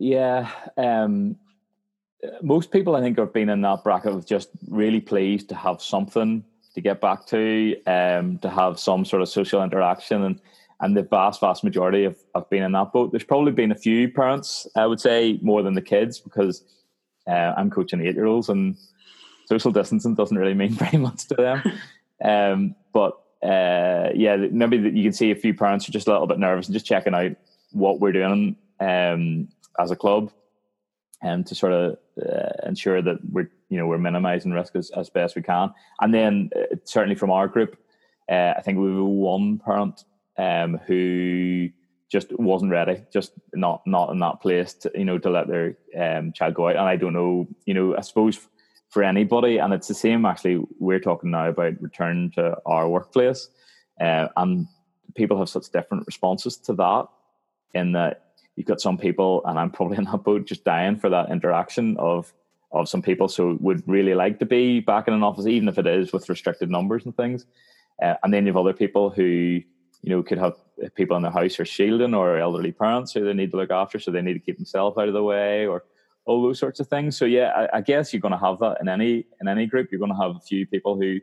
Yeah 0.00 0.50
um 0.76 1.36
most 2.42 2.70
people 2.70 2.96
I 2.96 3.00
think 3.00 3.18
have 3.18 3.32
been 3.32 3.48
in 3.48 3.60
that 3.62 3.84
bracket 3.84 4.12
of 4.12 4.26
just 4.26 4.50
really 4.68 5.00
pleased 5.00 5.48
to 5.50 5.54
have 5.54 5.82
something 5.82 6.44
to 6.74 6.80
get 6.80 7.00
back 7.00 7.26
to, 7.26 7.76
um, 7.86 8.38
to 8.38 8.48
have 8.48 8.78
some 8.78 9.04
sort 9.04 9.22
of 9.22 9.28
social 9.28 9.62
interaction, 9.62 10.22
and 10.22 10.40
and 10.80 10.96
the 10.96 11.02
vast 11.02 11.40
vast 11.40 11.62
majority 11.62 12.04
have, 12.04 12.16
have 12.34 12.48
been 12.48 12.62
in 12.62 12.72
that 12.72 12.92
boat. 12.92 13.12
There's 13.12 13.24
probably 13.24 13.52
been 13.52 13.70
a 13.70 13.76
few 13.76 14.10
parents, 14.10 14.66
I 14.74 14.86
would 14.86 15.00
say, 15.00 15.38
more 15.42 15.62
than 15.62 15.74
the 15.74 15.82
kids 15.82 16.18
because 16.18 16.64
uh, 17.28 17.52
I'm 17.56 17.70
coaching 17.70 18.00
eight 18.00 18.14
year 18.14 18.26
olds 18.26 18.48
and 18.48 18.76
social 19.46 19.72
distancing 19.72 20.14
doesn't 20.14 20.38
really 20.38 20.54
mean 20.54 20.70
very 20.84 20.96
much 20.96 21.26
to 21.28 21.34
them. 21.34 21.62
um, 22.24 22.74
but 22.92 23.12
uh, 23.42 24.10
yeah, 24.14 24.36
maybe 24.36 24.76
you 24.76 25.02
can 25.02 25.12
see 25.12 25.30
a 25.30 25.36
few 25.36 25.54
parents 25.54 25.88
are 25.88 25.92
just 25.92 26.08
a 26.08 26.12
little 26.12 26.26
bit 26.26 26.38
nervous 26.38 26.66
and 26.66 26.74
just 26.74 26.86
checking 26.86 27.14
out 27.14 27.32
what 27.72 28.00
we're 28.00 28.12
doing 28.12 28.56
um, 28.80 29.48
as 29.78 29.90
a 29.90 29.96
club 29.96 30.32
and 31.22 31.46
to 31.46 31.54
sort 31.54 31.72
of 31.72 31.98
uh, 32.26 32.66
ensure 32.66 33.02
that 33.02 33.18
we're 33.30 33.50
you 33.70 33.78
know 33.78 33.86
we're 33.86 33.98
minimizing 33.98 34.52
risk 34.52 34.76
as, 34.76 34.90
as 34.90 35.08
best 35.08 35.36
we 35.36 35.42
can. 35.42 35.72
And 36.00 36.12
then 36.12 36.50
uh, 36.54 36.76
certainly 36.84 37.14
from 37.14 37.30
our 37.30 37.48
group, 37.48 37.78
uh, 38.28 38.54
I 38.56 38.60
think 38.60 38.78
we 38.78 38.88
have 38.88 39.04
one 39.04 39.58
parent 39.58 40.04
um, 40.36 40.78
who 40.86 41.70
just 42.10 42.36
wasn't 42.38 42.72
ready, 42.72 43.02
just 43.12 43.32
not 43.54 43.86
not 43.86 44.10
in 44.10 44.18
that 44.18 44.40
place 44.40 44.74
to 44.74 44.90
you 44.94 45.04
know 45.04 45.18
to 45.18 45.30
let 45.30 45.48
their 45.48 45.76
um, 45.98 46.32
child 46.32 46.54
go 46.54 46.68
out. 46.68 46.76
And 46.76 46.86
I 46.86 46.96
don't 46.96 47.12
know, 47.12 47.48
you 47.64 47.72
know, 47.72 47.96
I 47.96 48.00
suppose 48.00 48.38
for 48.88 49.04
anybody, 49.04 49.58
and 49.58 49.72
it's 49.72 49.88
the 49.88 49.94
same. 49.94 50.26
Actually, 50.26 50.64
we're 50.78 50.98
talking 50.98 51.30
now 51.30 51.48
about 51.48 51.80
return 51.80 52.32
to 52.34 52.56
our 52.66 52.88
workplace, 52.88 53.48
uh, 54.00 54.26
and 54.36 54.66
people 55.14 55.38
have 55.38 55.48
such 55.48 55.70
different 55.70 56.06
responses 56.06 56.56
to 56.58 56.74
that. 56.74 57.06
In 57.72 57.92
that 57.92 58.24
you've 58.56 58.66
got 58.66 58.80
some 58.80 58.98
people, 58.98 59.42
and 59.44 59.58
I'm 59.58 59.70
probably 59.70 59.96
in 59.98 60.04
that 60.04 60.24
boat, 60.24 60.46
just 60.46 60.64
dying 60.64 60.96
for 60.96 61.08
that 61.10 61.30
interaction 61.30 61.96
of 61.98 62.32
of 62.72 62.88
some 62.88 63.02
people. 63.02 63.28
So 63.28 63.56
would 63.60 63.82
really 63.86 64.14
like 64.14 64.38
to 64.38 64.46
be 64.46 64.80
back 64.80 65.08
in 65.08 65.14
an 65.14 65.22
office, 65.22 65.46
even 65.46 65.68
if 65.68 65.78
it 65.78 65.86
is 65.86 66.12
with 66.12 66.28
restricted 66.28 66.70
numbers 66.70 67.04
and 67.04 67.16
things. 67.16 67.46
Uh, 68.02 68.14
and 68.22 68.32
then 68.32 68.46
you 68.46 68.52
have 68.52 68.60
other 68.60 68.72
people 68.72 69.10
who 69.10 69.60
you 70.02 70.08
know 70.08 70.22
could 70.22 70.38
have 70.38 70.54
people 70.94 71.16
in 71.16 71.22
their 71.22 71.32
house 71.32 71.60
or 71.60 71.64
shielding 71.64 72.14
or 72.14 72.38
elderly 72.38 72.72
parents 72.72 73.12
who 73.12 73.24
they 73.24 73.34
need 73.34 73.50
to 73.50 73.56
look 73.56 73.70
after, 73.70 73.98
so 73.98 74.10
they 74.10 74.22
need 74.22 74.34
to 74.34 74.40
keep 74.40 74.56
themselves 74.56 74.96
out 74.98 75.08
of 75.08 75.14
the 75.14 75.22
way 75.22 75.66
or 75.66 75.84
all 76.26 76.42
those 76.42 76.58
sorts 76.58 76.80
of 76.80 76.88
things. 76.88 77.16
So 77.16 77.24
yeah, 77.24 77.50
I, 77.56 77.78
I 77.78 77.80
guess 77.80 78.12
you're 78.12 78.20
going 78.20 78.32
to 78.32 78.38
have 78.38 78.58
that 78.60 78.78
in 78.80 78.88
any 78.88 79.26
in 79.40 79.48
any 79.48 79.66
group. 79.66 79.88
You're 79.90 79.98
going 79.98 80.14
to 80.14 80.22
have 80.22 80.36
a 80.36 80.40
few 80.40 80.66
people 80.66 80.98
who 81.00 81.18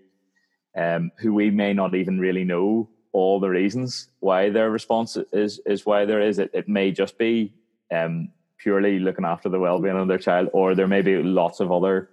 um, 0.77 1.11
who 1.19 1.33
we 1.33 1.49
may 1.49 1.73
not 1.73 1.95
even 1.95 2.19
really 2.19 2.43
know 2.43 2.89
all 3.13 3.39
the 3.39 3.49
reasons 3.49 4.09
why 4.19 4.49
their 4.49 4.69
response 4.69 5.17
is 5.31 5.59
is 5.65 5.85
why 5.85 6.05
there 6.05 6.21
is. 6.21 6.39
It, 6.39 6.51
it 6.53 6.67
may 6.67 6.91
just 6.91 7.17
be 7.17 7.53
um, 7.91 8.29
purely 8.57 8.99
looking 8.99 9.25
after 9.25 9.49
the 9.49 9.59
well 9.59 9.79
being 9.79 9.97
of 9.97 10.07
their 10.07 10.17
child, 10.17 10.49
or 10.53 10.75
there 10.75 10.87
may 10.87 11.01
be 11.01 11.21
lots 11.21 11.59
of 11.59 11.71
other 11.71 12.09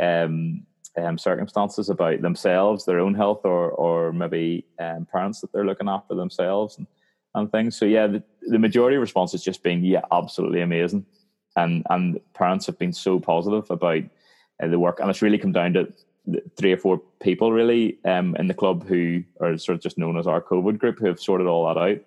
um, 0.00 0.64
um, 0.96 1.18
circumstances 1.18 1.88
about 1.88 2.22
themselves, 2.22 2.84
their 2.84 3.00
own 3.00 3.14
health, 3.14 3.40
or 3.44 3.70
or 3.70 4.12
maybe 4.12 4.64
um, 4.78 5.06
parents 5.10 5.40
that 5.40 5.52
they're 5.52 5.66
looking 5.66 5.88
after 5.88 6.14
themselves 6.14 6.78
and, 6.78 6.86
and 7.34 7.50
things. 7.50 7.76
So 7.76 7.84
yeah, 7.84 8.06
the, 8.06 8.22
the 8.42 8.58
majority 8.58 8.96
response 8.96 9.32
has 9.32 9.42
just 9.42 9.62
been 9.62 9.84
yeah, 9.84 10.02
absolutely 10.12 10.60
amazing, 10.60 11.06
and 11.56 11.84
and 11.90 12.20
parents 12.34 12.66
have 12.66 12.78
been 12.78 12.92
so 12.92 13.18
positive 13.20 13.70
about 13.70 14.02
uh, 14.62 14.68
the 14.68 14.78
work, 14.78 15.00
and 15.00 15.10
it's 15.10 15.22
really 15.22 15.38
come 15.38 15.52
down 15.52 15.74
to 15.74 15.92
three 16.56 16.72
or 16.72 16.76
four 16.76 17.00
people 17.20 17.52
really 17.52 17.98
um, 18.04 18.36
in 18.36 18.48
the 18.48 18.54
club 18.54 18.86
who 18.86 19.22
are 19.40 19.56
sort 19.56 19.76
of 19.76 19.82
just 19.82 19.98
known 19.98 20.18
as 20.18 20.26
our 20.26 20.42
COVID 20.42 20.78
group 20.78 20.98
who 20.98 21.06
have 21.06 21.20
sorted 21.20 21.46
all 21.46 21.66
that 21.66 21.80
out. 21.80 21.98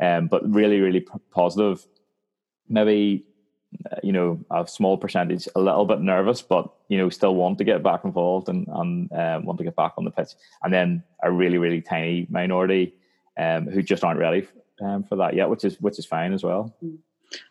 Um, 0.00 0.28
but 0.28 0.48
really, 0.48 0.80
really 0.80 1.00
p- 1.00 1.12
positive. 1.32 1.84
Maybe 2.68 3.24
uh, 3.90 3.96
you 4.02 4.12
know, 4.12 4.40
a 4.50 4.66
small 4.66 4.96
percentage 4.96 5.46
a 5.54 5.60
little 5.60 5.84
bit 5.84 6.00
nervous, 6.00 6.40
but 6.40 6.72
you 6.88 6.96
know, 6.96 7.10
still 7.10 7.34
want 7.34 7.58
to 7.58 7.64
get 7.64 7.82
back 7.82 8.02
involved 8.04 8.48
and, 8.48 8.66
and 8.68 9.12
uh, 9.12 9.40
want 9.42 9.58
to 9.58 9.64
get 9.64 9.76
back 9.76 9.92
on 9.98 10.04
the 10.04 10.10
pitch. 10.10 10.30
And 10.62 10.72
then 10.72 11.02
a 11.22 11.30
really, 11.30 11.58
really 11.58 11.82
tiny 11.82 12.26
minority 12.30 12.94
um, 13.38 13.66
who 13.66 13.82
just 13.82 14.04
aren't 14.04 14.20
ready 14.20 14.48
um, 14.80 15.04
for 15.04 15.16
that 15.16 15.34
yet, 15.34 15.50
which 15.50 15.64
is 15.64 15.78
which 15.80 15.98
is 15.98 16.06
fine 16.06 16.32
as 16.32 16.42
well. 16.42 16.74
Mm. 16.82 16.98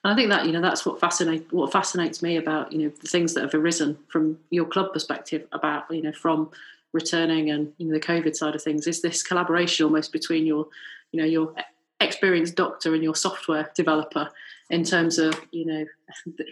And 0.03 0.13
I 0.13 0.15
think 0.15 0.30
that 0.32 0.45
you 0.47 0.51
know 0.51 0.62
that's 0.62 0.86
what 0.86 0.99
fascinates 0.99 1.51
what 1.51 1.71
fascinates 1.71 2.23
me 2.23 2.36
about 2.36 2.71
you 2.71 2.80
know 2.80 2.89
the 2.89 3.08
things 3.08 3.36
that 3.36 3.43
have 3.43 3.53
arisen 3.53 3.97
from 4.08 4.39
your 4.49 4.65
club 4.65 4.93
perspective 4.93 5.45
about 5.51 5.86
you 5.91 6.01
know 6.01 6.13
from 6.13 6.49
returning 6.93 7.51
and 7.51 7.71
you 7.77 7.88
know 7.88 7.93
the 7.93 7.99
COVID 7.99 8.36
side 8.36 8.56
of 8.56 8.63
things 8.63 8.88
is 8.88 9.01
this 9.01 9.21
collaboration 9.21 9.86
almost 9.86 10.12
between 10.12 10.47
your 10.47 10.67
you 11.12 11.21
know 11.21 11.27
your 11.27 11.53
experienced 11.99 12.56
doctor 12.56 12.95
and 12.95 13.03
your 13.03 13.15
software 13.15 13.71
developer 13.75 14.30
in 14.69 14.84
terms 14.84 15.17
of 15.17 15.39
you 15.51 15.65
know 15.65 15.86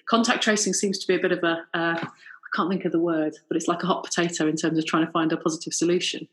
contact 0.08 0.43
tracing 0.43 0.73
seems 0.73 0.97
to 0.99 1.08
be 1.08 1.15
a 1.15 1.19
bit 1.19 1.32
of 1.32 1.43
a 1.43 1.65
uh, 1.73 1.97
I 1.99 2.49
can't 2.54 2.69
think 2.69 2.86
of 2.86 2.91
the 2.91 2.99
word 2.99 3.36
but 3.47 3.58
it's 3.58 3.67
like 3.67 3.84
a 3.84 3.88
hot 3.88 4.04
potato 4.04 4.47
in 4.47 4.56
terms 4.56 4.78
of 4.78 4.86
trying 4.86 5.06
to 5.06 5.12
find 5.12 5.32
a 5.32 5.38
positive 5.38 5.73
solution. 5.73 6.28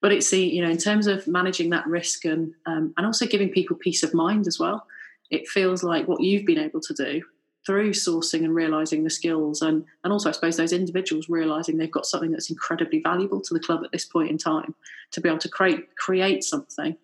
But 0.00 0.12
it's 0.12 0.30
the 0.30 0.40
you 0.40 0.62
know 0.62 0.70
in 0.70 0.78
terms 0.78 1.06
of 1.06 1.26
managing 1.26 1.70
that 1.70 1.86
risk 1.86 2.24
and 2.24 2.54
um, 2.66 2.94
and 2.96 3.06
also 3.06 3.26
giving 3.26 3.50
people 3.50 3.76
peace 3.76 4.02
of 4.02 4.14
mind 4.14 4.46
as 4.46 4.58
well 4.58 4.86
it 5.30 5.48
feels 5.48 5.82
like 5.82 6.08
what 6.08 6.20
you've 6.20 6.44
been 6.44 6.58
able 6.58 6.80
to 6.80 6.94
do 6.94 7.22
through 7.66 7.90
sourcing 7.90 8.42
and 8.42 8.54
realizing 8.54 9.04
the 9.04 9.10
skills 9.10 9.62
and 9.62 9.84
and 10.02 10.12
also 10.12 10.28
I 10.28 10.32
suppose 10.32 10.56
those 10.56 10.72
individuals 10.72 11.28
realizing 11.28 11.76
they've 11.76 11.90
got 11.90 12.06
something 12.06 12.30
that's 12.30 12.50
incredibly 12.50 13.00
valuable 13.00 13.40
to 13.42 13.54
the 13.54 13.60
club 13.60 13.84
at 13.84 13.92
this 13.92 14.04
point 14.04 14.30
in 14.30 14.38
time 14.38 14.74
to 15.12 15.20
be 15.20 15.28
able 15.28 15.38
to 15.38 15.48
create 15.48 15.94
create 15.96 16.42
something 16.42 16.96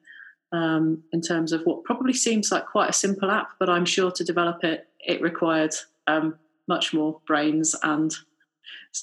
um, 0.56 1.02
in 1.12 1.20
terms 1.20 1.52
of 1.52 1.62
what 1.62 1.84
probably 1.84 2.12
seems 2.12 2.50
like 2.50 2.66
quite 2.66 2.90
a 2.90 2.92
simple 2.94 3.30
app 3.30 3.50
but 3.58 3.68
I'm 3.68 3.84
sure 3.84 4.10
to 4.10 4.24
develop 4.24 4.64
it 4.64 4.88
it 5.00 5.20
required 5.20 5.74
um, 6.06 6.36
much 6.68 6.92
more 6.92 7.20
brains 7.26 7.74
and 7.82 8.12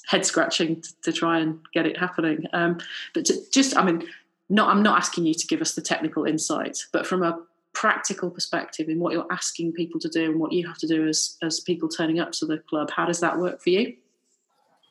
head 0.06 0.26
scratching 0.26 0.80
to, 0.80 1.00
to, 1.02 1.12
try 1.12 1.38
and 1.38 1.60
get 1.72 1.86
it 1.86 1.98
happening. 1.98 2.44
Um, 2.52 2.78
but 3.14 3.24
to, 3.26 3.38
just 3.52 3.76
I 3.76 3.84
mean 3.84 4.06
not 4.48 4.68
I'm 4.68 4.82
not 4.82 4.98
asking 4.98 5.26
you 5.26 5.34
to 5.34 5.46
give 5.46 5.60
us 5.60 5.74
the 5.74 5.80
technical 5.80 6.24
insight 6.24 6.78
but 6.92 7.06
from 7.06 7.22
a 7.22 7.40
practical 7.72 8.30
perspective 8.30 8.88
in 8.88 9.00
what 9.00 9.12
you're 9.12 9.26
asking 9.32 9.72
people 9.72 9.98
to 10.00 10.08
do 10.08 10.30
and 10.30 10.38
what 10.38 10.52
you 10.52 10.66
have 10.66 10.78
to 10.78 10.86
do 10.86 11.08
as 11.08 11.36
as 11.42 11.60
people 11.60 11.88
turning 11.88 12.20
up 12.20 12.32
to 12.32 12.46
the 12.46 12.58
club 12.58 12.90
how 12.94 13.04
does 13.06 13.20
that 13.20 13.38
work 13.38 13.62
for 13.62 13.70
you? 13.70 13.94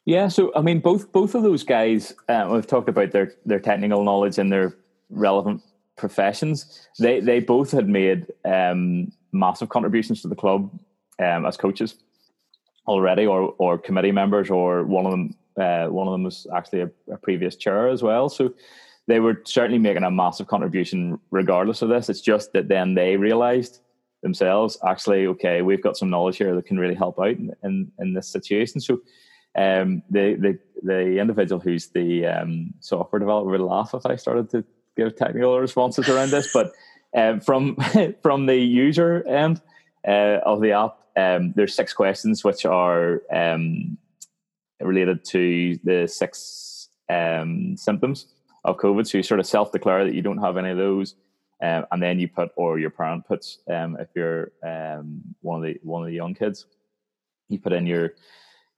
Yeah 0.06 0.28
so 0.28 0.52
i 0.56 0.62
mean 0.62 0.80
both 0.80 1.12
both 1.12 1.36
of 1.36 1.44
those 1.44 1.64
guys 1.64 2.14
uh, 2.28 2.50
we've 2.52 2.68
talked 2.68 2.90
about 2.90 3.12
their 3.12 3.34
their 3.46 3.60
technical 3.60 4.04
knowledge 4.04 4.38
and 4.38 4.52
their 4.52 4.76
relevant 5.10 5.62
professions 5.96 6.88
they 7.00 7.20
they 7.20 7.40
both 7.40 7.72
had 7.72 7.88
made 7.88 8.26
um, 8.46 9.12
massive 9.32 9.70
contributions 9.70 10.22
to 10.22 10.28
the 10.28 10.36
club 10.36 10.72
um, 11.20 11.46
as 11.46 11.58
coaches 11.58 11.96
already 12.88 13.26
or 13.26 13.54
or 13.60 13.78
committee 13.78 14.12
members 14.12 14.50
or 14.50 14.84
one 14.84 15.06
of 15.06 15.12
them 15.12 15.36
uh, 15.60 15.88
one 15.88 16.08
of 16.08 16.14
them 16.14 16.24
was 16.24 16.48
actually 16.56 16.82
a, 16.82 16.90
a 17.12 17.18
previous 17.18 17.56
chair 17.56 17.88
as 17.88 18.02
well 18.02 18.28
so 18.28 18.54
they 19.08 19.20
were 19.20 19.42
certainly 19.46 19.80
making 19.80 20.04
a 20.04 20.12
massive 20.12 20.48
contribution 20.48 21.20
regardless 21.32 21.82
of 21.82 21.90
this. 21.90 22.10
It's 22.10 22.22
just 22.22 22.54
that 22.54 22.70
then 22.70 22.94
they 22.94 23.18
realized 23.18 23.82
themselves, 24.22 24.78
actually, 24.88 25.28
okay, 25.28 25.62
we've 25.62 25.84
got 25.84 25.98
some 25.98 26.10
knowledge 26.10 26.38
here 26.38 26.56
that 26.56 26.66
can 26.66 26.80
really 26.80 26.96
help 26.96 27.20
out 27.20 27.28
in, 27.28 27.52
in, 27.64 27.92
in 28.00 28.14
this 28.14 28.30
situation. 28.30 28.80
So 28.80 29.02
um, 29.56 30.02
the, 30.10 30.36
the, 30.36 30.60
the 30.82 31.20
individual 31.20 31.60
who's 31.60 31.88
the 31.88 32.26
um, 32.26 32.74
software 32.80 33.20
developer 33.20 33.50
would 33.50 33.62
laugh 33.62 33.94
if 33.94 34.06
I 34.06 34.16
started 34.16 34.50
to 34.52 34.64
give 34.96 35.16
technical 35.16 35.60
responses 35.60 36.10
around 36.10 36.32
this, 36.32 36.52
but 36.54 36.72
um, 37.16 37.40
from, 37.40 37.78
from 38.22 38.46
the 38.46 38.58
user 38.58 39.28
end 39.28 39.62
uh, 40.08 40.40
of 40.46 40.62
the 40.62 40.72
app, 40.72 40.98
um, 41.16 41.54
there's 41.56 41.76
six 41.76 41.94
questions 41.94 42.44
which 42.44 42.66
are 42.66 43.22
um, 43.32 43.98
related 44.80 45.24
to 45.26 45.78
the 45.84 46.08
six 46.08 46.90
um, 47.10 47.78
symptoms 47.78 48.28
of 48.64 48.78
COVID. 48.78 49.08
So 49.08 49.20
you 49.20 49.24
sort 49.24 49.40
of 49.40 49.46
self 49.46 49.72
declare 49.72 50.06
that 50.06 50.16
you 50.16 50.22
don't 50.22 50.40
have 50.40 50.58
any 50.58 50.72
of 50.72 50.78
those. 50.78 51.16
Um, 51.62 51.86
and 51.92 52.04
then 52.04 52.20
you 52.20 52.28
put, 52.28 52.52
or 52.58 52.78
your 52.78 52.90
parent 52.90 53.26
puts, 53.26 53.60
um, 53.72 53.96
if 53.98 54.10
you're 54.16 54.52
one 55.42 55.58
of 55.58 55.64
the 55.64 55.80
one 55.84 56.02
of 56.02 56.08
the 56.08 56.14
young 56.14 56.34
kids, 56.34 56.66
you 57.48 57.58
put 57.58 57.72
in 57.72 57.88
your 57.88 58.16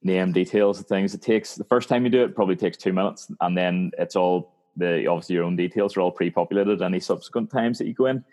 name, 0.02 0.32
details, 0.32 0.78
of 0.78 0.86
things. 0.86 1.14
It 1.14 1.22
takes 1.22 1.56
the 1.56 1.64
first 1.64 1.88
time 1.88 2.04
you 2.04 2.10
do 2.10 2.22
it 2.22 2.34
probably 2.34 2.56
takes 2.56 2.76
two 2.76 2.92
minutes, 2.92 3.30
and 3.40 3.56
then 3.56 3.90
it's 3.98 4.16
all 4.16 4.55
the 4.76 5.06
obviously 5.06 5.34
your 5.34 5.44
own 5.44 5.56
details 5.56 5.96
are 5.96 6.00
all 6.00 6.10
pre-populated. 6.10 6.82
Any 6.82 7.00
subsequent 7.00 7.50
times 7.50 7.78
that 7.78 7.86
you 7.86 7.94
go 7.94 8.06
in, 8.06 8.24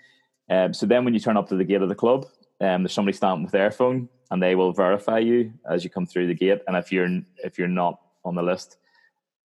um, 0.49 0.73
so 0.73 0.85
then 0.85 1.05
when 1.05 1.13
you 1.13 1.19
turn 1.19 1.37
up 1.37 1.47
to 1.49 1.55
the 1.55 1.63
gate 1.63 1.81
of 1.81 1.89
the 1.89 1.95
club, 1.95 2.25
um, 2.61 2.83
there's 2.83 2.93
somebody 2.93 3.15
standing 3.15 3.43
with 3.43 3.51
their 3.51 3.71
phone, 3.71 4.09
and 4.31 4.41
they 4.41 4.55
will 4.55 4.73
verify 4.73 5.19
you 5.19 5.53
as 5.69 5.83
you 5.83 5.89
come 5.89 6.05
through 6.05 6.27
the 6.27 6.33
gate. 6.33 6.61
And 6.67 6.75
if 6.75 6.91
you're 6.91 7.21
if 7.43 7.57
you're 7.57 7.67
not 7.67 7.99
on 8.25 8.35
the 8.35 8.43
list, 8.43 8.77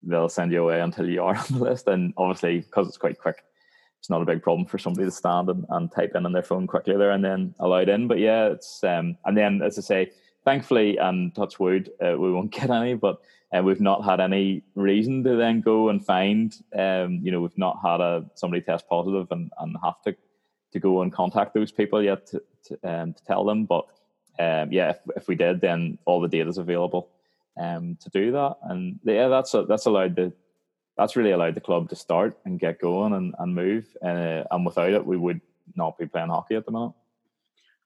they'll 0.02 0.28
send 0.28 0.52
you 0.52 0.62
away 0.62 0.80
until 0.80 1.08
you 1.08 1.22
are 1.22 1.36
on 1.50 1.58
the 1.58 1.64
list. 1.64 1.88
And 1.88 2.12
obviously, 2.16 2.60
because 2.60 2.88
it's 2.88 2.96
quite 2.96 3.18
quick, 3.18 3.44
it's 3.98 4.10
not 4.10 4.22
a 4.22 4.26
big 4.26 4.42
problem 4.42 4.66
for 4.66 4.78
somebody 4.78 5.06
to 5.06 5.10
stand 5.10 5.48
and, 5.48 5.64
and 5.70 5.90
type 5.90 6.12
in 6.14 6.26
on 6.26 6.32
their 6.32 6.42
phone 6.42 6.66
quickly 6.66 6.96
there 6.96 7.12
and 7.12 7.24
then 7.24 7.54
allowed 7.60 7.88
in. 7.88 8.06
But 8.06 8.18
yeah, 8.18 8.46
it's 8.46 8.82
um, 8.84 9.16
and 9.24 9.36
then 9.36 9.62
as 9.62 9.78
I 9.78 9.82
say, 9.82 10.10
thankfully 10.44 10.98
and 10.98 11.34
touch 11.34 11.58
wood, 11.58 11.90
uh, 12.04 12.16
we 12.18 12.32
won't 12.32 12.50
get 12.52 12.70
any, 12.70 12.94
but 12.94 13.20
uh, 13.54 13.62
we've 13.62 13.80
not 13.80 14.04
had 14.04 14.20
any 14.20 14.62
reason 14.74 15.22
to 15.24 15.36
then 15.36 15.60
go 15.60 15.88
and 15.88 16.04
find. 16.04 16.56
Um, 16.76 17.20
you 17.22 17.30
know, 17.30 17.40
we've 17.40 17.56
not 17.56 17.78
had 17.82 18.00
a 18.00 18.24
somebody 18.34 18.62
test 18.62 18.88
positive 18.88 19.28
and, 19.30 19.50
and 19.58 19.76
have 19.82 20.00
to 20.02 20.16
to 20.72 20.80
go 20.80 21.02
and 21.02 21.12
contact 21.12 21.54
those 21.54 21.70
people 21.70 22.02
yet 22.02 22.26
to 22.28 22.42
to, 22.66 22.78
um, 22.82 23.12
to 23.14 23.24
tell 23.24 23.44
them. 23.44 23.64
But 23.64 23.86
um, 24.38 24.72
yeah, 24.72 24.90
if, 24.90 24.98
if 25.16 25.28
we 25.28 25.36
did, 25.36 25.60
then 25.60 25.98
all 26.04 26.20
the 26.20 26.28
data 26.28 26.48
is 26.48 26.58
available 26.58 27.10
um, 27.60 27.96
to 28.02 28.10
do 28.10 28.32
that. 28.32 28.56
And 28.62 28.98
yeah, 29.04 29.28
that's 29.28 29.54
a, 29.54 29.64
that's 29.64 29.86
allowed 29.86 30.16
the 30.16 30.32
that's 30.96 31.16
really 31.16 31.32
allowed 31.32 31.54
the 31.54 31.60
club 31.60 31.88
to 31.90 31.96
start 31.96 32.36
and 32.44 32.58
get 32.58 32.80
going 32.80 33.12
and, 33.12 33.34
and 33.38 33.54
move. 33.54 33.84
Uh, 34.02 34.44
and 34.50 34.64
without 34.64 34.92
it, 34.92 35.06
we 35.06 35.16
would 35.16 35.40
not 35.76 35.98
be 35.98 36.06
playing 36.06 36.28
hockey 36.28 36.54
at 36.54 36.64
the 36.64 36.72
moment. 36.72 36.94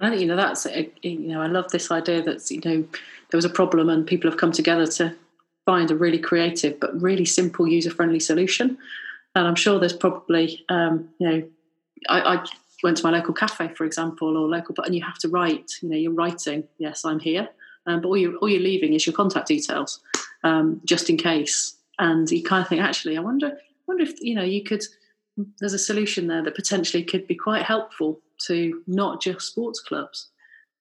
I 0.01 0.11
think 0.11 0.21
you 0.23 0.29
know 0.29 0.37
that's 0.37 0.67
you 1.03 1.19
know 1.19 1.43
I 1.43 1.47
love 1.47 1.71
this 1.73 1.91
idea 1.91 2.23
that 2.23 2.51
you 2.51 2.61
know 2.65 2.87
there 3.31 3.37
was 3.37 3.45
a 3.45 3.51
problem 3.51 3.91
and 3.91 4.07
people 4.07 4.31
have 4.31 4.39
come 4.39 4.53
together 4.53 4.87
to 4.87 5.15
find 5.69 5.91
a 5.91 5.97
really 5.97 6.19
creative 6.19 6.81
but 6.81 6.91
really 7.01 7.27
simple 7.27 7.69
user 7.69 7.91
friendly 7.91 8.21
solution. 8.21 8.79
And 9.35 9.47
I'm 9.47 9.55
sure 9.55 9.79
there's 9.79 10.01
probably 10.05 10.65
um, 10.69 11.11
you 11.19 11.29
know 11.29 11.49
I, 12.09 12.21
I, 12.21 12.47
went 12.85 12.97
to 12.97 13.03
my 13.03 13.11
local 13.11 13.35
cafe 13.35 13.67
for 13.75 13.85
example 13.85 14.37
or 14.37 14.47
local 14.49 14.73
but 14.73 14.87
and 14.87 14.95
you 14.95 15.03
have 15.03 15.19
to 15.19 15.29
write 15.29 15.69
you 15.83 15.89
know 15.89 15.97
you're 15.97 16.13
writing 16.13 16.63
yes 16.79 17.05
I'm 17.05 17.19
here 17.19 17.49
um, 17.89 18.03
but 18.03 18.09
all 18.09 18.17
you're, 18.17 18.37
all 18.37 18.49
you're 18.49 18.61
leaving 18.61 18.93
is 18.93 19.07
your 19.07 19.15
contact 19.15 19.49
details, 19.49 20.01
um, 20.45 20.81
just 20.85 21.09
in 21.09 21.17
case. 21.17 21.75
And 21.99 22.31
you 22.31 22.45
kind 22.45 22.63
of 22.63 22.69
think, 22.69 22.83
actually, 22.83 23.17
I 23.17 23.21
wonder, 23.21 23.59
wonder 23.89 24.05
if 24.05 24.21
you 24.21 24.35
know 24.35 24.45
you 24.45 24.63
could. 24.63 24.85
There's 25.59 25.73
a 25.73 25.79
solution 25.79 26.27
there 26.27 26.43
that 26.45 26.55
potentially 26.55 27.03
could 27.03 27.27
be 27.27 27.35
quite 27.35 27.63
helpful 27.63 28.21
to 28.47 28.83
not 28.87 29.23
just 29.23 29.47
sports 29.47 29.81
clubs. 29.81 30.29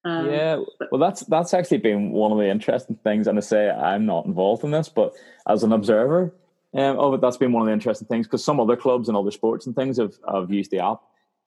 Um, 0.08 0.32
yeah, 0.32 0.62
well, 0.92 1.00
that's 1.00 1.22
that's 1.26 1.54
actually 1.54 1.80
been 1.80 2.12
one 2.12 2.32
of 2.32 2.38
the 2.38 2.50
interesting 2.50 2.96
things. 3.04 3.28
And 3.28 3.38
I 3.38 3.42
say 3.42 3.70
I'm 3.70 4.06
not 4.06 4.26
involved 4.26 4.64
in 4.64 4.72
this, 4.72 4.90
but 4.90 5.14
as 5.48 5.64
an 5.64 5.74
observer 5.74 6.34
um, 6.74 6.98
of 6.98 7.14
it, 7.14 7.22
that's 7.22 7.38
been 7.38 7.52
one 7.52 7.62
of 7.62 7.68
the 7.68 7.74
interesting 7.74 8.08
things 8.08 8.26
because 8.26 8.44
some 8.44 8.60
other 8.60 8.78
clubs 8.78 9.10
and 9.10 9.18
other 9.18 9.32
sports 9.32 9.66
and 9.66 9.76
things 9.76 9.98
have 9.98 10.16
have 10.32 10.52
used 10.52 10.72
the 10.72 10.80
app. 10.80 11.02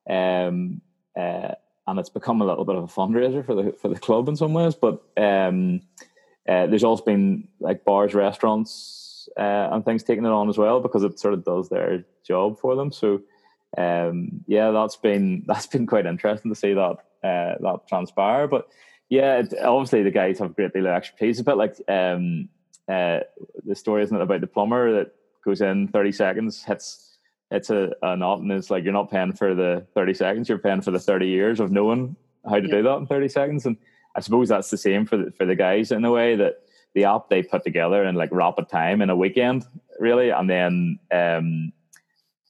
Um, 0.08 0.80
uh, 1.16 1.54
and 1.86 1.98
it's 1.98 2.10
become 2.10 2.40
a 2.40 2.46
little 2.46 2.64
bit 2.64 2.76
of 2.76 2.84
a 2.84 2.86
fundraiser 2.86 3.44
for 3.44 3.54
the 3.54 3.72
for 3.72 3.88
the 3.88 3.98
club 3.98 4.28
in 4.28 4.36
some 4.36 4.52
ways. 4.52 4.74
But 4.74 5.02
um, 5.16 5.80
uh, 6.48 6.66
there's 6.66 6.84
also 6.84 7.04
been 7.04 7.48
like 7.60 7.84
bars, 7.84 8.14
restaurants, 8.14 9.28
uh, 9.38 9.68
and 9.72 9.84
things 9.84 10.02
taking 10.02 10.24
it 10.24 10.30
on 10.30 10.48
as 10.48 10.58
well 10.58 10.80
because 10.80 11.02
it 11.02 11.18
sort 11.18 11.34
of 11.34 11.44
does 11.44 11.68
their 11.68 12.04
job 12.26 12.58
for 12.58 12.76
them. 12.76 12.92
So 12.92 13.22
um, 13.78 14.44
yeah, 14.46 14.70
that's 14.70 14.96
been 14.96 15.44
that's 15.46 15.66
been 15.66 15.86
quite 15.86 16.06
interesting 16.06 16.50
to 16.50 16.58
see 16.58 16.74
that 16.74 16.96
uh, 17.22 17.54
that 17.60 17.80
transpire. 17.88 18.46
But 18.46 18.68
yeah, 19.08 19.38
it, 19.38 19.54
obviously 19.62 20.02
the 20.02 20.10
guys 20.10 20.38
have 20.38 20.50
a 20.50 20.54
great 20.54 20.72
deal 20.72 20.86
of 20.86 20.94
expertise. 20.94 21.40
A 21.40 21.44
bit 21.44 21.56
like 21.56 21.76
um, 21.88 22.48
uh, 22.88 23.20
the 23.64 23.74
story 23.74 24.02
isn't 24.04 24.16
it 24.16 24.22
about 24.22 24.40
the 24.40 24.46
plumber 24.46 24.92
that 24.92 25.12
goes 25.44 25.60
in 25.60 25.88
thirty 25.88 26.12
seconds, 26.12 26.64
hits 26.64 27.10
it's 27.50 27.70
a, 27.70 27.90
a 28.02 28.16
knot 28.16 28.40
and 28.40 28.52
it's 28.52 28.70
like 28.70 28.84
you're 28.84 28.92
not 28.92 29.10
paying 29.10 29.32
for 29.32 29.54
the 29.54 29.86
30 29.94 30.14
seconds 30.14 30.48
you're 30.48 30.58
paying 30.58 30.80
for 30.80 30.90
the 30.90 30.98
30 30.98 31.26
years 31.26 31.60
of 31.60 31.70
knowing 31.70 32.16
how 32.48 32.56
to 32.56 32.68
yeah. 32.68 32.76
do 32.76 32.82
that 32.82 32.96
in 32.96 33.06
30 33.06 33.28
seconds 33.28 33.66
and 33.66 33.76
i 34.14 34.20
suppose 34.20 34.48
that's 34.48 34.70
the 34.70 34.76
same 34.76 35.04
for 35.04 35.16
the, 35.16 35.30
for 35.32 35.44
the 35.44 35.54
guys 35.54 35.92
in 35.92 36.04
a 36.04 36.10
way 36.10 36.36
that 36.36 36.62
the 36.94 37.04
app 37.04 37.28
they 37.28 37.42
put 37.42 37.62
together 37.64 38.04
in 38.04 38.14
like 38.14 38.30
rapid 38.32 38.68
time 38.68 39.02
in 39.02 39.10
a 39.10 39.16
weekend 39.16 39.64
really 39.98 40.30
and 40.30 40.48
then 40.48 40.98
um, 41.12 41.72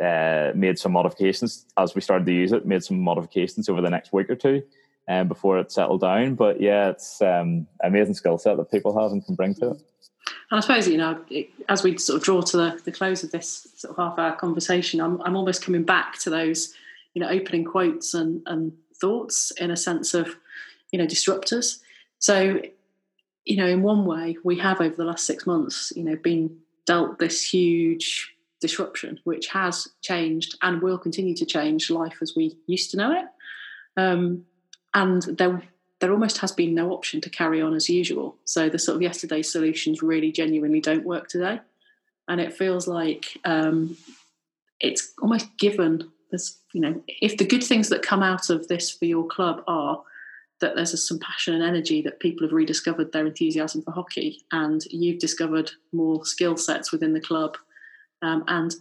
uh, 0.00 0.52
made 0.54 0.78
some 0.78 0.92
modifications. 0.92 1.66
As 1.76 1.94
we 1.94 2.00
started 2.00 2.26
to 2.26 2.32
use 2.32 2.52
it 2.52 2.66
made 2.66 2.84
some 2.84 3.00
modifications 3.00 3.68
over 3.68 3.80
the 3.80 3.90
next 3.90 4.12
week 4.12 4.30
or 4.30 4.36
two 4.36 4.62
um, 5.08 5.28
before 5.28 5.58
it 5.58 5.72
settled 5.72 6.00
down. 6.00 6.34
But 6.34 6.60
yeah 6.60 6.90
it's 6.90 7.20
um, 7.22 7.66
amazing 7.82 8.14
skill 8.14 8.38
set 8.38 8.56
that 8.56 8.70
people 8.70 8.98
have 9.00 9.12
and 9.12 9.24
can 9.24 9.34
bring 9.34 9.54
to 9.56 9.70
it. 9.72 9.82
And 10.50 10.58
I 10.58 10.60
suppose, 10.60 10.88
you 10.88 10.96
know, 10.96 11.20
it, 11.28 11.48
as 11.68 11.82
we 11.82 11.96
sort 11.96 12.16
of 12.16 12.24
draw 12.24 12.40
to 12.40 12.56
the, 12.56 12.80
the 12.84 12.92
close 12.92 13.22
of 13.22 13.30
this 13.30 13.68
sort 13.76 13.92
of 13.92 13.96
half 13.96 14.18
hour 14.18 14.36
conversation, 14.36 15.00
I'm, 15.00 15.20
I'm 15.22 15.36
almost 15.36 15.62
coming 15.62 15.84
back 15.84 16.18
to 16.20 16.30
those, 16.30 16.74
you 17.14 17.22
know, 17.22 17.28
opening 17.28 17.64
quotes 17.64 18.14
and, 18.14 18.42
and 18.46 18.72
thoughts 19.00 19.52
in 19.52 19.70
a 19.70 19.76
sense 19.76 20.12
of, 20.12 20.36
you 20.90 20.98
know, 20.98 21.06
disruptors. 21.06 21.78
So, 22.18 22.60
you 23.44 23.56
know, 23.56 23.66
in 23.66 23.82
one 23.82 24.04
way, 24.04 24.36
we 24.44 24.58
have 24.58 24.80
over 24.80 24.94
the 24.94 25.04
last 25.04 25.24
six 25.24 25.46
months, 25.46 25.92
you 25.94 26.04
know, 26.04 26.16
been 26.16 26.56
dealt 26.86 27.18
this 27.18 27.48
huge 27.48 28.34
disruption, 28.60 29.18
which 29.24 29.48
has 29.48 29.88
changed 30.02 30.56
and 30.62 30.82
will 30.82 30.98
continue 30.98 31.34
to 31.36 31.46
change 31.46 31.90
life 31.90 32.18
as 32.20 32.34
we 32.36 32.56
used 32.66 32.90
to 32.90 32.96
know 32.96 33.12
it. 33.12 33.24
Um, 33.96 34.44
and 34.92 35.22
there, 35.22 35.62
there 36.00 36.12
almost 36.12 36.38
has 36.38 36.52
been 36.52 36.74
no 36.74 36.92
option 36.92 37.20
to 37.22 37.30
carry 37.30 37.62
on 37.62 37.74
as 37.74 37.88
usual. 37.88 38.36
So 38.44 38.68
the 38.68 38.78
sort 38.78 38.96
of 38.96 39.02
yesterday 39.02 39.42
solutions 39.42 40.02
really 40.02 40.32
genuinely 40.32 40.80
don't 40.80 41.04
work 41.04 41.28
today, 41.28 41.60
and 42.28 42.40
it 42.40 42.54
feels 42.54 42.86
like 42.86 43.38
um, 43.44 43.96
it's 44.78 45.12
almost 45.20 45.46
given. 45.58 46.10
There's, 46.30 46.58
you 46.72 46.80
know, 46.80 47.02
if 47.08 47.36
the 47.36 47.46
good 47.46 47.64
things 47.64 47.88
that 47.88 48.02
come 48.02 48.22
out 48.22 48.50
of 48.50 48.68
this 48.68 48.90
for 48.90 49.04
your 49.04 49.26
club 49.26 49.62
are 49.66 50.02
that 50.60 50.76
there's 50.76 50.92
a, 50.92 50.96
some 50.96 51.18
passion 51.18 51.54
and 51.54 51.64
energy 51.64 52.02
that 52.02 52.20
people 52.20 52.46
have 52.46 52.52
rediscovered 52.52 53.12
their 53.12 53.26
enthusiasm 53.26 53.82
for 53.82 53.92
hockey, 53.92 54.42
and 54.52 54.84
you've 54.90 55.18
discovered 55.18 55.70
more 55.92 56.24
skill 56.24 56.56
sets 56.56 56.92
within 56.92 57.14
the 57.14 57.20
club, 57.20 57.56
um, 58.22 58.44
and 58.48 58.74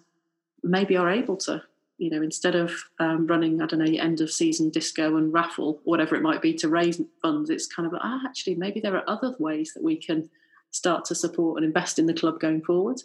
maybe 0.63 0.97
are 0.97 1.09
able 1.09 1.37
to, 1.37 1.61
you 1.97 2.09
know, 2.09 2.21
instead 2.21 2.55
of 2.55 2.73
um, 2.99 3.27
running, 3.27 3.61
I 3.61 3.65
don't 3.65 3.79
know, 3.79 4.01
end 4.01 4.21
of 4.21 4.31
season 4.31 4.69
disco 4.69 5.17
and 5.17 5.33
raffle, 5.33 5.79
whatever 5.83 6.15
it 6.15 6.21
might 6.21 6.41
be, 6.41 6.53
to 6.55 6.69
raise 6.69 7.01
funds, 7.21 7.49
it's 7.49 7.67
kind 7.67 7.87
of 7.87 7.99
ah, 8.01 8.21
actually, 8.25 8.55
maybe 8.55 8.79
there 8.79 8.95
are 8.95 9.09
other 9.09 9.35
ways 9.39 9.73
that 9.73 9.83
we 9.83 9.95
can 9.95 10.29
start 10.71 11.05
to 11.05 11.15
support 11.15 11.57
and 11.57 11.65
invest 11.65 11.99
in 11.99 12.05
the 12.05 12.13
club 12.13 12.39
going 12.39 12.61
forward. 12.61 13.01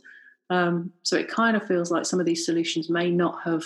Um, 0.51 0.93
so 1.03 1.17
it 1.17 1.29
kind 1.29 1.57
of 1.57 1.67
feels 1.67 1.91
like 1.91 2.05
some 2.05 2.21
of 2.21 2.27
these 2.27 2.45
solutions 2.45 2.91
may 2.91 3.11
not 3.11 3.43
have 3.45 3.65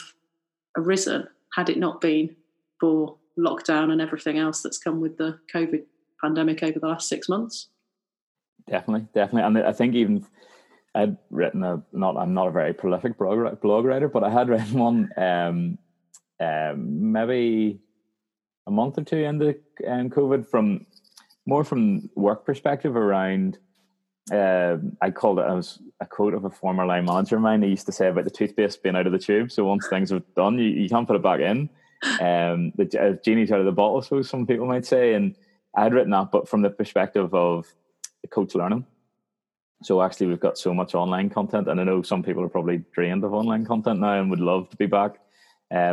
arisen 0.76 1.26
had 1.54 1.68
it 1.68 1.78
not 1.78 2.00
been 2.00 2.36
for 2.78 3.16
lockdown 3.38 3.90
and 3.90 4.00
everything 4.00 4.38
else 4.38 4.62
that's 4.62 4.78
come 4.78 5.00
with 5.00 5.16
the 5.16 5.38
COVID 5.52 5.84
pandemic 6.20 6.62
over 6.62 6.78
the 6.78 6.86
last 6.86 7.08
six 7.08 7.28
months. 7.28 7.68
Definitely, 8.68 9.08
definitely, 9.14 9.42
and 9.42 9.66
I 9.66 9.72
think 9.72 9.94
even 9.94 10.26
I'd 10.94 11.16
written 11.30 11.62
a 11.62 11.82
not 11.92 12.16
I'm 12.16 12.34
not 12.34 12.48
a 12.48 12.52
very 12.52 12.72
prolific 12.72 13.18
blog, 13.18 13.60
blog 13.60 13.84
writer, 13.84 14.08
but 14.08 14.24
I 14.24 14.30
had 14.30 14.48
written 14.48 14.78
one 14.78 15.10
um, 15.16 15.78
um, 16.40 17.12
maybe 17.12 17.80
a 18.66 18.70
month 18.70 18.98
or 18.98 19.04
two 19.04 19.18
into 19.18 19.56
um, 19.86 20.10
COVID 20.10 20.48
from 20.48 20.86
more 21.46 21.64
from 21.64 22.10
work 22.14 22.44
perspective 22.44 22.96
around. 22.96 23.58
Uh, 24.30 24.76
I 25.00 25.10
called 25.10 25.38
it 25.38 25.46
as 25.46 25.78
a 26.00 26.06
quote 26.06 26.34
of 26.34 26.44
a 26.44 26.50
former 26.50 26.84
line 26.84 27.06
manager 27.06 27.36
of 27.36 27.42
mine. 27.42 27.62
He 27.62 27.70
used 27.70 27.86
to 27.86 27.92
say 27.92 28.08
about 28.08 28.24
the 28.24 28.30
toothpaste 28.30 28.82
being 28.82 28.94
out 28.94 29.06
of 29.06 29.12
the 29.12 29.18
tube. 29.18 29.50
So 29.50 29.64
once 29.64 29.88
things 29.88 30.12
are 30.12 30.22
done, 30.36 30.58
you, 30.58 30.68
you 30.68 30.88
can't 30.88 31.06
put 31.06 31.16
it 31.16 31.22
back 31.22 31.40
in 31.40 31.70
um, 32.20 32.72
the 32.76 32.88
uh, 33.00 33.22
genie's 33.24 33.50
out 33.50 33.60
of 33.60 33.64
the 33.64 33.72
bottle, 33.72 34.02
so 34.02 34.20
some 34.20 34.46
people 34.46 34.66
might 34.66 34.84
say. 34.84 35.14
And 35.14 35.34
I 35.74 35.84
had 35.84 35.94
written 35.94 36.10
that, 36.10 36.30
but 36.30 36.48
from 36.48 36.62
the 36.62 36.70
perspective 36.70 37.34
of 37.34 37.66
the 38.22 38.28
coach 38.28 38.54
learning. 38.54 38.84
So 39.82 40.02
actually, 40.02 40.26
we've 40.26 40.40
got 40.40 40.58
so 40.58 40.74
much 40.74 40.94
online 40.94 41.30
content, 41.30 41.68
and 41.68 41.80
I 41.80 41.84
know 41.84 42.02
some 42.02 42.22
people 42.22 42.42
are 42.42 42.48
probably 42.48 42.84
drained 42.92 43.24
of 43.24 43.32
online 43.32 43.64
content 43.64 44.00
now 44.00 44.20
and 44.20 44.30
would 44.30 44.40
love 44.40 44.68
to 44.70 44.76
be 44.76 44.86
back 44.86 45.20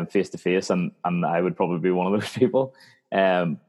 face 0.09 0.29
to 0.29 0.37
face, 0.37 0.69
and 0.69 0.91
and 1.03 1.25
I 1.25 1.41
would 1.41 1.55
probably 1.55 1.79
be 1.79 1.91
one 1.91 2.11
of 2.11 2.13
those 2.19 2.31
people. 2.31 2.73
Um, 3.11 3.59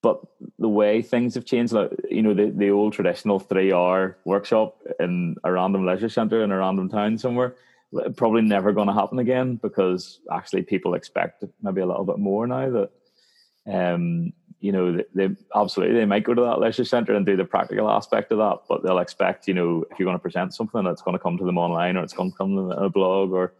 but 0.00 0.20
the 0.58 0.68
way 0.68 1.02
things 1.02 1.34
have 1.34 1.44
changed, 1.44 1.72
like, 1.72 1.90
you 2.08 2.22
know, 2.22 2.32
the, 2.32 2.50
the 2.50 2.70
old 2.70 2.92
traditional 2.92 3.40
three 3.40 3.72
hour 3.72 4.16
workshop 4.24 4.80
in 5.00 5.34
a 5.42 5.50
random 5.50 5.84
leisure 5.84 6.08
centre 6.08 6.44
in 6.44 6.52
a 6.52 6.58
random 6.58 6.88
town 6.88 7.18
somewhere 7.18 7.56
probably 8.16 8.42
never 8.42 8.72
going 8.72 8.88
to 8.88 8.94
happen 8.94 9.18
again 9.18 9.56
because 9.56 10.20
actually 10.32 10.62
people 10.62 10.94
expect 10.94 11.44
maybe 11.62 11.80
a 11.80 11.86
little 11.86 12.04
bit 12.04 12.18
more 12.18 12.46
now 12.46 12.70
that 12.70 12.90
um 13.66 14.32
you 14.60 14.72
know 14.72 14.96
they, 14.96 15.04
they, 15.14 15.34
absolutely 15.54 15.96
they 15.96 16.04
might 16.04 16.24
go 16.24 16.34
to 16.34 16.42
that 16.42 16.58
leisure 16.58 16.84
center 16.84 17.14
and 17.14 17.24
do 17.24 17.36
the 17.36 17.44
practical 17.44 17.88
aspect 17.88 18.32
of 18.32 18.38
that 18.38 18.58
but 18.68 18.82
they'll 18.82 18.98
expect 18.98 19.46
you 19.46 19.54
know 19.54 19.84
if 19.90 19.98
you're 19.98 20.06
going 20.06 20.16
to 20.16 20.22
present 20.22 20.54
something 20.54 20.82
that's 20.84 21.02
going 21.02 21.16
to 21.16 21.22
come 21.22 21.38
to 21.38 21.44
them 21.44 21.58
online 21.58 21.96
or 21.96 22.02
it's 22.02 22.12
going 22.12 22.30
to 22.30 22.36
come 22.36 22.50
to 22.50 22.62
them 22.62 22.72
in 22.72 22.84
a 22.84 22.88
blog 22.90 23.30
or 23.32 23.52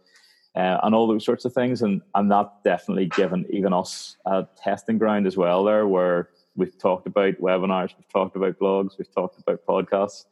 uh, 0.55 0.79
and 0.83 0.95
all 0.95 1.07
those 1.07 1.25
sorts 1.25 1.45
of 1.45 1.53
things. 1.53 1.81
And 1.81 2.01
and 2.15 2.31
that 2.31 2.51
definitely 2.63 3.07
given 3.07 3.45
even 3.49 3.73
us 3.73 4.17
a 4.25 4.47
testing 4.61 4.97
ground 4.97 5.27
as 5.27 5.37
well 5.37 5.63
there 5.63 5.87
where 5.87 6.29
we've 6.55 6.77
talked 6.77 7.07
about 7.07 7.35
webinars 7.35 7.93
we've 7.95 8.09
talked 8.11 8.35
about 8.35 8.59
blogs 8.59 8.97
we've 8.97 9.13
talked 9.13 9.39
about 9.39 9.65
podcasts 9.65 10.25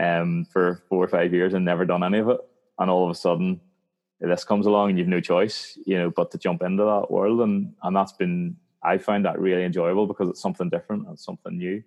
um, 0.00 0.46
for 0.50 0.82
four 0.88 1.04
or 1.04 1.08
five 1.08 1.32
years 1.32 1.54
and 1.54 1.64
never 1.64 1.84
done 1.84 2.02
any 2.02 2.18
of 2.18 2.28
it. 2.28 2.40
And 2.78 2.90
all 2.90 3.04
of 3.04 3.10
a 3.10 3.14
sudden 3.14 3.60
this 4.20 4.44
comes 4.44 4.66
along 4.66 4.90
and 4.90 4.98
you've 4.98 5.06
no 5.06 5.20
choice, 5.20 5.78
you 5.86 5.96
know, 5.96 6.10
but 6.10 6.30
to 6.32 6.38
jump 6.38 6.62
into 6.62 6.84
that 6.84 7.10
world. 7.10 7.40
And 7.40 7.74
and 7.82 7.94
that's 7.94 8.12
been 8.12 8.56
I 8.82 8.98
find 8.98 9.24
that 9.24 9.38
really 9.38 9.64
enjoyable 9.64 10.06
because 10.06 10.28
it's 10.28 10.40
something 10.40 10.68
different 10.68 11.06
and 11.08 11.18
something 11.18 11.56
new. 11.56 11.82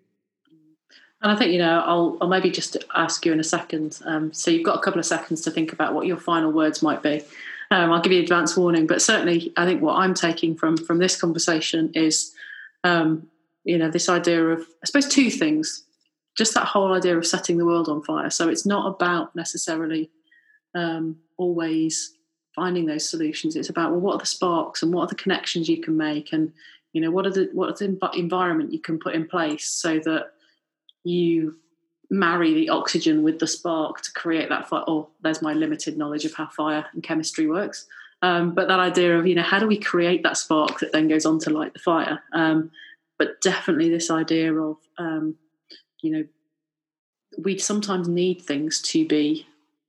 And 1.21 1.31
I 1.31 1.35
think 1.35 1.51
you 1.51 1.59
know 1.59 1.79
I'll 1.85 2.17
I'll 2.21 2.27
maybe 2.27 2.49
just 2.49 2.77
ask 2.95 3.25
you 3.25 3.31
in 3.31 3.39
a 3.39 3.43
second. 3.43 3.99
Um, 4.05 4.33
so 4.33 4.51
you've 4.51 4.65
got 4.65 4.77
a 4.77 4.81
couple 4.81 4.99
of 4.99 5.05
seconds 5.05 5.41
to 5.41 5.51
think 5.51 5.71
about 5.71 5.93
what 5.93 6.07
your 6.07 6.17
final 6.17 6.51
words 6.51 6.81
might 6.81 7.03
be. 7.03 7.23
Um, 7.69 7.91
I'll 7.91 8.01
give 8.01 8.11
you 8.11 8.21
advance 8.21 8.57
warning, 8.57 8.87
but 8.87 9.01
certainly 9.01 9.53
I 9.55 9.65
think 9.65 9.81
what 9.81 9.95
I'm 9.95 10.13
taking 10.13 10.55
from 10.55 10.77
from 10.77 10.97
this 10.97 11.19
conversation 11.19 11.91
is, 11.93 12.33
um, 12.83 13.27
you 13.63 13.77
know, 13.77 13.89
this 13.89 14.09
idea 14.09 14.43
of 14.47 14.61
I 14.61 14.85
suppose 14.85 15.07
two 15.07 15.29
things. 15.29 15.83
Just 16.37 16.53
that 16.53 16.65
whole 16.65 16.93
idea 16.93 17.17
of 17.17 17.27
setting 17.27 17.57
the 17.57 17.65
world 17.65 17.89
on 17.89 18.01
fire. 18.03 18.29
So 18.29 18.47
it's 18.47 18.65
not 18.65 18.87
about 18.87 19.35
necessarily 19.35 20.09
um, 20.73 21.17
always 21.35 22.13
finding 22.55 22.85
those 22.85 23.09
solutions. 23.09 23.55
It's 23.55 23.69
about 23.69 23.91
well, 23.91 23.99
what 23.99 24.15
are 24.15 24.19
the 24.19 24.25
sparks 24.25 24.81
and 24.81 24.93
what 24.93 25.03
are 25.03 25.07
the 25.07 25.15
connections 25.15 25.69
you 25.69 25.81
can 25.81 25.97
make, 25.97 26.33
and 26.33 26.53
you 26.93 27.01
know 27.01 27.11
what 27.11 27.25
are 27.25 27.31
the 27.31 27.49
what 27.53 27.69
are 27.69 27.87
the 27.87 28.09
environment 28.15 28.73
you 28.73 28.79
can 28.79 28.99
put 28.99 29.15
in 29.15 29.27
place 29.27 29.67
so 29.67 29.99
that 29.99 30.31
you 31.03 31.55
marry 32.11 32.53
the 32.53 32.69
oxygen 32.69 33.23
with 33.23 33.39
the 33.39 33.47
spark 33.47 34.01
to 34.01 34.11
create 34.11 34.49
that 34.49 34.67
fire. 34.67 34.83
Oh, 34.85 35.09
there's 35.21 35.41
my 35.41 35.53
limited 35.53 35.97
knowledge 35.97 36.25
of 36.25 36.33
how 36.33 36.47
fire 36.47 36.85
and 36.93 37.01
chemistry 37.01 37.47
works. 37.47 37.87
Um, 38.21 38.53
but 38.53 38.67
that 38.67 38.79
idea 38.79 39.17
of 39.17 39.25
you 39.25 39.33
know 39.33 39.41
how 39.41 39.57
do 39.57 39.65
we 39.65 39.79
create 39.79 40.21
that 40.23 40.37
spark 40.37 40.79
that 40.79 40.91
then 40.91 41.07
goes 41.07 41.25
on 41.25 41.39
to 41.39 41.49
light 41.49 41.73
the 41.73 41.79
fire? 41.79 42.21
Um, 42.33 42.71
but 43.17 43.41
definitely 43.41 43.89
this 43.89 44.11
idea 44.11 44.53
of 44.53 44.77
um, 44.97 45.35
you 46.01 46.11
know 46.11 46.23
we 47.37 47.57
sometimes 47.57 48.07
need 48.07 48.41
things 48.41 48.81
to 48.81 49.07
be 49.07 49.47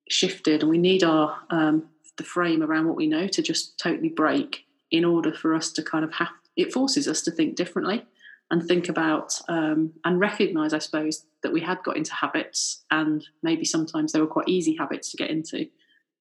shifted, 0.08 0.62
and 0.62 0.70
we 0.70 0.78
need 0.78 1.04
our 1.04 1.38
um, 1.50 1.88
the 2.16 2.24
frame 2.24 2.62
around 2.62 2.86
what 2.86 2.96
we 2.96 3.06
know 3.06 3.26
to 3.26 3.42
just 3.42 3.78
totally 3.78 4.08
break 4.08 4.64
in 4.90 5.04
order 5.04 5.32
for 5.32 5.54
us 5.54 5.72
to 5.72 5.82
kind 5.82 6.04
of 6.04 6.12
have. 6.14 6.28
It 6.56 6.72
forces 6.72 7.08
us 7.08 7.22
to 7.22 7.30
think 7.30 7.56
differently 7.56 8.04
and 8.50 8.62
think 8.62 8.88
about 8.88 9.40
um, 9.48 9.92
and 10.04 10.20
recognize, 10.20 10.72
I 10.72 10.78
suppose, 10.78 11.24
that 11.42 11.52
we 11.52 11.60
had 11.60 11.82
got 11.82 11.96
into 11.96 12.14
habits, 12.14 12.84
and 12.90 13.26
maybe 13.42 13.64
sometimes 13.64 14.12
they 14.12 14.20
were 14.20 14.26
quite 14.26 14.48
easy 14.48 14.76
habits 14.76 15.10
to 15.10 15.16
get 15.16 15.30
into. 15.30 15.68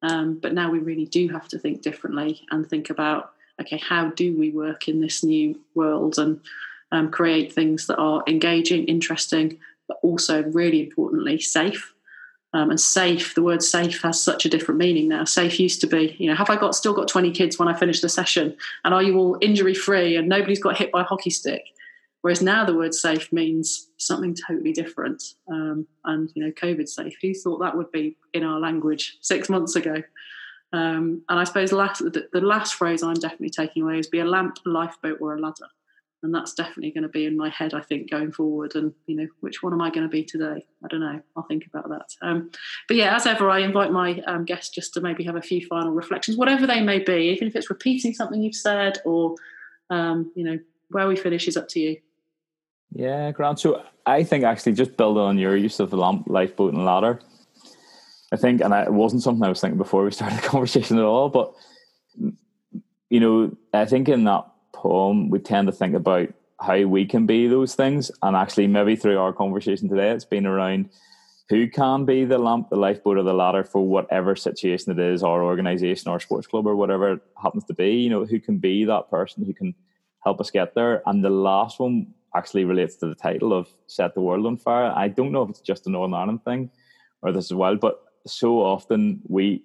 Um, 0.01 0.39
but 0.41 0.53
now 0.53 0.71
we 0.71 0.79
really 0.79 1.05
do 1.05 1.27
have 1.29 1.47
to 1.49 1.59
think 1.59 1.81
differently 1.81 2.41
and 2.49 2.67
think 2.67 2.89
about 2.89 3.33
okay, 3.59 3.77
how 3.77 4.09
do 4.09 4.35
we 4.37 4.49
work 4.49 4.87
in 4.87 5.01
this 5.01 5.23
new 5.23 5.59
world 5.75 6.17
and 6.17 6.39
um, 6.91 7.11
create 7.11 7.53
things 7.53 7.85
that 7.87 7.97
are 7.97 8.23
engaging, 8.27 8.85
interesting, 8.85 9.59
but 9.87 9.97
also 10.01 10.43
really 10.43 10.81
importantly 10.81 11.39
safe 11.39 11.93
um, 12.53 12.69
and 12.69 12.79
safe, 12.79 13.33
the 13.33 13.43
word 13.43 13.63
safe 13.63 14.01
has 14.01 14.21
such 14.21 14.45
a 14.45 14.49
different 14.49 14.77
meaning 14.77 15.07
now. 15.07 15.23
Safe 15.23 15.59
used 15.59 15.79
to 15.81 15.87
be, 15.87 16.15
you 16.19 16.29
know, 16.29 16.35
have 16.35 16.49
I 16.49 16.57
got 16.57 16.75
still 16.75 16.93
got 16.93 17.07
20 17.07 17.31
kids 17.31 17.57
when 17.57 17.69
I 17.69 17.77
finish 17.77 18.01
the 18.01 18.09
session? 18.09 18.55
And 18.83 18.93
are 18.93 19.01
you 19.01 19.17
all 19.17 19.37
injury 19.41 19.73
free 19.73 20.17
and 20.17 20.27
nobody's 20.27 20.61
got 20.61 20.77
hit 20.77 20.91
by 20.91 21.01
a 21.01 21.05
hockey 21.05 21.29
stick? 21.29 21.63
Whereas 22.21 22.41
now 22.41 22.65
the 22.65 22.75
word 22.75 22.93
safe 22.93 23.31
means 23.31 23.89
something 23.97 24.35
totally 24.35 24.73
different. 24.73 25.23
Um, 25.49 25.87
and, 26.03 26.29
you 26.35 26.43
know, 26.43 26.51
COVID 26.51 26.89
safe, 26.89 27.15
who 27.21 27.33
thought 27.33 27.59
that 27.61 27.75
would 27.75 27.91
be 27.91 28.17
in 28.33 28.43
our 28.43 28.59
language 28.59 29.17
six 29.21 29.49
months 29.49 29.75
ago? 29.77 30.03
Um, 30.73 31.23
and 31.29 31.39
I 31.39 31.45
suppose 31.45 31.71
last, 31.71 31.99
the, 31.99 32.27
the 32.33 32.41
last 32.41 32.75
phrase 32.75 33.01
I'm 33.01 33.15
definitely 33.15 33.49
taking 33.49 33.83
away 33.83 33.97
is 33.97 34.07
be 34.07 34.19
a 34.19 34.25
lamp, 34.25 34.59
lifeboat, 34.65 35.19
or 35.21 35.35
a 35.35 35.39
ladder 35.39 35.67
and 36.23 36.33
that's 36.33 36.53
definitely 36.53 36.91
going 36.91 37.03
to 37.03 37.09
be 37.09 37.25
in 37.25 37.37
my 37.37 37.49
head 37.49 37.73
i 37.73 37.81
think 37.81 38.09
going 38.09 38.31
forward 38.31 38.75
and 38.75 38.93
you 39.07 39.15
know 39.15 39.27
which 39.39 39.63
one 39.63 39.73
am 39.73 39.81
i 39.81 39.89
going 39.89 40.03
to 40.03 40.09
be 40.09 40.23
today? 40.23 40.65
I 40.83 40.87
don't 40.87 40.99
know. 40.99 41.21
I'll 41.35 41.43
think 41.43 41.65
about 41.67 41.89
that. 41.89 42.09
Um, 42.21 42.51
but 42.87 42.97
yeah 42.97 43.15
as 43.15 43.25
ever 43.25 43.49
i 43.49 43.59
invite 43.59 43.91
my 43.91 44.21
um, 44.27 44.45
guests 44.45 44.69
just 44.69 44.93
to 44.93 45.01
maybe 45.01 45.23
have 45.23 45.35
a 45.35 45.41
few 45.41 45.65
final 45.67 45.91
reflections 45.91 46.37
whatever 46.37 46.65
they 46.67 46.81
may 46.81 46.99
be 46.99 47.31
even 47.33 47.47
if 47.47 47.55
it's 47.55 47.69
repeating 47.69 48.13
something 48.13 48.41
you've 48.41 48.55
said 48.55 48.99
or 49.05 49.35
um, 49.89 50.31
you 50.35 50.43
know 50.43 50.59
where 50.89 51.07
we 51.07 51.15
finish 51.15 51.47
is 51.47 51.55
up 51.55 51.69
to 51.69 51.79
you. 51.79 51.97
Yeah 52.91 53.31
grant. 53.31 53.59
So 53.59 53.83
i 54.05 54.23
think 54.23 54.43
actually 54.43 54.73
just 54.73 54.97
building 54.97 55.23
on 55.23 55.37
your 55.37 55.55
use 55.55 55.79
of 55.79 55.89
the 55.89 55.97
lamp 55.97 56.25
lifeboat 56.27 56.73
and 56.73 56.85
ladder. 56.85 57.19
I 58.33 58.37
think 58.37 58.61
and 58.61 58.73
I, 58.73 58.83
it 58.83 58.93
wasn't 58.93 59.23
something 59.23 59.43
i 59.43 59.49
was 59.49 59.59
thinking 59.59 59.77
before 59.77 60.03
we 60.03 60.11
started 60.11 60.39
the 60.39 60.47
conversation 60.47 60.97
at 60.97 61.03
all 61.03 61.29
but 61.29 61.53
you 63.09 63.19
know 63.19 63.55
i 63.73 63.85
think 63.85 64.07
in 64.07 64.23
that 64.23 64.50
poem, 64.81 65.29
we 65.29 65.39
tend 65.39 65.67
to 65.67 65.71
think 65.71 65.95
about 65.95 66.29
how 66.59 66.81
we 66.83 67.05
can 67.05 67.25
be 67.25 67.47
those 67.47 67.75
things. 67.75 68.11
And 68.21 68.35
actually, 68.35 68.67
maybe 68.67 68.95
through 68.95 69.19
our 69.19 69.33
conversation 69.33 69.89
today, 69.89 70.11
it's 70.11 70.25
been 70.25 70.45
around 70.45 70.89
who 71.49 71.67
can 71.67 72.05
be 72.05 72.23
the 72.23 72.37
lamp, 72.37 72.69
the 72.69 72.77
lifeboat, 72.77 73.17
or 73.17 73.23
the 73.23 73.33
ladder 73.33 73.63
for 73.63 73.85
whatever 73.85 74.35
situation 74.35 74.91
it 74.91 74.99
is, 74.99 75.23
our 75.23 75.43
organization, 75.43 76.11
our 76.11 76.19
sports 76.19 76.47
club, 76.47 76.65
or 76.65 76.75
whatever 76.75 77.13
it 77.13 77.21
happens 77.41 77.65
to 77.65 77.73
be. 77.73 77.91
You 77.91 78.09
know, 78.09 78.25
who 78.25 78.39
can 78.39 78.57
be 78.57 78.85
that 78.85 79.09
person 79.09 79.45
who 79.45 79.53
can 79.53 79.75
help 80.23 80.39
us 80.39 80.51
get 80.51 80.75
there. 80.75 81.01
And 81.05 81.23
the 81.23 81.29
last 81.29 81.79
one, 81.79 82.13
actually 82.35 82.65
relates 82.65 82.95
to 82.97 83.07
the 83.07 83.15
title 83.15 83.53
of 83.53 83.67
Set 83.87 84.13
the 84.13 84.21
World 84.21 84.45
on 84.45 84.57
Fire. 84.57 84.93
I 84.95 85.07
don't 85.07 85.31
know 85.31 85.43
if 85.43 85.49
it's 85.49 85.61
just 85.61 85.87
a 85.87 85.91
Northern 85.91 86.13
Ireland 86.13 86.43
thing 86.43 86.69
or 87.21 87.31
this 87.31 87.51
as 87.51 87.53
well, 87.53 87.75
but 87.75 88.03
so 88.25 88.59
often 88.61 89.21
we 89.27 89.63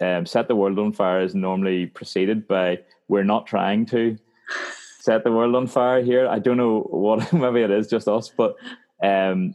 um, 0.00 0.26
Set 0.26 0.48
the 0.48 0.56
World 0.56 0.78
on 0.78 0.92
Fire 0.92 1.20
is 1.20 1.34
normally 1.34 1.86
preceded 1.86 2.46
by 2.46 2.80
We're 3.08 3.24
Not 3.24 3.46
Trying 3.46 3.86
to 3.86 4.16
Set 5.00 5.24
the 5.24 5.32
World 5.32 5.54
on 5.54 5.66
Fire 5.66 6.02
here. 6.02 6.26
I 6.28 6.38
don't 6.38 6.56
know 6.56 6.80
what, 6.80 7.32
maybe 7.32 7.62
it 7.62 7.70
is 7.70 7.88
just 7.88 8.08
us, 8.08 8.32
but 8.34 8.56
um, 9.02 9.54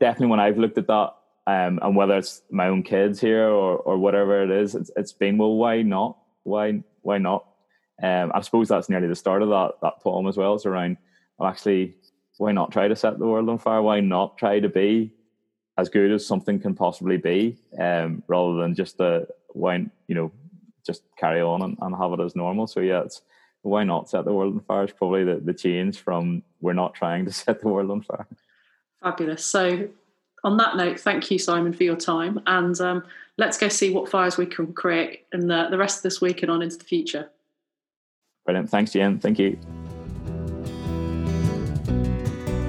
definitely 0.00 0.28
when 0.28 0.40
I've 0.40 0.58
looked 0.58 0.78
at 0.78 0.86
that, 0.86 1.14
um, 1.46 1.78
and 1.80 1.96
whether 1.96 2.16
it's 2.16 2.42
my 2.50 2.68
own 2.68 2.82
kids 2.82 3.20
here 3.20 3.48
or, 3.48 3.78
or 3.78 3.96
whatever 3.96 4.42
it 4.42 4.50
is, 4.50 4.74
it's, 4.74 4.90
it's 4.96 5.12
been, 5.12 5.38
well, 5.38 5.54
why 5.54 5.82
not? 5.82 6.18
Why, 6.42 6.82
why 7.02 7.18
not? 7.18 7.46
Um, 8.02 8.32
I 8.34 8.42
suppose 8.42 8.68
that's 8.68 8.88
nearly 8.88 9.08
the 9.08 9.16
start 9.16 9.42
of 9.42 9.48
that, 9.48 9.72
that 9.82 10.00
poem 10.00 10.26
as 10.28 10.36
well. 10.36 10.54
It's 10.54 10.66
around, 10.66 10.98
well, 11.38 11.48
actually, 11.48 11.96
why 12.38 12.52
not 12.52 12.70
try 12.70 12.86
to 12.88 12.96
set 12.96 13.18
the 13.18 13.26
world 13.26 13.48
on 13.48 13.58
fire? 13.58 13.82
Why 13.82 14.00
not 14.00 14.38
try 14.38 14.60
to 14.60 14.68
be 14.68 15.12
as 15.78 15.88
good 15.88 16.10
as 16.12 16.26
something 16.26 16.58
can 16.58 16.74
possibly 16.74 17.16
be, 17.16 17.56
um, 17.78 18.22
rather 18.26 18.60
than 18.60 18.74
just 18.74 18.98
the 18.98 19.26
why 19.50 19.86
you 20.06 20.14
know 20.14 20.32
just 20.86 21.02
carry 21.16 21.40
on 21.40 21.62
and, 21.62 21.76
and, 21.80 21.94
have 21.96 22.12
it 22.12 22.20
as 22.20 22.34
normal. 22.34 22.66
So 22.66 22.80
yeah, 22.80 23.02
it's 23.02 23.22
why 23.62 23.84
not 23.84 24.08
set 24.08 24.24
the 24.24 24.32
world 24.32 24.54
on 24.54 24.60
fire 24.60 24.84
is 24.84 24.92
probably 24.92 25.24
the, 25.24 25.36
the 25.36 25.54
change 25.54 25.98
from 25.98 26.42
we're 26.60 26.72
not 26.72 26.94
trying 26.94 27.24
to 27.24 27.32
set 27.44 27.60
the 27.60 27.68
world 27.68 27.90
on 27.90 28.02
fire. 28.02 28.26
Fabulous. 29.02 29.44
So 29.44 29.88
on 30.44 30.56
that 30.58 30.76
note, 30.76 31.00
thank 31.00 31.30
you, 31.30 31.38
Simon, 31.38 31.72
for 31.72 31.84
your 31.84 31.96
time, 31.96 32.40
and 32.46 32.80
um, 32.80 33.04
let's 33.36 33.58
go 33.58 33.68
see 33.68 33.92
what 33.92 34.08
fires 34.08 34.36
we 34.36 34.46
can 34.46 34.72
create 34.72 35.24
in 35.32 35.48
the, 35.48 35.68
the 35.70 35.78
rest 35.78 35.98
of 35.98 36.02
this 36.04 36.20
week 36.20 36.42
and 36.42 36.50
on 36.50 36.62
into 36.62 36.76
the 36.76 36.84
future. 36.84 37.28
Brilliant. 38.44 38.70
Thanks, 38.70 38.92
Jen. 38.92 39.18
Thank 39.18 39.38
you. 39.38 39.58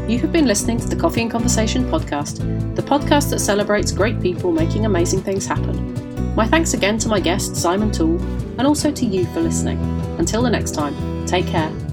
You 0.09 0.17
have 0.19 0.31
been 0.31 0.47
listening 0.47 0.79
to 0.79 0.87
the 0.87 0.95
Coffee 0.95 1.21
and 1.21 1.29
Conversation 1.29 1.85
podcast, 1.85 2.75
the 2.75 2.81
podcast 2.81 3.29
that 3.29 3.39
celebrates 3.39 3.91
great 3.91 4.19
people 4.19 4.51
making 4.51 4.85
amazing 4.85 5.21
things 5.21 5.45
happen. 5.45 6.08
My 6.35 6.47
thanks 6.47 6.73
again 6.73 6.97
to 6.99 7.09
my 7.09 7.19
guest, 7.19 7.55
Simon 7.55 7.91
Toole, 7.91 8.19
and 8.57 8.67
also 8.67 8.91
to 8.91 9.05
you 9.05 9.25
for 9.33 9.41
listening. 9.41 9.79
Until 10.17 10.41
the 10.41 10.49
next 10.49 10.71
time, 10.71 11.25
take 11.25 11.47
care. 11.47 11.88